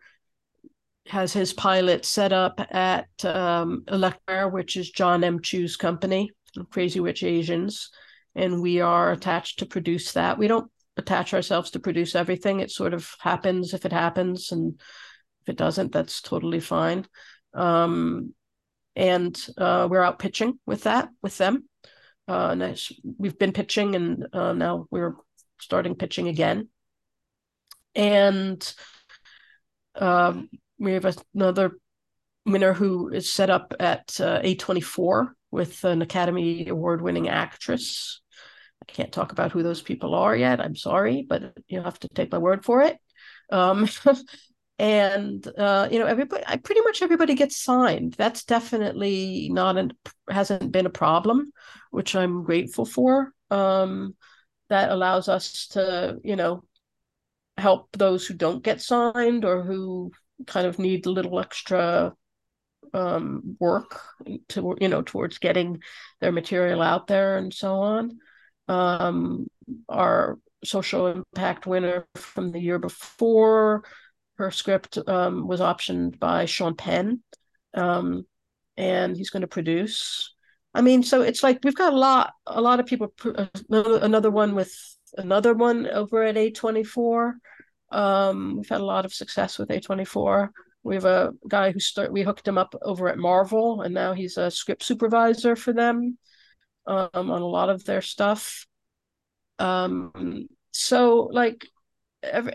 has 1.08 1.34
his 1.34 1.54
pilot 1.54 2.06
set 2.06 2.32
up 2.32 2.60
at 2.72 3.10
um 3.26 3.84
Electra, 3.88 4.48
which 4.50 4.78
is 4.78 4.92
John 4.92 5.24
M. 5.24 5.42
Chu's 5.42 5.76
company, 5.76 6.32
Crazy 6.70 7.00
Rich 7.00 7.24
Asians. 7.24 7.90
And 8.36 8.62
we 8.62 8.80
are 8.80 9.12
attached 9.12 9.60
to 9.60 9.66
produce 9.66 10.14
that. 10.14 10.38
We 10.38 10.48
don't 10.48 10.72
attach 10.98 11.34
ourselves 11.34 11.72
to 11.72 11.80
produce 11.80 12.16
everything. 12.16 12.60
It 12.60 12.72
sort 12.72 12.94
of 12.94 13.14
happens 13.20 13.74
if 13.74 13.86
it 13.86 13.92
happens. 13.92 14.52
And 14.52 14.80
if 15.42 15.50
it 15.50 15.58
doesn't, 15.58 15.92
that's 15.92 16.22
totally 16.22 16.60
fine. 16.60 17.06
Um, 17.54 18.34
and 18.96 19.38
uh, 19.58 19.88
we're 19.90 20.04
out 20.04 20.20
pitching 20.20 20.60
with 20.66 20.84
that 20.84 21.10
with 21.22 21.38
them. 21.38 21.68
Uh, 22.28 22.56
nice. 22.56 22.92
We've 23.18 23.38
been 23.38 23.52
pitching, 23.52 23.96
and 23.96 24.28
uh, 24.32 24.54
now 24.54 24.86
we're 24.92 25.16
starting 25.60 25.96
pitching 25.96 26.28
again. 26.28 26.70
And 27.96 28.74
um, 29.96 30.50
we 30.82 30.94
have 30.94 31.06
another 31.36 31.78
winner 32.46 32.74
who 32.74 33.10
is 33.10 33.32
set 33.32 33.50
up 33.50 33.74
at 33.80 34.20
uh, 34.20 34.42
A24 34.42 35.30
with 35.52 35.84
an 35.84 36.02
Academy 36.02 36.68
Award 36.68 37.02
winning 37.02 37.30
actress. 37.30 38.20
I 38.82 38.92
can't 38.92 39.12
talk 39.12 39.32
about 39.32 39.52
who 39.52 39.62
those 39.62 39.82
people 39.82 40.16
are 40.16 40.36
yet. 40.36 40.60
I'm 40.60 40.76
sorry, 40.76 41.24
but 41.28 41.56
you'll 41.68 41.84
have 41.84 42.00
to 42.00 42.10
take 42.10 42.32
my 42.32 42.40
word 42.40 42.66
for 42.66 42.82
it. 42.82 42.98
Um, 43.52 43.88
and 44.80 45.48
uh, 45.60 45.88
you 45.92 46.00
know 46.00 46.08
everybody 46.08 46.44
pretty 46.64 46.82
much 46.82 47.04
everybody 47.04 47.36
gets 47.36 47.62
signed 47.62 48.14
that's 48.14 48.44
definitely 48.46 49.48
not 49.52 49.78
an 49.78 49.94
hasn't 50.28 50.72
been 50.72 50.88
a 50.88 50.90
problem 50.90 51.52
which 51.92 52.16
i'm 52.16 52.44
grateful 52.44 52.84
for 52.84 53.32
um, 53.52 54.16
that 54.70 54.90
allows 54.90 55.30
us 55.30 55.68
to 55.68 56.18
you 56.24 56.36
know 56.36 56.64
help 57.58 57.90
those 57.92 58.26
who 58.26 58.34
don't 58.34 58.64
get 58.64 58.82
signed 58.82 59.46
or 59.46 59.62
who 59.62 60.12
kind 60.48 60.68
of 60.68 60.80
need 60.80 61.06
a 61.06 61.12
little 61.12 61.40
extra 61.40 62.14
um, 62.94 63.56
work 63.60 64.02
to 64.50 64.76
you 64.80 64.88
know 64.88 65.02
towards 65.02 65.38
getting 65.38 65.82
their 66.20 66.32
material 66.32 66.82
out 66.82 67.08
there 67.08 67.38
and 67.38 67.54
so 67.54 67.76
on 67.76 68.20
um, 68.68 69.48
our 69.90 70.38
social 70.64 71.08
impact 71.08 71.66
winner 71.66 72.08
from 72.16 72.52
the 72.52 72.60
year 72.60 72.80
before 72.80 73.84
her 74.36 74.52
script 74.52 74.98
um, 75.08 75.48
was 75.48 75.60
optioned 75.60 76.20
by 76.20 76.46
Sean 76.46 76.76
Penn, 76.76 77.22
um, 77.74 78.26
and 78.78 79.16
he's 79.16 79.30
going 79.30 79.42
to 79.42 79.48
produce. 79.48 80.34
I 80.74 80.82
mean, 80.82 81.04
so 81.04 81.22
it's 81.22 81.44
like 81.44 81.60
we've 81.64 81.76
got 81.76 81.94
a 81.94 81.98
lot, 81.98 82.34
a 82.48 82.62
lot 82.62 82.80
of 82.80 82.86
people. 82.86 83.14
Uh, 83.24 83.48
another 83.70 84.32
one 84.32 84.56
with 84.56 84.74
another 85.18 85.54
one 85.54 85.88
over 85.88 86.24
at 86.24 86.36
A24. 86.36 87.34
Um, 87.92 88.58
we've 88.58 88.70
had 88.70 88.82
a 88.82 88.86
lot 88.86 89.06
of 89.06 89.14
success 89.14 89.58
with 89.58 89.70
A24. 89.70 90.50
We 90.84 90.96
have 90.96 91.06
a 91.06 91.32
guy 91.48 91.72
who 91.72 91.80
start 91.80 92.12
we 92.12 92.24
hooked 92.24 92.48
him 92.48 92.58
up 92.58 92.74
over 92.82 93.08
at 93.08 93.18
Marvel, 93.18 93.82
and 93.82 93.94
now 93.94 94.14
he's 94.14 94.38
a 94.38 94.50
script 94.50 94.84
supervisor 94.84 95.56
for 95.56 95.74
them 95.74 96.18
um, 96.88 97.10
on 97.14 97.42
a 97.42 97.48
lot 97.48 97.70
of 97.70 97.84
their 97.86 98.02
stuff. 98.02 98.66
Um, 99.60 100.48
so 100.72 101.30
like 101.32 101.68
every, 102.24 102.54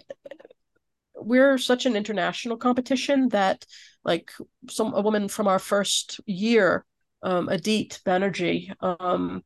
we're 1.15 1.59
such 1.59 1.87
an 1.87 1.97
international 1.97 2.57
competition 2.57 3.29
that 3.31 3.65
like 4.05 4.33
some 4.69 4.93
a 4.95 5.01
woman 5.01 5.29
from 5.29 5.47
our 5.47 5.59
first 5.59 6.21
year, 6.27 6.85
um, 7.23 7.49
Adit 7.49 8.01
Banerjee, 8.05 8.73
um, 8.81 9.43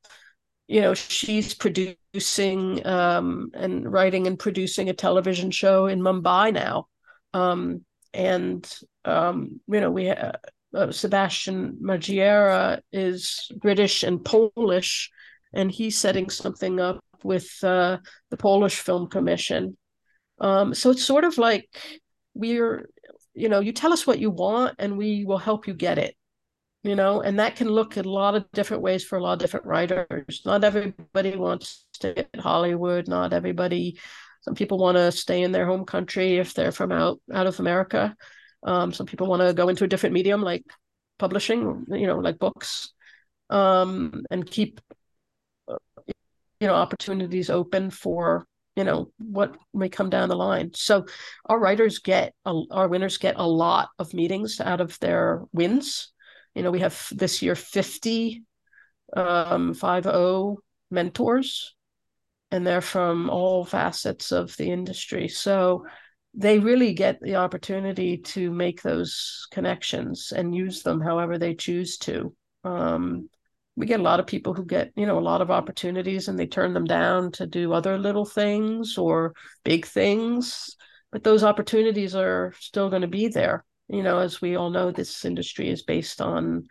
you 0.70 0.80
know, 0.80 0.94
she's 0.94 1.52
producing 1.52 2.86
um, 2.86 3.50
and 3.54 3.92
writing 3.92 4.28
and 4.28 4.38
producing 4.38 4.88
a 4.88 4.94
television 4.94 5.50
show 5.50 5.86
in 5.86 6.00
Mumbai 6.00 6.54
now. 6.54 6.86
Um, 7.34 7.84
and 8.14 8.72
um, 9.04 9.60
you 9.66 9.80
know, 9.80 9.90
we 9.90 10.04
have 10.04 10.36
uh, 10.72 10.92
Sebastian 10.92 11.78
Magiera 11.82 12.80
is 12.92 13.50
British 13.56 14.04
and 14.04 14.24
Polish, 14.24 15.10
and 15.52 15.72
he's 15.72 15.98
setting 15.98 16.30
something 16.30 16.78
up 16.78 17.04
with 17.24 17.50
uh, 17.64 17.98
the 18.30 18.36
Polish 18.36 18.76
Film 18.78 19.08
Commission. 19.08 19.76
Um, 20.38 20.72
so 20.72 20.90
it's 20.90 21.04
sort 21.04 21.24
of 21.24 21.36
like 21.36 21.68
we're, 22.34 22.88
you 23.34 23.48
know, 23.48 23.58
you 23.58 23.72
tell 23.72 23.92
us 23.92 24.06
what 24.06 24.20
you 24.20 24.30
want, 24.30 24.76
and 24.78 24.96
we 24.96 25.24
will 25.24 25.38
help 25.38 25.66
you 25.66 25.74
get 25.74 25.98
it 25.98 26.14
you 26.82 26.96
know, 26.96 27.20
and 27.20 27.38
that 27.38 27.56
can 27.56 27.68
look 27.68 27.96
a 27.96 28.02
lot 28.02 28.34
of 28.34 28.50
different 28.52 28.82
ways 28.82 29.04
for 29.04 29.18
a 29.18 29.22
lot 29.22 29.34
of 29.34 29.38
different 29.38 29.66
writers. 29.66 30.42
Not 30.46 30.64
everybody 30.64 31.36
wants 31.36 31.86
to 32.00 32.14
get 32.14 32.28
Hollywood. 32.38 33.06
Not 33.06 33.32
everybody. 33.32 33.98
Some 34.42 34.54
people 34.54 34.78
want 34.78 34.96
to 34.96 35.12
stay 35.12 35.42
in 35.42 35.52
their 35.52 35.66
home 35.66 35.84
country 35.84 36.38
if 36.38 36.54
they're 36.54 36.72
from 36.72 36.92
out 36.92 37.20
out 37.32 37.46
of 37.46 37.60
America. 37.60 38.16
Um, 38.62 38.92
some 38.92 39.06
people 39.06 39.26
want 39.26 39.42
to 39.42 39.52
go 39.52 39.68
into 39.68 39.84
a 39.84 39.88
different 39.88 40.14
medium 40.14 40.42
like 40.42 40.64
publishing, 41.18 41.84
you 41.88 42.06
know, 42.06 42.18
like 42.18 42.38
books, 42.38 42.92
um, 43.50 44.22
and 44.30 44.50
keep 44.50 44.80
you 46.60 46.66
know 46.66 46.74
opportunities 46.74 47.50
open 47.50 47.90
for 47.90 48.46
you 48.76 48.84
know 48.84 49.10
what 49.18 49.56
may 49.74 49.90
come 49.90 50.08
down 50.08 50.30
the 50.30 50.36
line. 50.36 50.70
So 50.74 51.04
our 51.44 51.58
writers 51.58 51.98
get 51.98 52.34
a, 52.46 52.58
our 52.70 52.88
winners 52.88 53.18
get 53.18 53.34
a 53.36 53.46
lot 53.46 53.90
of 53.98 54.14
meetings 54.14 54.60
out 54.60 54.80
of 54.80 54.98
their 55.00 55.42
wins 55.52 56.12
you 56.60 56.64
know 56.64 56.70
we 56.70 56.80
have 56.80 57.08
this 57.10 57.40
year 57.40 57.54
50 57.54 58.42
um 59.16 59.72
50 59.72 60.56
mentors 60.90 61.74
and 62.50 62.66
they're 62.66 62.82
from 62.82 63.30
all 63.30 63.64
facets 63.64 64.30
of 64.30 64.54
the 64.58 64.70
industry. 64.70 65.26
So 65.28 65.86
they 66.34 66.58
really 66.58 66.92
get 66.92 67.18
the 67.22 67.36
opportunity 67.36 68.18
to 68.18 68.50
make 68.50 68.82
those 68.82 69.46
connections 69.50 70.34
and 70.36 70.54
use 70.54 70.82
them 70.82 71.00
however 71.00 71.38
they 71.38 71.54
choose 71.54 71.96
to. 71.98 72.34
Um, 72.62 73.30
we 73.76 73.86
get 73.86 74.00
a 74.00 74.02
lot 74.02 74.20
of 74.20 74.26
people 74.26 74.52
who 74.52 74.66
get 74.66 74.92
you 74.96 75.06
know 75.06 75.18
a 75.18 75.28
lot 75.30 75.40
of 75.40 75.50
opportunities 75.50 76.28
and 76.28 76.38
they 76.38 76.46
turn 76.46 76.74
them 76.74 76.84
down 76.84 77.32
to 77.32 77.46
do 77.46 77.72
other 77.72 77.96
little 77.96 78.26
things 78.26 78.98
or 78.98 79.32
big 79.64 79.86
things 79.86 80.76
but 81.12 81.24
those 81.24 81.42
opportunities 81.42 82.14
are 82.14 82.52
still 82.58 82.90
going 82.90 83.02
to 83.02 83.08
be 83.08 83.28
there 83.28 83.64
you 83.90 84.02
know 84.02 84.18
as 84.18 84.40
we 84.40 84.56
all 84.56 84.70
know 84.70 84.90
this 84.90 85.24
industry 85.24 85.68
is 85.68 85.82
based 85.82 86.20
on 86.20 86.68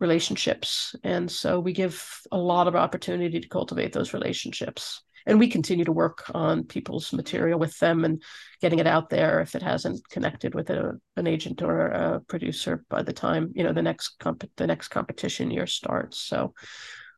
relationships. 0.00 0.94
And 1.04 1.30
so 1.30 1.60
we 1.60 1.72
give 1.72 2.20
a 2.32 2.38
lot 2.38 2.68
of 2.68 2.76
opportunity 2.76 3.40
to 3.40 3.48
cultivate 3.48 3.92
those 3.92 4.12
relationships. 4.12 5.02
And 5.26 5.38
we 5.38 5.48
continue 5.48 5.86
to 5.86 5.92
work 5.92 6.24
on 6.34 6.64
people's 6.64 7.10
material 7.12 7.58
with 7.58 7.78
them 7.78 8.04
and 8.04 8.22
getting 8.60 8.78
it 8.80 8.86
out 8.86 9.08
there 9.08 9.40
if 9.40 9.54
it 9.54 9.62
hasn't 9.62 10.06
connected 10.10 10.54
with 10.54 10.68
a, 10.68 11.00
an 11.16 11.26
agent 11.26 11.62
or 11.62 11.86
a 11.86 12.20
producer 12.20 12.84
by 12.90 13.02
the 13.02 13.14
time 13.14 13.50
you 13.54 13.64
know 13.64 13.72
the 13.72 13.80
next 13.80 14.18
comp- 14.18 14.50
the 14.56 14.66
next 14.66 14.88
competition 14.88 15.50
year 15.50 15.66
starts. 15.66 16.20
So 16.20 16.52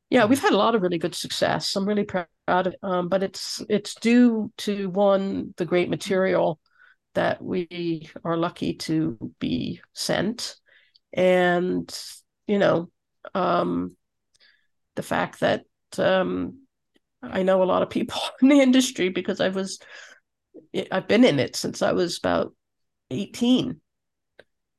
yeah 0.09 0.25
we've 0.27 0.41
had 0.41 0.53
a 0.53 0.57
lot 0.65 0.77
of 0.77 0.83
really 0.83 0.99
good 0.99 1.17
success. 1.17 1.75
I'm 1.75 1.89
really 1.89 2.05
proud 2.05 2.29
of 2.47 2.67
it 2.69 2.79
um, 2.85 3.09
but 3.09 3.25
it's 3.25 3.61
it's 3.69 3.97
due 3.97 4.53
to 4.59 4.89
one 4.91 5.53
the 5.57 5.65
great 5.65 5.91
material 5.91 6.61
that 7.17 7.43
we 7.43 8.09
are 8.25 8.37
lucky 8.39 8.75
to 8.75 9.19
be 9.39 9.83
sent. 9.93 10.57
And 11.13 11.93
you 12.47 12.59
know 12.59 12.91
um, 13.35 13.97
the 14.95 15.03
fact 15.03 15.41
that 15.41 15.65
um, 15.99 16.61
i 17.23 17.43
know 17.43 17.63
a 17.63 17.65
lot 17.65 17.83
of 17.83 17.91
people 17.91 18.21
in 18.43 18.49
the 18.49 18.61
industry 18.61 19.09
because 19.09 19.41
i 19.41 19.49
was 19.49 19.79
i've 20.91 21.09
been 21.09 21.25
in 21.25 21.39
it 21.39 21.57
since 21.57 21.83
i 21.83 21.93
was 21.93 22.19
about 22.19 22.55
18 23.11 23.81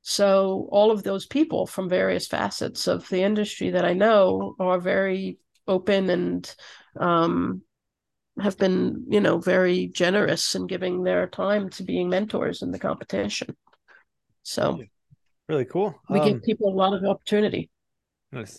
so 0.01 0.67
all 0.71 0.91
of 0.91 1.03
those 1.03 1.25
people 1.25 1.65
from 1.65 1.89
various 1.89 2.27
facets 2.27 2.87
of 2.87 3.07
the 3.09 3.21
industry 3.21 3.71
that 3.71 3.85
i 3.85 3.93
know 3.93 4.55
are 4.59 4.79
very 4.79 5.37
open 5.67 6.09
and 6.09 6.55
um, 6.99 7.61
have 8.41 8.57
been, 8.57 9.05
you 9.09 9.19
know, 9.19 9.39
very 9.39 9.87
generous 9.87 10.55
in 10.55 10.67
giving 10.67 11.03
their 11.03 11.27
time 11.27 11.69
to 11.71 11.83
being 11.83 12.09
mentors 12.09 12.61
in 12.61 12.71
the 12.71 12.79
competition. 12.79 13.55
So 14.43 14.81
really 15.49 15.65
cool. 15.65 15.95
We 16.09 16.19
um, 16.19 16.27
give 16.27 16.43
people 16.43 16.69
a 16.69 16.75
lot 16.75 16.93
of 16.93 17.03
opportunity. 17.03 17.69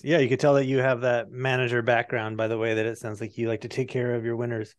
Yeah, 0.02 0.18
you 0.18 0.28
could 0.28 0.40
tell 0.40 0.54
that 0.54 0.64
you 0.64 0.78
have 0.78 1.02
that 1.02 1.30
manager 1.30 1.82
background 1.82 2.36
by 2.36 2.48
the 2.48 2.58
way 2.58 2.74
that 2.74 2.86
it 2.86 2.98
sounds 2.98 3.20
like 3.20 3.36
you 3.36 3.48
like 3.48 3.60
to 3.60 3.68
take 3.68 3.88
care 3.88 4.14
of 4.14 4.24
your 4.24 4.36
winners. 4.36 4.74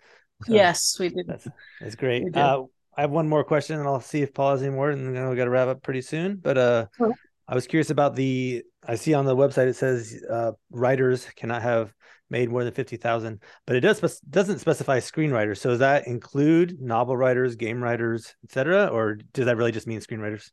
So 0.45 0.53
yes, 0.53 0.97
we 0.99 1.09
do. 1.09 1.23
That's, 1.25 1.47
that's 1.79 1.95
great. 1.95 2.35
Uh, 2.35 2.63
I 2.97 3.01
have 3.01 3.11
one 3.11 3.29
more 3.29 3.43
question 3.43 3.79
and 3.79 3.87
I'll 3.87 4.01
see 4.01 4.21
if 4.21 4.33
Paul 4.33 4.51
has 4.51 4.61
any 4.61 4.71
more 4.71 4.89
and 4.89 5.15
then 5.15 5.29
we 5.29 5.35
got 5.35 5.45
to 5.45 5.49
wrap 5.49 5.67
up 5.67 5.83
pretty 5.83 6.01
soon. 6.01 6.37
But 6.37 6.57
uh. 6.57 6.85
I 7.47 7.55
was 7.55 7.65
curious 7.65 7.89
about 7.89 8.15
the, 8.15 8.61
I 8.87 8.93
see 8.93 9.15
on 9.15 9.25
the 9.25 9.35
website, 9.35 9.65
it 9.65 9.75
says 9.75 10.23
uh, 10.29 10.51
writers 10.69 11.25
cannot 11.35 11.63
have 11.63 11.91
made 12.29 12.49
more 12.49 12.63
than 12.63 12.73
50,000, 12.73 13.41
but 13.65 13.75
it 13.75 13.81
does 13.81 14.21
doesn't 14.29 14.59
specify 14.59 14.99
screenwriters. 14.99 15.57
So 15.57 15.69
does 15.69 15.79
that 15.79 16.07
include 16.07 16.79
novel 16.79 17.17
writers, 17.17 17.55
game 17.55 17.81
writers, 17.81 18.35
etc., 18.43 18.87
or 18.87 19.15
does 19.33 19.45
that 19.45 19.57
really 19.57 19.71
just 19.71 19.87
mean 19.87 19.99
screenwriters? 19.99 20.51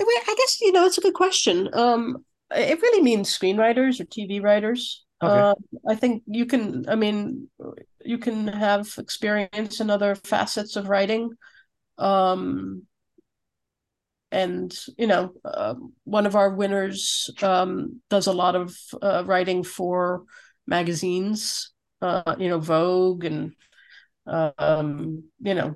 I 0.00 0.34
guess 0.36 0.60
you 0.60 0.72
know 0.72 0.84
it's 0.86 0.98
a 0.98 1.02
good 1.02 1.14
question. 1.14 1.68
Um, 1.72 2.24
it 2.50 2.80
really 2.80 3.02
means 3.02 3.36
screenwriters 3.36 4.00
or 4.00 4.04
TV 4.04 4.42
writers. 4.42 5.04
Okay. 5.22 5.32
Uh, 5.32 5.54
I 5.88 5.94
think 5.94 6.22
you 6.26 6.46
can. 6.46 6.88
I 6.88 6.96
mean, 6.96 7.48
you 8.04 8.18
can 8.18 8.48
have 8.48 8.92
experience 8.98 9.80
in 9.80 9.90
other 9.90 10.14
facets 10.14 10.76
of 10.76 10.88
writing. 10.88 11.30
Um, 11.98 12.86
and 14.32 14.74
you 14.96 15.06
know, 15.06 15.32
uh, 15.44 15.74
one 16.04 16.26
of 16.26 16.34
our 16.34 16.50
winners 16.50 17.30
um, 17.42 18.00
does 18.08 18.26
a 18.26 18.32
lot 18.32 18.56
of 18.56 18.74
uh, 19.00 19.22
writing 19.26 19.62
for 19.62 20.24
magazines, 20.66 21.72
uh, 22.00 22.36
you 22.38 22.48
know, 22.48 22.58
Vogue 22.58 23.24
and 23.24 23.54
um, 24.26 25.24
you 25.40 25.54
know, 25.54 25.74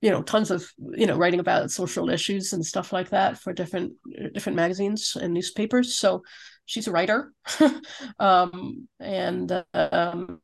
you 0.00 0.10
know, 0.10 0.22
tons 0.22 0.50
of 0.50 0.70
you 0.78 1.06
know 1.06 1.16
writing 1.16 1.40
about 1.40 1.70
social 1.70 2.08
issues 2.10 2.52
and 2.52 2.64
stuff 2.64 2.92
like 2.92 3.10
that 3.10 3.38
for 3.38 3.52
different 3.52 3.94
different 4.32 4.56
magazines 4.56 5.16
and 5.20 5.34
newspapers. 5.34 5.96
So 5.96 6.22
she's 6.66 6.86
a 6.86 6.92
writer, 6.92 7.32
um, 8.18 8.88
and 9.00 9.64
um, 9.74 10.40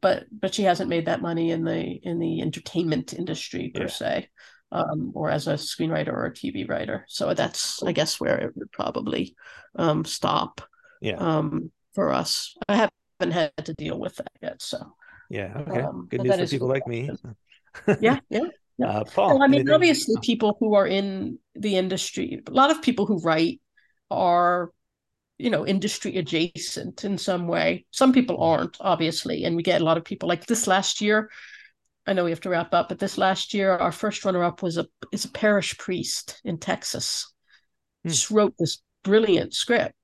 but 0.00 0.24
but 0.32 0.54
she 0.54 0.62
hasn't 0.62 0.90
made 0.90 1.06
that 1.06 1.22
money 1.22 1.50
in 1.50 1.64
the 1.64 1.80
in 2.02 2.18
the 2.18 2.40
entertainment 2.40 3.12
industry 3.12 3.70
per 3.74 3.82
yeah. 3.82 3.88
se. 3.88 4.28
Um, 4.74 5.12
or 5.14 5.28
as 5.28 5.48
a 5.48 5.52
screenwriter 5.52 6.14
or 6.14 6.24
a 6.24 6.32
TV 6.32 6.66
writer. 6.66 7.04
So 7.06 7.34
that's, 7.34 7.82
I 7.82 7.92
guess, 7.92 8.18
where 8.18 8.38
it 8.38 8.56
would 8.56 8.72
probably 8.72 9.36
um, 9.76 10.06
stop 10.06 10.62
yeah 11.02 11.16
um 11.16 11.70
for 11.94 12.12
us 12.12 12.56
i 12.68 12.76
haven't 12.76 13.32
had 13.32 13.52
to 13.64 13.74
deal 13.74 13.98
with 13.98 14.16
that 14.16 14.32
yet 14.40 14.62
so 14.62 14.94
yeah 15.28 15.52
okay 15.56 15.82
um, 15.82 16.06
good 16.08 16.22
news 16.22 16.36
for 16.36 16.46
people 16.46 16.68
like 16.68 16.86
me 16.86 17.10
yeah 18.00 18.18
yeah 18.30 18.40
yeah. 18.78 18.88
Uh, 18.88 19.04
Paul, 19.04 19.34
well, 19.34 19.42
I 19.42 19.46
mean, 19.48 19.60
anything? 19.60 19.74
obviously, 19.74 20.14
people 20.22 20.56
who 20.58 20.74
are 20.74 20.86
in 20.86 21.38
the 21.54 21.76
industry, 21.76 22.42
a 22.46 22.50
lot 22.50 22.70
of 22.70 22.82
people 22.82 23.06
who 23.06 23.20
write 23.20 23.60
are, 24.10 24.70
you 25.38 25.50
know, 25.50 25.66
industry 25.66 26.16
adjacent 26.16 27.04
in 27.04 27.18
some 27.18 27.46
way. 27.46 27.84
Some 27.90 28.12
people 28.12 28.36
mm-hmm. 28.36 28.60
aren't, 28.60 28.76
obviously, 28.80 29.44
and 29.44 29.56
we 29.56 29.62
get 29.62 29.80
a 29.80 29.84
lot 29.84 29.98
of 29.98 30.04
people 30.04 30.28
like 30.28 30.46
this 30.46 30.66
last 30.66 31.00
year. 31.00 31.30
I 32.06 32.14
know 32.14 32.24
we 32.24 32.30
have 32.30 32.40
to 32.40 32.48
wrap 32.48 32.74
up, 32.74 32.88
but 32.88 32.98
this 32.98 33.18
last 33.18 33.54
year, 33.54 33.76
our 33.76 33.92
first 33.92 34.24
runner-up 34.24 34.62
was 34.62 34.78
a 34.78 34.86
is 35.12 35.24
a 35.24 35.30
parish 35.30 35.76
priest 35.78 36.40
in 36.44 36.58
Texas. 36.58 37.32
Hmm. 38.02 38.10
Just 38.10 38.30
wrote 38.30 38.54
this 38.58 38.82
brilliant 39.04 39.54
script, 39.54 39.94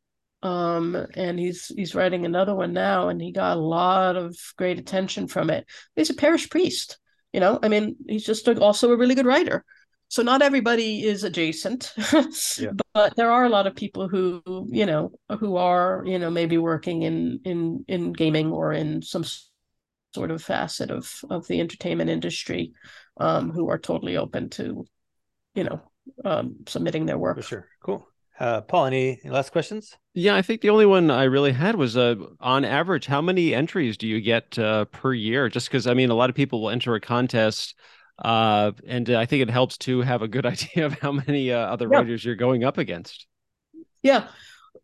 um 0.42 0.94
and 1.14 1.38
he's 1.38 1.66
he's 1.74 1.94
writing 1.94 2.24
another 2.24 2.54
one 2.54 2.72
now 2.72 3.08
and 3.08 3.20
he 3.20 3.32
got 3.32 3.56
a 3.56 3.60
lot 3.60 4.16
of 4.16 4.36
great 4.56 4.78
attention 4.78 5.26
from 5.26 5.50
it. 5.50 5.66
He's 5.96 6.10
a 6.10 6.14
parish 6.14 6.48
priest 6.48 6.98
you 7.32 7.40
know? 7.40 7.58
I 7.62 7.68
mean 7.68 7.96
he's 8.08 8.24
just 8.24 8.48
also 8.48 8.92
a 8.92 8.96
really 8.96 9.14
good 9.14 9.26
writer. 9.26 9.64
So 10.10 10.22
not 10.22 10.40
everybody 10.40 11.04
is 11.04 11.22
adjacent 11.22 11.92
yeah. 12.58 12.70
but 12.94 13.14
there 13.16 13.30
are 13.30 13.44
a 13.44 13.50
lot 13.50 13.66
of 13.66 13.76
people 13.76 14.08
who 14.08 14.42
you 14.70 14.86
know 14.86 15.12
who 15.38 15.56
are 15.56 16.02
you 16.06 16.18
know 16.18 16.30
maybe 16.30 16.56
working 16.56 17.02
in 17.02 17.40
in 17.44 17.84
in 17.88 18.12
gaming 18.14 18.50
or 18.50 18.72
in 18.72 19.02
some 19.02 19.24
sort 20.14 20.30
of 20.30 20.42
facet 20.42 20.90
of 20.90 21.12
of 21.28 21.46
the 21.48 21.60
entertainment 21.60 22.08
industry 22.08 22.72
um, 23.18 23.50
who 23.50 23.68
are 23.68 23.78
totally 23.78 24.16
open 24.16 24.48
to 24.48 24.86
you 25.54 25.64
know 25.64 25.82
um, 26.24 26.56
submitting 26.66 27.04
their 27.04 27.18
work. 27.18 27.36
For 27.36 27.42
sure. 27.42 27.68
Cool 27.82 28.08
uh, 28.40 28.60
Paul, 28.62 28.86
any 28.86 29.20
last 29.24 29.52
questions? 29.52 29.96
Yeah, 30.14 30.34
I 30.34 30.42
think 30.42 30.60
the 30.60 30.70
only 30.70 30.86
one 30.86 31.10
I 31.10 31.24
really 31.24 31.52
had 31.52 31.76
was 31.76 31.96
uh, 31.96 32.16
on 32.40 32.64
average, 32.64 33.06
how 33.06 33.20
many 33.20 33.54
entries 33.54 33.96
do 33.96 34.06
you 34.06 34.20
get 34.20 34.58
uh, 34.58 34.86
per 34.86 35.12
year? 35.14 35.48
Just 35.48 35.68
because, 35.68 35.86
I 35.86 35.94
mean, 35.94 36.10
a 36.10 36.14
lot 36.14 36.30
of 36.30 36.36
people 36.36 36.62
will 36.62 36.70
enter 36.70 36.94
a 36.94 37.00
contest 37.00 37.74
uh, 38.18 38.72
and 38.86 39.10
I 39.10 39.26
think 39.26 39.42
it 39.42 39.50
helps 39.50 39.78
to 39.78 40.00
have 40.00 40.22
a 40.22 40.28
good 40.28 40.46
idea 40.46 40.86
of 40.86 40.94
how 40.94 41.12
many 41.12 41.52
uh, 41.52 41.58
other 41.58 41.88
yeah. 41.90 41.98
writers 41.98 42.24
you're 42.24 42.34
going 42.34 42.64
up 42.64 42.78
against. 42.78 43.26
Yeah. 44.02 44.28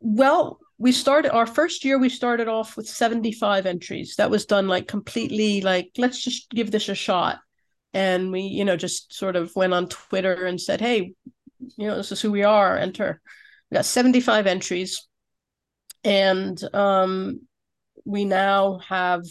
Well, 0.01 0.61
we 0.79 0.93
started 0.93 1.33
our 1.33 1.47
first 1.47 1.85
year, 1.85 1.99
we 1.99 2.09
started 2.09 2.49
off 2.49 2.77
with 2.77 2.89
75 2.89 3.67
entries. 3.67 4.17
That 4.17 4.31
was 4.31 4.45
done 4.45 4.69
like 4.69 4.89
completely 4.89 5.61
like, 5.61 5.91
let's 5.97 6.23
just 6.23 6.51
give 6.51 6.71
this 6.71 6.89
a 6.89 6.95
shot. 6.95 7.39
And 7.93 8.33
we, 8.33 8.41
you 8.43 8.65
know, 8.65 8.77
just 8.77 9.13
sort 9.13 9.37
of 9.37 9.55
went 9.55 9.73
on 9.73 9.89
Twitter 9.89 10.47
and 10.47 10.61
said, 10.61 10.81
hey, 10.81 11.15
you 11.77 11.87
know, 11.87 11.97
this 11.97 12.11
is 12.11 12.21
who 12.21 12.33
we 12.33 12.43
are, 12.43 12.77
enter. 12.77 13.21
We 13.75 13.79
got 13.79 13.87
75 13.87 14.47
entries. 14.47 15.09
And 16.05 16.62
um, 16.72 17.41
we 18.05 18.25
now 18.25 18.79
have 18.89 19.25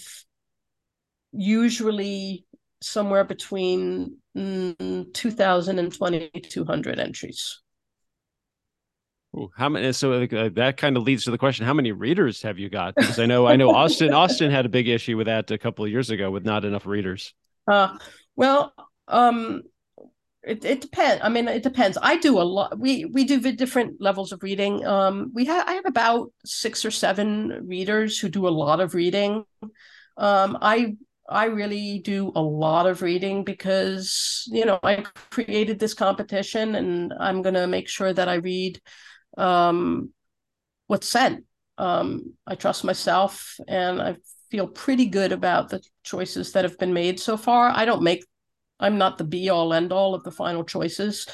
usually 1.32 2.46
somewhere 2.82 3.24
between 3.24 4.18
mm, 4.36 5.14
2000 5.14 5.80
and 5.80 5.94
2200 5.94 7.00
entries. 7.00 7.62
Ooh, 9.38 9.50
how 9.56 9.70
many 9.70 9.94
so 9.94 10.12
uh, 10.12 10.50
that 10.56 10.76
kind 10.76 10.98
of 10.98 11.04
leads 11.04 11.24
to 11.24 11.32
the 11.32 11.38
question 11.38 11.66
how 11.66 11.74
many 11.74 11.94
readers 11.94 12.42
have 12.42 12.60
you 12.60 12.70
got? 12.70 12.96
Because 12.96 13.18
i 13.20 13.26
know 13.26 13.48
i 13.48 13.56
know 13.56 13.74
austin 13.74 14.14
austin 14.22 14.52
had 14.52 14.66
a 14.66 14.70
big 14.70 14.90
issue 14.90 15.16
with 15.16 15.28
that 15.28 15.50
a 15.52 15.58
couple 15.58 15.86
of 15.86 15.90
years 15.90 16.10
ago 16.10 16.30
with 16.30 16.44
not 16.44 16.66
enough 16.66 16.86
readers. 16.86 17.34
Uh 17.66 17.98
well 18.36 18.74
um 19.08 19.64
it, 20.44 20.66
it 20.66 20.82
depends 20.82 21.22
i 21.24 21.30
mean 21.30 21.48
it 21.48 21.64
depends 21.64 21.98
i 22.02 22.18
do 22.18 22.40
a 22.40 22.44
lot 22.44 22.78
we 22.78 23.06
we 23.06 23.24
do 23.24 23.40
different 23.54 24.02
levels 24.02 24.32
of 24.32 24.44
reading 24.44 24.86
um 24.86 25.32
we 25.34 25.46
have 25.46 25.68
i 25.68 25.74
have 25.74 25.86
about 25.86 26.32
six 26.46 26.86
or 26.86 26.92
seven 26.92 27.66
readers 27.66 28.20
who 28.20 28.30
do 28.30 28.48
a 28.48 28.50
lot 28.50 28.80
of 28.80 28.94
reading 28.94 29.46
um 30.18 30.58
i 30.62 30.96
I 31.30 31.46
really 31.46 32.00
do 32.00 32.32
a 32.36 32.42
lot 32.42 32.86
of 32.86 33.02
reading 33.02 33.44
because, 33.44 34.44
you 34.48 34.66
know, 34.66 34.80
I 34.84 35.06
created 35.32 35.80
this 35.80 35.94
competition 35.94 36.76
and 36.76 37.14
I'm 37.18 37.42
going 37.42 37.56
to 37.56 37.66
make 37.66 37.88
sure 37.88 38.12
that 38.12 38.28
I 38.28 38.36
read 38.36 38.80
um, 39.38 40.12
what's 40.88 41.08
sent. 41.08 41.46
Um, 41.78 42.34
I 42.46 42.56
trust 42.56 42.84
myself 42.84 43.58
and 43.68 44.02
I 44.02 44.18
feel 44.52 44.68
pretty 44.68 45.08
good 45.08 45.32
about 45.32 45.70
the 45.70 45.82
choices 46.04 46.52
that 46.52 46.66
have 46.66 46.78
been 46.78 46.94
made 46.94 47.20
so 47.20 47.38
far. 47.38 47.70
I 47.70 47.86
don't 47.86 48.04
make, 48.04 48.26
I'm 48.80 48.98
not 48.98 49.18
the 49.18 49.24
be 49.24 49.50
all 49.50 49.74
end 49.74 49.92
all 49.92 50.16
of 50.16 50.24
the 50.24 50.32
final 50.32 50.64
choices. 50.64 51.28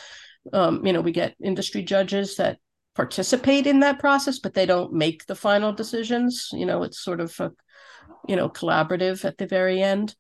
Um, 0.54 0.86
you 0.86 0.94
know, 0.94 1.02
we 1.02 1.12
get 1.12 1.36
industry 1.44 1.84
judges 1.84 2.36
that 2.38 2.60
participate 2.96 3.68
in 3.68 3.80
that 3.82 4.00
process, 4.00 4.40
but 4.40 4.54
they 4.54 4.66
don't 4.66 4.94
make 4.94 5.26
the 5.26 5.36
final 5.36 5.72
decisions. 5.72 6.50
You 6.54 6.66
know, 6.66 6.84
it's 6.84 7.00
sort 7.00 7.20
of 7.20 7.38
a 7.40 7.52
you 8.28 8.36
know 8.36 8.50
collaborative 8.50 9.26
at 9.26 9.38
the 9.38 9.48
very 9.48 9.82
end 9.82 10.16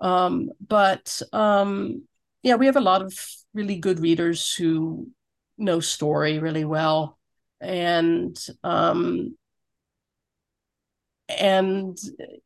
um, 0.00 0.50
but 0.66 1.20
um, 1.32 2.02
yeah 2.42 2.56
we 2.56 2.66
have 2.66 2.76
a 2.76 2.80
lot 2.80 3.02
of 3.02 3.18
really 3.52 3.76
good 3.76 4.00
readers 4.00 4.52
who 4.54 5.08
know 5.56 5.80
story 5.80 6.38
really 6.38 6.64
well 6.64 7.18
and 7.60 8.36
um, 8.62 9.36
and 11.28 11.96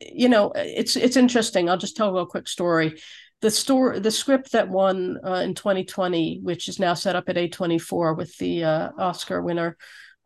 you 0.00 0.28
know 0.28 0.52
it's 0.54 0.94
it's 0.94 1.16
interesting 1.16 1.68
i'll 1.68 1.76
just 1.76 1.96
tell 1.96 2.16
a 2.16 2.26
quick 2.26 2.46
story 2.46 3.00
the 3.40 3.50
story 3.50 4.00
the 4.00 4.10
script 4.10 4.52
that 4.52 4.68
won 4.68 5.18
uh, 5.24 5.34
in 5.44 5.54
2020 5.54 6.40
which 6.42 6.68
is 6.68 6.78
now 6.78 6.94
set 6.94 7.16
up 7.16 7.28
at 7.28 7.36
a24 7.36 8.16
with 8.16 8.36
the 8.38 8.64
uh, 8.64 8.90
oscar 8.98 9.40
winner 9.42 9.76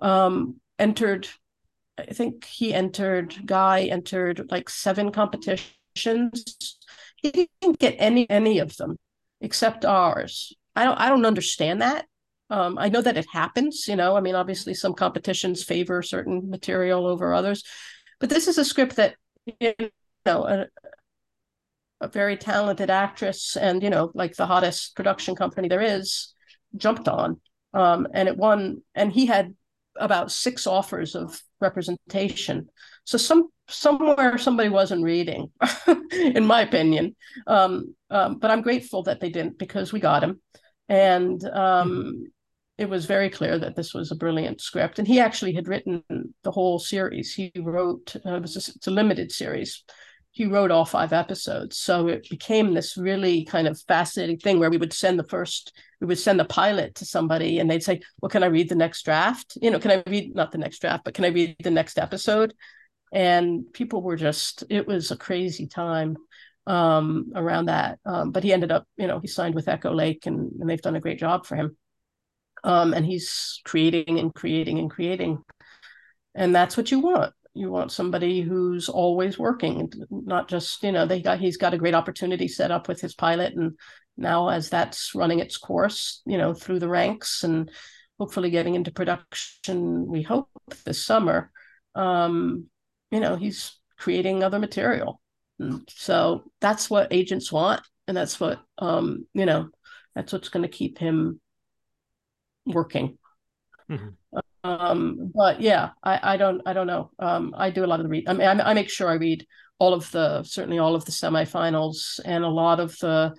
um, 0.01 0.57
entered 0.79 1.29
I 1.99 2.13
think 2.13 2.45
he 2.45 2.73
entered, 2.73 3.47
Guy 3.47 3.83
entered 3.85 4.51
like 4.51 4.69
seven 4.69 5.13
competitions. 5.13 6.79
He 7.17 7.31
didn't 7.31 7.79
get 7.79 7.97
any 7.99 8.29
any 8.31 8.59
of 8.59 8.77
them 8.77 8.97
except 9.41 9.85
ours. 9.85 10.53
I 10.75 10.85
don't 10.85 10.99
I 10.99 11.09
don't 11.09 11.27
understand 11.27 11.83
that. 11.83 12.07
Um, 12.51 12.79
I 12.79 12.89
know 12.89 13.01
that 13.03 13.17
it 13.17 13.27
happens, 13.33 13.87
you 13.89 13.97
know. 13.97 14.17
I 14.17 14.21
mean, 14.21 14.35
obviously 14.35 14.75
some 14.75 14.95
competitions 14.95 15.63
favor 15.63 16.03
certain 16.03 16.51
material 16.51 17.07
over 17.07 17.33
others, 17.33 17.63
but 18.21 18.31
this 18.31 18.49
is 18.49 18.59
a 18.59 18.65
script 18.65 18.97
that 18.97 19.17
you 19.61 19.75
know 20.27 20.47
a, 20.47 20.67
a 22.03 22.09
very 22.09 22.37
talented 22.37 22.91
actress 22.91 23.57
and 23.57 23.83
you 23.83 23.91
know 23.91 24.11
like 24.15 24.37
the 24.37 24.47
hottest 24.47 24.95
production 24.97 25.35
company 25.35 25.69
there 25.69 25.81
is 25.81 26.35
jumped 26.77 27.09
on 27.09 27.41
um, 27.75 28.07
and 28.13 28.29
it 28.29 28.37
won 28.37 28.83
and 28.95 29.13
he 29.13 29.27
had 29.27 29.55
about 29.97 30.33
six 30.33 30.67
offers 30.67 31.15
of 31.15 31.41
representation. 31.61 32.69
So 33.05 33.19
some 33.19 33.49
somewhere 33.69 34.39
somebody 34.39 34.69
wasn't 34.69 35.05
reading, 35.05 35.51
in 36.13 36.47
my 36.47 36.63
opinion. 36.63 37.17
Um, 37.47 37.95
um, 38.11 38.39
but 38.39 38.51
I'm 38.51 38.63
grateful 38.63 39.03
that 39.05 39.21
they 39.21 39.31
didn't 39.31 39.59
because 39.59 39.93
we 39.93 40.01
got 40.01 40.23
him, 40.23 40.41
and 40.89 41.41
mm-hmm. 41.41 42.25
it 42.79 42.89
was 42.89 43.07
very 43.07 43.31
clear 43.31 43.59
that 43.59 43.77
this 43.77 43.95
was 43.95 44.11
a 44.11 44.17
brilliant 44.17 44.61
script. 44.61 44.99
And 44.99 45.09
he 45.09 45.21
actually 45.21 45.55
had 45.55 45.69
written 45.69 46.03
the 46.43 46.51
whole 46.51 46.79
series. 46.79 47.35
He 47.35 47.53
wrote 47.57 48.17
uh, 48.27 48.35
it 48.35 48.43
was 48.43 48.57
a, 48.57 48.73
it's 48.77 48.87
a 48.87 48.91
limited 48.91 49.33
series. 49.33 49.85
He 50.33 50.47
wrote 50.47 50.71
all 50.71 50.87
five 50.87 51.13
episodes, 51.13 51.77
so 51.79 52.09
it 52.09 52.29
became 52.29 52.73
this 52.75 52.97
really 52.97 53.45
kind 53.45 53.69
of 53.69 53.81
fascinating 53.83 54.39
thing 54.39 54.59
where 54.59 54.71
we 54.71 54.79
would 54.79 54.93
send 54.93 55.19
the 55.19 55.25
first 55.25 55.73
we 56.03 56.09
would 56.09 56.19
send 56.19 56.41
the 56.41 56.45
pilot 56.45 56.97
to 56.97 57.05
somebody 57.05 57.61
and 57.61 57.71
they'd 57.71 57.83
say, 57.83 58.01
Well, 58.21 58.29
can 58.29 58.43
I 58.43 58.47
read 58.47 58.69
the 58.69 58.75
next 58.75 59.05
draft? 59.05 59.57
You 59.63 59.71
know, 59.71 59.79
can 59.79 59.93
I 59.93 60.03
read 60.11 60.35
not 60.35 60.51
the 60.51 60.59
next 60.59 60.81
draft, 60.81 61.05
but 61.05 61.15
can 61.15 61.25
I 61.25 61.29
read 61.29 61.57
the 61.63 61.71
next 61.71 61.97
episode? 61.97 62.55
And 63.13 63.73
people 63.73 64.03
were 64.03 64.17
just, 64.17 64.65
it 64.69 64.89
was 64.89 65.13
a 65.13 65.17
crazy 65.17 65.69
time 65.69 66.17
um, 66.67 67.31
around 67.37 67.67
that. 67.67 68.01
Um, 68.05 68.33
but 68.33 68.43
he 68.43 68.53
ended 68.53 68.73
up, 68.73 68.85
you 68.97 69.07
know, 69.07 69.21
he 69.21 69.29
signed 69.29 69.55
with 69.55 69.69
Echo 69.69 69.95
Lake 69.95 70.27
and, 70.27 70.51
and 70.59 70.69
they've 70.69 70.83
done 70.83 70.97
a 70.97 71.01
great 71.01 71.21
job 71.21 71.47
for 71.47 71.55
him. 71.55 71.77
Um, 72.65 72.95
and 72.95 73.07
he's 73.07 73.61
creating 73.65 74.19
and 74.19 74.35
creating 74.35 74.81
and 74.81 74.91
creating. 74.91 75.41
And 76.35 76.53
that's 76.53 76.77
what 76.77 76.91
you 76.91 76.99
want. 76.99 77.33
You 77.55 77.71
want 77.71 77.93
somebody 77.93 78.41
who's 78.41 78.89
always 78.89 79.39
working, 79.39 79.91
not 80.11 80.49
just, 80.49 80.83
you 80.83 80.93
know, 80.93 81.05
they 81.07 81.21
got 81.21 81.39
he's 81.39 81.59
got 81.59 81.75
a 81.75 81.79
great 81.79 81.95
opportunity 81.95 82.49
set 82.49 82.71
up 82.71 82.89
with 82.89 83.01
his 83.01 83.15
pilot 83.15 83.55
and 83.55 83.79
now 84.17 84.49
as 84.49 84.69
that's 84.69 85.15
running 85.15 85.39
its 85.39 85.57
course, 85.57 86.23
you 86.27 86.39
know, 86.39 86.55
through 86.55 86.79
the 86.79 86.89
ranks 86.89 87.45
and 87.45 87.71
hopefully 88.19 88.51
getting 88.51 88.75
into 88.75 88.93
production, 88.93 90.07
we 90.07 90.23
hope 90.23 90.49
this 90.85 91.05
summer, 91.05 91.51
um, 91.95 92.67
you 93.11 93.21
know, 93.21 93.37
he's 93.37 93.79
creating 93.99 94.43
other 94.43 94.59
material. 94.59 95.21
And 95.59 95.83
so 95.89 96.45
that's 96.61 96.91
what 96.91 97.13
agents 97.13 97.51
want. 97.51 97.83
And 98.07 98.17
that's 98.17 98.39
what, 98.39 98.61
um, 98.79 99.27
you 99.35 99.47
know, 99.47 99.69
that's 100.15 100.33
what's 100.33 100.49
going 100.49 100.63
to 100.63 100.69
keep 100.69 100.99
him 100.99 101.41
working. 102.67 103.19
Mm-hmm. 103.91 104.39
Um, 104.65 105.33
but 105.35 105.61
yeah, 105.61 105.91
I, 106.03 106.35
I 106.35 106.37
don't, 106.37 106.63
I 106.67 106.73
don't 106.73 106.87
know. 106.87 107.11
Um, 107.19 107.55
I 107.57 107.71
do 107.71 107.85
a 107.85 107.87
lot 107.87 108.01
of 108.01 108.05
the 108.05 108.11
read. 108.11 108.29
I 108.29 108.33
mean, 108.33 108.47
I, 108.47 108.71
I 108.71 108.75
make 108.75 108.91
sure 108.91 109.09
I 109.09 109.15
read 109.15 109.47
all 109.79 109.95
of 109.95 110.11
the, 110.13 110.43
certainly 110.45 110.79
all 110.79 110.95
of 110.95 111.05
the 111.05 111.13
semifinals 111.13 112.21
and 112.25 112.45
a 112.45 112.49
lot 112.49 112.81
of 112.81 112.97
the, 112.99 113.35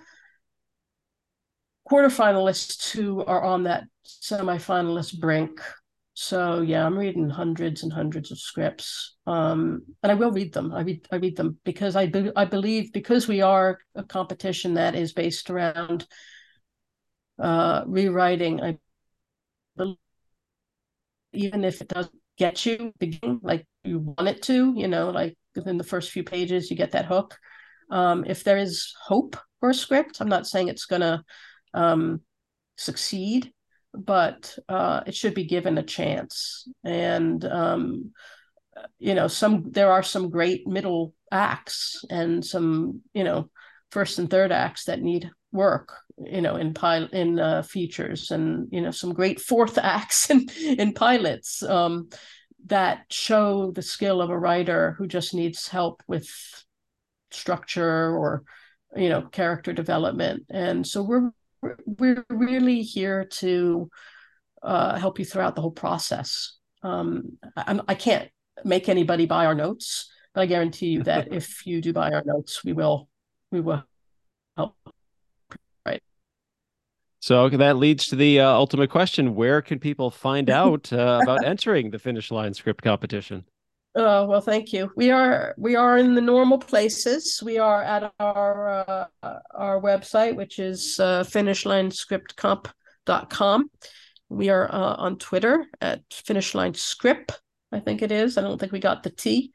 quarterfinalists 1.90 2.90
who 2.90 3.24
are 3.24 3.42
on 3.42 3.64
that 3.64 3.84
semifinalist 4.06 5.20
brink. 5.20 5.60
So 6.14 6.60
yeah, 6.60 6.86
I'm 6.86 6.96
reading 6.96 7.28
hundreds 7.28 7.82
and 7.82 7.92
hundreds 7.92 8.30
of 8.30 8.38
scripts, 8.38 9.16
um, 9.26 9.82
and 10.02 10.12
I 10.12 10.14
will 10.14 10.30
read 10.30 10.52
them. 10.52 10.72
I 10.72 10.82
read 10.82 11.06
I 11.10 11.16
read 11.16 11.36
them 11.36 11.58
because 11.64 11.96
I 11.96 12.06
be, 12.06 12.30
I 12.36 12.44
believe 12.44 12.92
because 12.92 13.26
we 13.26 13.40
are 13.40 13.78
a 13.96 14.04
competition 14.04 14.74
that 14.74 14.94
is 14.94 15.12
based 15.12 15.50
around 15.50 16.06
uh, 17.40 17.82
rewriting. 17.86 18.62
I 18.62 18.78
believe 19.76 19.96
even 21.34 21.64
if 21.64 21.80
it 21.80 21.88
doesn't 21.88 22.14
get 22.36 22.66
you 22.66 22.92
begin 22.98 23.40
like 23.42 23.66
you 23.84 24.00
want 24.00 24.28
it 24.28 24.42
to, 24.42 24.72
you 24.76 24.88
know, 24.88 25.10
like 25.10 25.36
within 25.54 25.78
the 25.78 25.84
first 25.84 26.10
few 26.10 26.24
pages 26.24 26.70
you 26.70 26.76
get 26.76 26.92
that 26.92 27.06
hook. 27.06 27.36
Um, 27.90 28.24
if 28.26 28.44
there 28.44 28.58
is 28.58 28.92
hope 29.00 29.36
for 29.60 29.70
a 29.70 29.74
script, 29.74 30.20
I'm 30.20 30.28
not 30.28 30.46
saying 30.46 30.68
it's 30.68 30.86
gonna 30.86 31.22
um, 31.74 32.20
succeed, 32.76 33.52
but 33.92 34.56
uh, 34.68 35.02
it 35.06 35.14
should 35.14 35.34
be 35.34 35.44
given 35.44 35.78
a 35.78 35.82
chance. 35.82 36.68
And 36.84 37.44
um, 37.44 38.12
you 38.98 39.14
know, 39.14 39.28
some 39.28 39.70
there 39.70 39.92
are 39.92 40.02
some 40.02 40.30
great 40.30 40.66
middle 40.66 41.14
acts 41.30 42.04
and 42.10 42.44
some 42.44 43.02
you 43.12 43.24
know 43.24 43.50
first 43.90 44.18
and 44.18 44.28
third 44.28 44.50
acts 44.50 44.84
that 44.86 45.00
need 45.00 45.30
work. 45.52 45.92
You 46.18 46.40
know 46.40 46.56
in 46.56 46.74
pilot 46.74 47.12
in 47.12 47.40
uh, 47.40 47.62
features 47.62 48.30
and 48.30 48.68
you 48.70 48.80
know 48.80 48.90
some 48.90 49.12
great 49.12 49.40
fourth 49.40 49.78
acts 49.82 50.30
in 50.30 50.46
in 50.60 50.92
pilots 50.92 51.62
um, 51.62 52.08
that 52.66 53.04
show 53.10 53.70
the 53.72 53.82
skill 53.82 54.20
of 54.20 54.30
a 54.30 54.38
writer 54.38 54.94
who 54.98 55.06
just 55.06 55.34
needs 55.34 55.68
help 55.68 56.02
with 56.06 56.28
structure 57.30 58.16
or 58.16 58.44
you 58.96 59.08
know 59.08 59.22
character 59.22 59.72
development. 59.72 60.44
And 60.50 60.86
so 60.86 61.02
we're 61.02 61.30
we're 61.84 62.24
really 62.28 62.82
here 62.82 63.24
to 63.24 63.90
uh, 64.62 64.96
help 64.96 65.18
you 65.18 65.24
throughout 65.24 65.54
the 65.54 65.62
whole 65.62 65.70
process. 65.70 66.56
Um, 66.82 67.38
I, 67.56 67.80
I 67.88 67.94
can't 67.94 68.30
make 68.64 68.88
anybody 68.88 69.26
buy 69.26 69.46
our 69.46 69.54
notes 69.54 70.10
but 70.32 70.42
i 70.42 70.46
guarantee 70.46 70.86
you 70.86 71.02
that 71.02 71.32
if 71.32 71.66
you 71.66 71.80
do 71.80 71.92
buy 71.92 72.10
our 72.12 72.22
notes 72.24 72.64
we 72.64 72.72
will 72.72 73.08
we 73.50 73.60
will 73.60 73.82
help 74.56 74.76
so 77.24 77.48
that 77.48 77.78
leads 77.78 78.06
to 78.08 78.16
the 78.16 78.40
uh, 78.40 78.50
ultimate 78.50 78.90
question: 78.90 79.34
Where 79.34 79.62
can 79.62 79.78
people 79.78 80.10
find 80.10 80.50
out 80.50 80.92
uh, 80.92 81.20
about 81.22 81.42
entering 81.42 81.90
the 81.90 81.98
Finish 81.98 82.30
Line 82.30 82.52
Script 82.52 82.84
competition? 82.84 83.46
Uh, 83.96 84.26
well, 84.28 84.42
thank 84.42 84.74
you. 84.74 84.92
We 84.94 85.10
are 85.10 85.54
we 85.56 85.74
are 85.74 85.96
in 85.96 86.14
the 86.14 86.20
normal 86.20 86.58
places. 86.58 87.40
We 87.42 87.56
are 87.56 87.82
at 87.82 88.12
our 88.20 89.08
uh, 89.22 89.38
our 89.54 89.80
website, 89.80 90.36
which 90.36 90.58
is 90.58 91.00
uh, 91.00 91.24
finishlinescriptcomp.com. 91.24 93.70
We 94.28 94.50
are 94.50 94.70
uh, 94.70 94.96
on 94.96 95.16
Twitter 95.16 95.64
at 95.80 96.06
Finishline 96.10 96.76
Script. 96.76 97.40
I 97.72 97.80
think 97.80 98.02
it 98.02 98.12
is. 98.12 98.36
I 98.36 98.42
don't 98.42 98.60
think 98.60 98.72
we 98.72 98.80
got 98.80 99.02
the 99.02 99.08
T. 99.08 99.50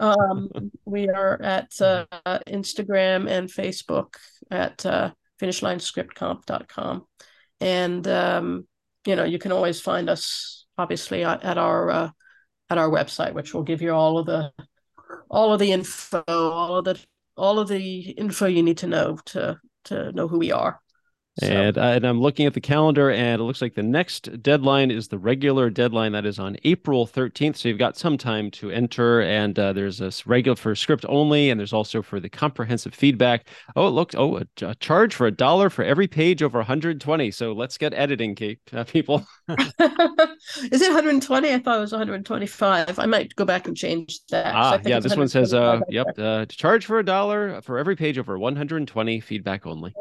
Um, 0.00 0.48
we 0.86 1.10
are 1.10 1.42
at 1.42 1.78
uh, 1.82 2.06
Instagram 2.48 3.28
and 3.28 3.50
Facebook 3.50 4.14
at 4.50 4.86
uh, 4.86 5.10
finishlinescriptcomp.com. 5.42 7.06
And, 7.60 8.08
um, 8.08 8.66
you 9.06 9.16
know, 9.16 9.24
you 9.24 9.38
can 9.38 9.52
always 9.52 9.80
find 9.80 10.08
us 10.08 10.66
obviously 10.78 11.24
at 11.24 11.58
our, 11.58 11.90
uh, 11.90 12.10
at 12.70 12.78
our 12.78 12.88
website, 12.88 13.34
which 13.34 13.52
will 13.52 13.62
give 13.62 13.82
you 13.82 13.92
all 13.92 14.18
of 14.18 14.26
the, 14.26 14.52
all 15.28 15.52
of 15.52 15.58
the 15.58 15.72
info, 15.72 16.22
all 16.26 16.76
of 16.76 16.84
the, 16.84 17.04
all 17.36 17.58
of 17.58 17.68
the 17.68 18.10
info 18.10 18.46
you 18.46 18.62
need 18.62 18.78
to 18.78 18.86
know 18.86 19.18
to, 19.26 19.58
to 19.84 20.12
know 20.12 20.28
who 20.28 20.38
we 20.38 20.52
are. 20.52 20.81
So. 21.40 21.46
And, 21.46 21.78
uh, 21.78 21.80
and 21.80 22.04
I'm 22.06 22.20
looking 22.20 22.44
at 22.44 22.52
the 22.52 22.60
calendar, 22.60 23.10
and 23.10 23.40
it 23.40 23.44
looks 23.44 23.62
like 23.62 23.74
the 23.74 23.82
next 23.82 24.42
deadline 24.42 24.90
is 24.90 25.08
the 25.08 25.16
regular 25.16 25.70
deadline 25.70 26.12
that 26.12 26.26
is 26.26 26.38
on 26.38 26.58
April 26.64 27.06
13th. 27.06 27.56
So 27.56 27.68
you've 27.70 27.78
got 27.78 27.96
some 27.96 28.18
time 28.18 28.50
to 28.52 28.70
enter. 28.70 29.22
And 29.22 29.58
uh, 29.58 29.72
there's 29.72 30.02
a 30.02 30.12
regular 30.26 30.56
for 30.56 30.74
script 30.74 31.06
only, 31.08 31.48
and 31.48 31.58
there's 31.58 31.72
also 31.72 32.02
for 32.02 32.20
the 32.20 32.28
comprehensive 32.28 32.94
feedback. 32.94 33.46
Oh, 33.76 33.88
it 33.88 33.92
looks 33.92 34.14
oh 34.14 34.38
a, 34.38 34.46
a 34.60 34.74
charge 34.74 35.14
for 35.14 35.26
a 35.26 35.30
dollar 35.30 35.70
for 35.70 35.82
every 35.84 36.06
page 36.06 36.42
over 36.42 36.58
120. 36.58 37.30
So 37.30 37.52
let's 37.52 37.78
get 37.78 37.94
editing, 37.94 38.34
Kate, 38.34 38.60
uh, 38.74 38.84
people. 38.84 39.24
is 39.48 40.82
it 40.82 40.92
120? 40.92 41.54
I 41.54 41.58
thought 41.60 41.78
it 41.78 41.80
was 41.80 41.92
125. 41.92 42.98
I 42.98 43.06
might 43.06 43.34
go 43.36 43.46
back 43.46 43.66
and 43.66 43.74
change 43.74 44.20
that. 44.30 44.54
Ah, 44.54 44.78
yeah. 44.84 45.00
This 45.00 45.16
one 45.16 45.28
says, 45.28 45.54
uh, 45.54 45.80
yep, 45.88 46.08
uh, 46.18 46.44
charge 46.44 46.84
for 46.84 46.98
a 46.98 47.04
dollar 47.04 47.62
for 47.62 47.78
every 47.78 47.96
page 47.96 48.18
over 48.18 48.38
120. 48.38 49.20
Feedback 49.20 49.66
only 49.66 49.94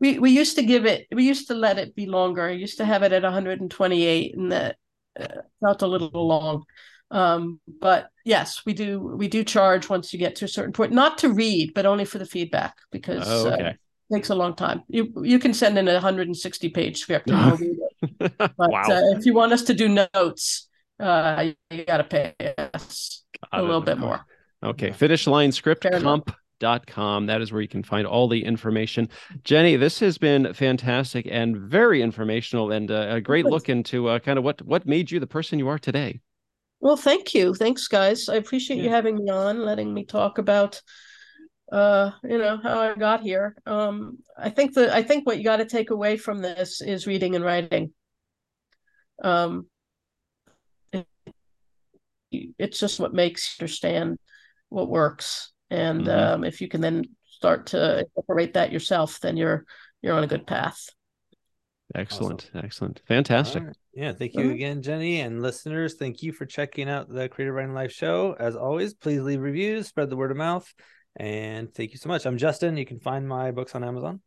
we 0.00 0.18
we 0.18 0.30
used 0.30 0.56
to 0.56 0.62
give 0.62 0.86
it 0.86 1.06
we 1.12 1.24
used 1.24 1.48
to 1.48 1.54
let 1.54 1.78
it 1.78 1.94
be 1.94 2.06
longer. 2.06 2.42
I 2.42 2.52
used 2.52 2.78
to 2.78 2.84
have 2.84 3.02
it 3.02 3.12
at 3.12 3.22
128 3.22 4.36
and 4.36 4.52
that 4.52 4.76
uh, 5.18 5.26
felt 5.60 5.82
a 5.82 5.86
little 5.86 6.10
long. 6.26 6.64
Um, 7.10 7.60
but 7.80 8.10
yes 8.24 8.62
we 8.66 8.74
do 8.74 9.00
we 9.00 9.28
do 9.28 9.42
charge 9.42 9.88
once 9.88 10.12
you 10.12 10.18
get 10.18 10.36
to 10.36 10.44
a 10.44 10.48
certain 10.48 10.74
point 10.74 10.92
not 10.92 11.16
to 11.18 11.30
read 11.30 11.72
but 11.72 11.86
only 11.86 12.04
for 12.04 12.18
the 12.18 12.26
feedback 12.26 12.76
because 12.92 13.24
oh, 13.26 13.50
okay. 13.50 13.64
uh, 13.64 13.70
it 13.70 13.78
takes 14.12 14.30
a 14.30 14.34
long 14.34 14.54
time. 14.54 14.82
You 14.88 15.12
you 15.22 15.38
can 15.38 15.54
send 15.54 15.78
in 15.78 15.88
a 15.88 15.94
160 15.94 16.68
page 16.70 16.98
script 16.98 17.30
and 17.30 17.46
we'll 17.46 17.56
read 17.56 17.76
it. 17.78 18.32
But 18.38 18.52
wow. 18.58 18.82
uh, 18.82 19.16
if 19.16 19.26
you 19.26 19.34
want 19.34 19.52
us 19.52 19.62
to 19.64 19.74
do 19.74 19.88
notes 19.88 20.68
uh, 21.00 21.52
you 21.70 21.84
got 21.84 21.98
to 21.98 22.04
pay 22.04 22.34
us 22.58 23.24
got 23.52 23.60
a 23.60 23.62
little 23.62 23.80
bit 23.80 23.98
more. 23.98 24.24
Okay 24.62 24.92
finish 24.92 25.26
line 25.26 25.52
script 25.52 25.84
Fair 25.84 26.00
comp 26.00 26.28
enough 26.28 26.38
com. 26.86 27.26
That 27.26 27.40
is 27.40 27.52
where 27.52 27.62
you 27.62 27.68
can 27.68 27.82
find 27.82 28.06
all 28.06 28.28
the 28.28 28.44
information. 28.44 29.08
Jenny, 29.44 29.76
this 29.76 30.00
has 30.00 30.18
been 30.18 30.52
fantastic 30.54 31.26
and 31.30 31.56
very 31.56 32.02
informational 32.02 32.72
and 32.72 32.90
uh, 32.90 33.06
a 33.10 33.20
great 33.20 33.44
look 33.44 33.68
into 33.68 34.08
uh, 34.08 34.18
kind 34.18 34.38
of 34.38 34.44
what 34.44 34.62
what 34.62 34.86
made 34.86 35.10
you 35.10 35.20
the 35.20 35.26
person 35.26 35.58
you 35.58 35.68
are 35.68 35.78
today. 35.78 36.20
Well, 36.80 36.96
thank 36.96 37.34
you. 37.34 37.54
Thanks, 37.54 37.88
guys. 37.88 38.28
I 38.28 38.36
appreciate 38.36 38.76
yeah. 38.78 38.84
you 38.84 38.90
having 38.90 39.16
me 39.16 39.30
on, 39.30 39.64
letting 39.64 39.92
me 39.92 40.04
talk 40.04 40.38
about 40.38 40.80
uh 41.70 42.10
you 42.24 42.38
know 42.38 42.58
how 42.62 42.80
i 42.80 42.94
got 42.94 43.20
here 43.20 43.54
um 43.66 44.16
i 44.38 44.48
think 44.48 44.74
that 44.74 44.90
i 44.90 45.02
think 45.02 45.26
what 45.26 45.36
you 45.36 45.44
got 45.44 45.58
to 45.58 45.66
take 45.66 45.90
away 45.90 46.16
from 46.16 46.40
this 46.40 46.80
is 46.80 47.06
reading 47.06 47.34
and 47.34 47.44
writing 47.44 47.92
um 49.22 49.66
it, 50.92 51.06
it's 52.58 52.80
just 52.80 52.98
what 52.98 53.12
makes 53.12 53.54
you 53.58 53.62
understand 53.62 54.18
what 54.70 54.88
works 54.88 55.52
and 55.70 56.02
mm-hmm. 56.02 56.34
um, 56.34 56.44
if 56.44 56.60
you 56.60 56.68
can 56.68 56.80
then 56.80 57.04
start 57.26 57.66
to 57.66 58.00
incorporate 58.00 58.54
that 58.54 58.72
yourself 58.72 59.20
then 59.20 59.36
you're 59.36 59.64
you're 60.02 60.14
on 60.14 60.24
a 60.24 60.28
good 60.28 60.46
path. 60.46 60.88
Excellent. 61.94 62.50
Awesome. 62.50 62.64
excellent. 62.64 63.02
Fantastic. 63.08 63.64
Right. 63.64 63.76
yeah. 63.94 64.12
Thank 64.12 64.34
you 64.34 64.50
again 64.50 64.82
jenny 64.82 65.20
and 65.20 65.42
listeners. 65.42 65.94
Thank 65.94 66.22
you 66.22 66.32
for 66.32 66.46
checking 66.46 66.88
out 66.88 67.08
the 67.08 67.28
creative 67.28 67.54
writing 67.54 67.74
life 67.74 67.92
show. 67.92 68.36
As 68.38 68.56
always 68.56 68.94
please 68.94 69.22
leave 69.22 69.40
reviews 69.40 69.88
spread 69.88 70.10
the 70.10 70.16
word 70.16 70.30
of 70.30 70.36
mouth 70.36 70.72
and 71.16 71.72
thank 71.74 71.92
you 71.92 71.98
so 71.98 72.08
much. 72.08 72.26
I'm 72.26 72.38
justin. 72.38 72.76
You 72.76 72.86
can 72.86 73.00
find 73.00 73.26
my 73.28 73.50
books 73.50 73.74
on 73.74 73.84
amazon 73.84 74.20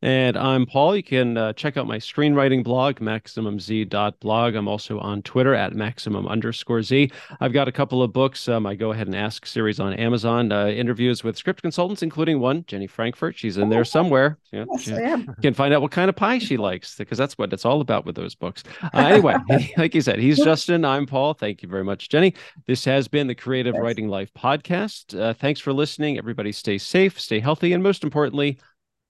and 0.00 0.36
I'm 0.36 0.64
Paul. 0.64 0.94
You 0.94 1.02
can 1.02 1.36
uh, 1.36 1.52
check 1.54 1.76
out 1.76 1.86
my 1.86 1.98
screenwriting 1.98 2.62
blog, 2.62 3.00
MaximumZ.blog. 3.00 4.54
I'm 4.54 4.68
also 4.68 5.00
on 5.00 5.22
Twitter 5.22 5.54
at 5.54 5.74
Maximum 5.74 6.28
underscore 6.28 6.82
Z. 6.82 7.10
I've 7.40 7.52
got 7.52 7.66
a 7.66 7.72
couple 7.72 8.02
of 8.02 8.12
books. 8.12 8.48
Um, 8.48 8.64
I 8.64 8.76
go 8.76 8.92
ahead 8.92 9.08
and 9.08 9.16
ask 9.16 9.44
series 9.44 9.80
on 9.80 9.92
Amazon, 9.94 10.52
uh, 10.52 10.66
interviews 10.66 11.24
with 11.24 11.36
script 11.36 11.62
consultants, 11.62 12.02
including 12.02 12.38
one, 12.38 12.64
Jenny 12.66 12.86
Frankfurt. 12.86 13.36
She's 13.36 13.56
in 13.56 13.70
there 13.70 13.84
somewhere. 13.84 14.38
Yeah, 14.52 14.66
yes, 14.72 14.88
I 14.88 15.00
am. 15.02 15.20
You 15.22 15.34
can 15.42 15.54
find 15.54 15.74
out 15.74 15.82
what 15.82 15.90
kind 15.90 16.08
of 16.08 16.14
pie 16.14 16.38
she 16.38 16.56
likes 16.56 16.96
because 16.96 17.18
that's 17.18 17.36
what 17.36 17.52
it's 17.52 17.64
all 17.64 17.80
about 17.80 18.06
with 18.06 18.14
those 18.14 18.36
books. 18.36 18.62
Uh, 18.82 18.88
anyway, 18.94 19.34
like 19.76 19.94
you 19.94 20.00
said, 20.00 20.20
he's 20.20 20.38
Justin. 20.38 20.84
I'm 20.84 21.06
Paul. 21.06 21.34
Thank 21.34 21.62
you 21.62 21.68
very 21.68 21.84
much, 21.84 22.08
Jenny. 22.08 22.34
This 22.66 22.84
has 22.84 23.08
been 23.08 23.26
the 23.26 23.34
Creative 23.34 23.74
yes. 23.74 23.82
Writing 23.82 24.08
Life 24.08 24.30
podcast. 24.34 25.18
Uh, 25.18 25.34
thanks 25.34 25.60
for 25.60 25.72
listening. 25.72 26.18
Everybody 26.18 26.52
stay 26.52 26.78
safe, 26.78 27.20
stay 27.20 27.40
healthy, 27.40 27.72
and 27.72 27.82
most 27.82 28.04
importantly, 28.04 28.58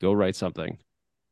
go 0.01 0.13
write 0.13 0.37
something. 0.37 0.79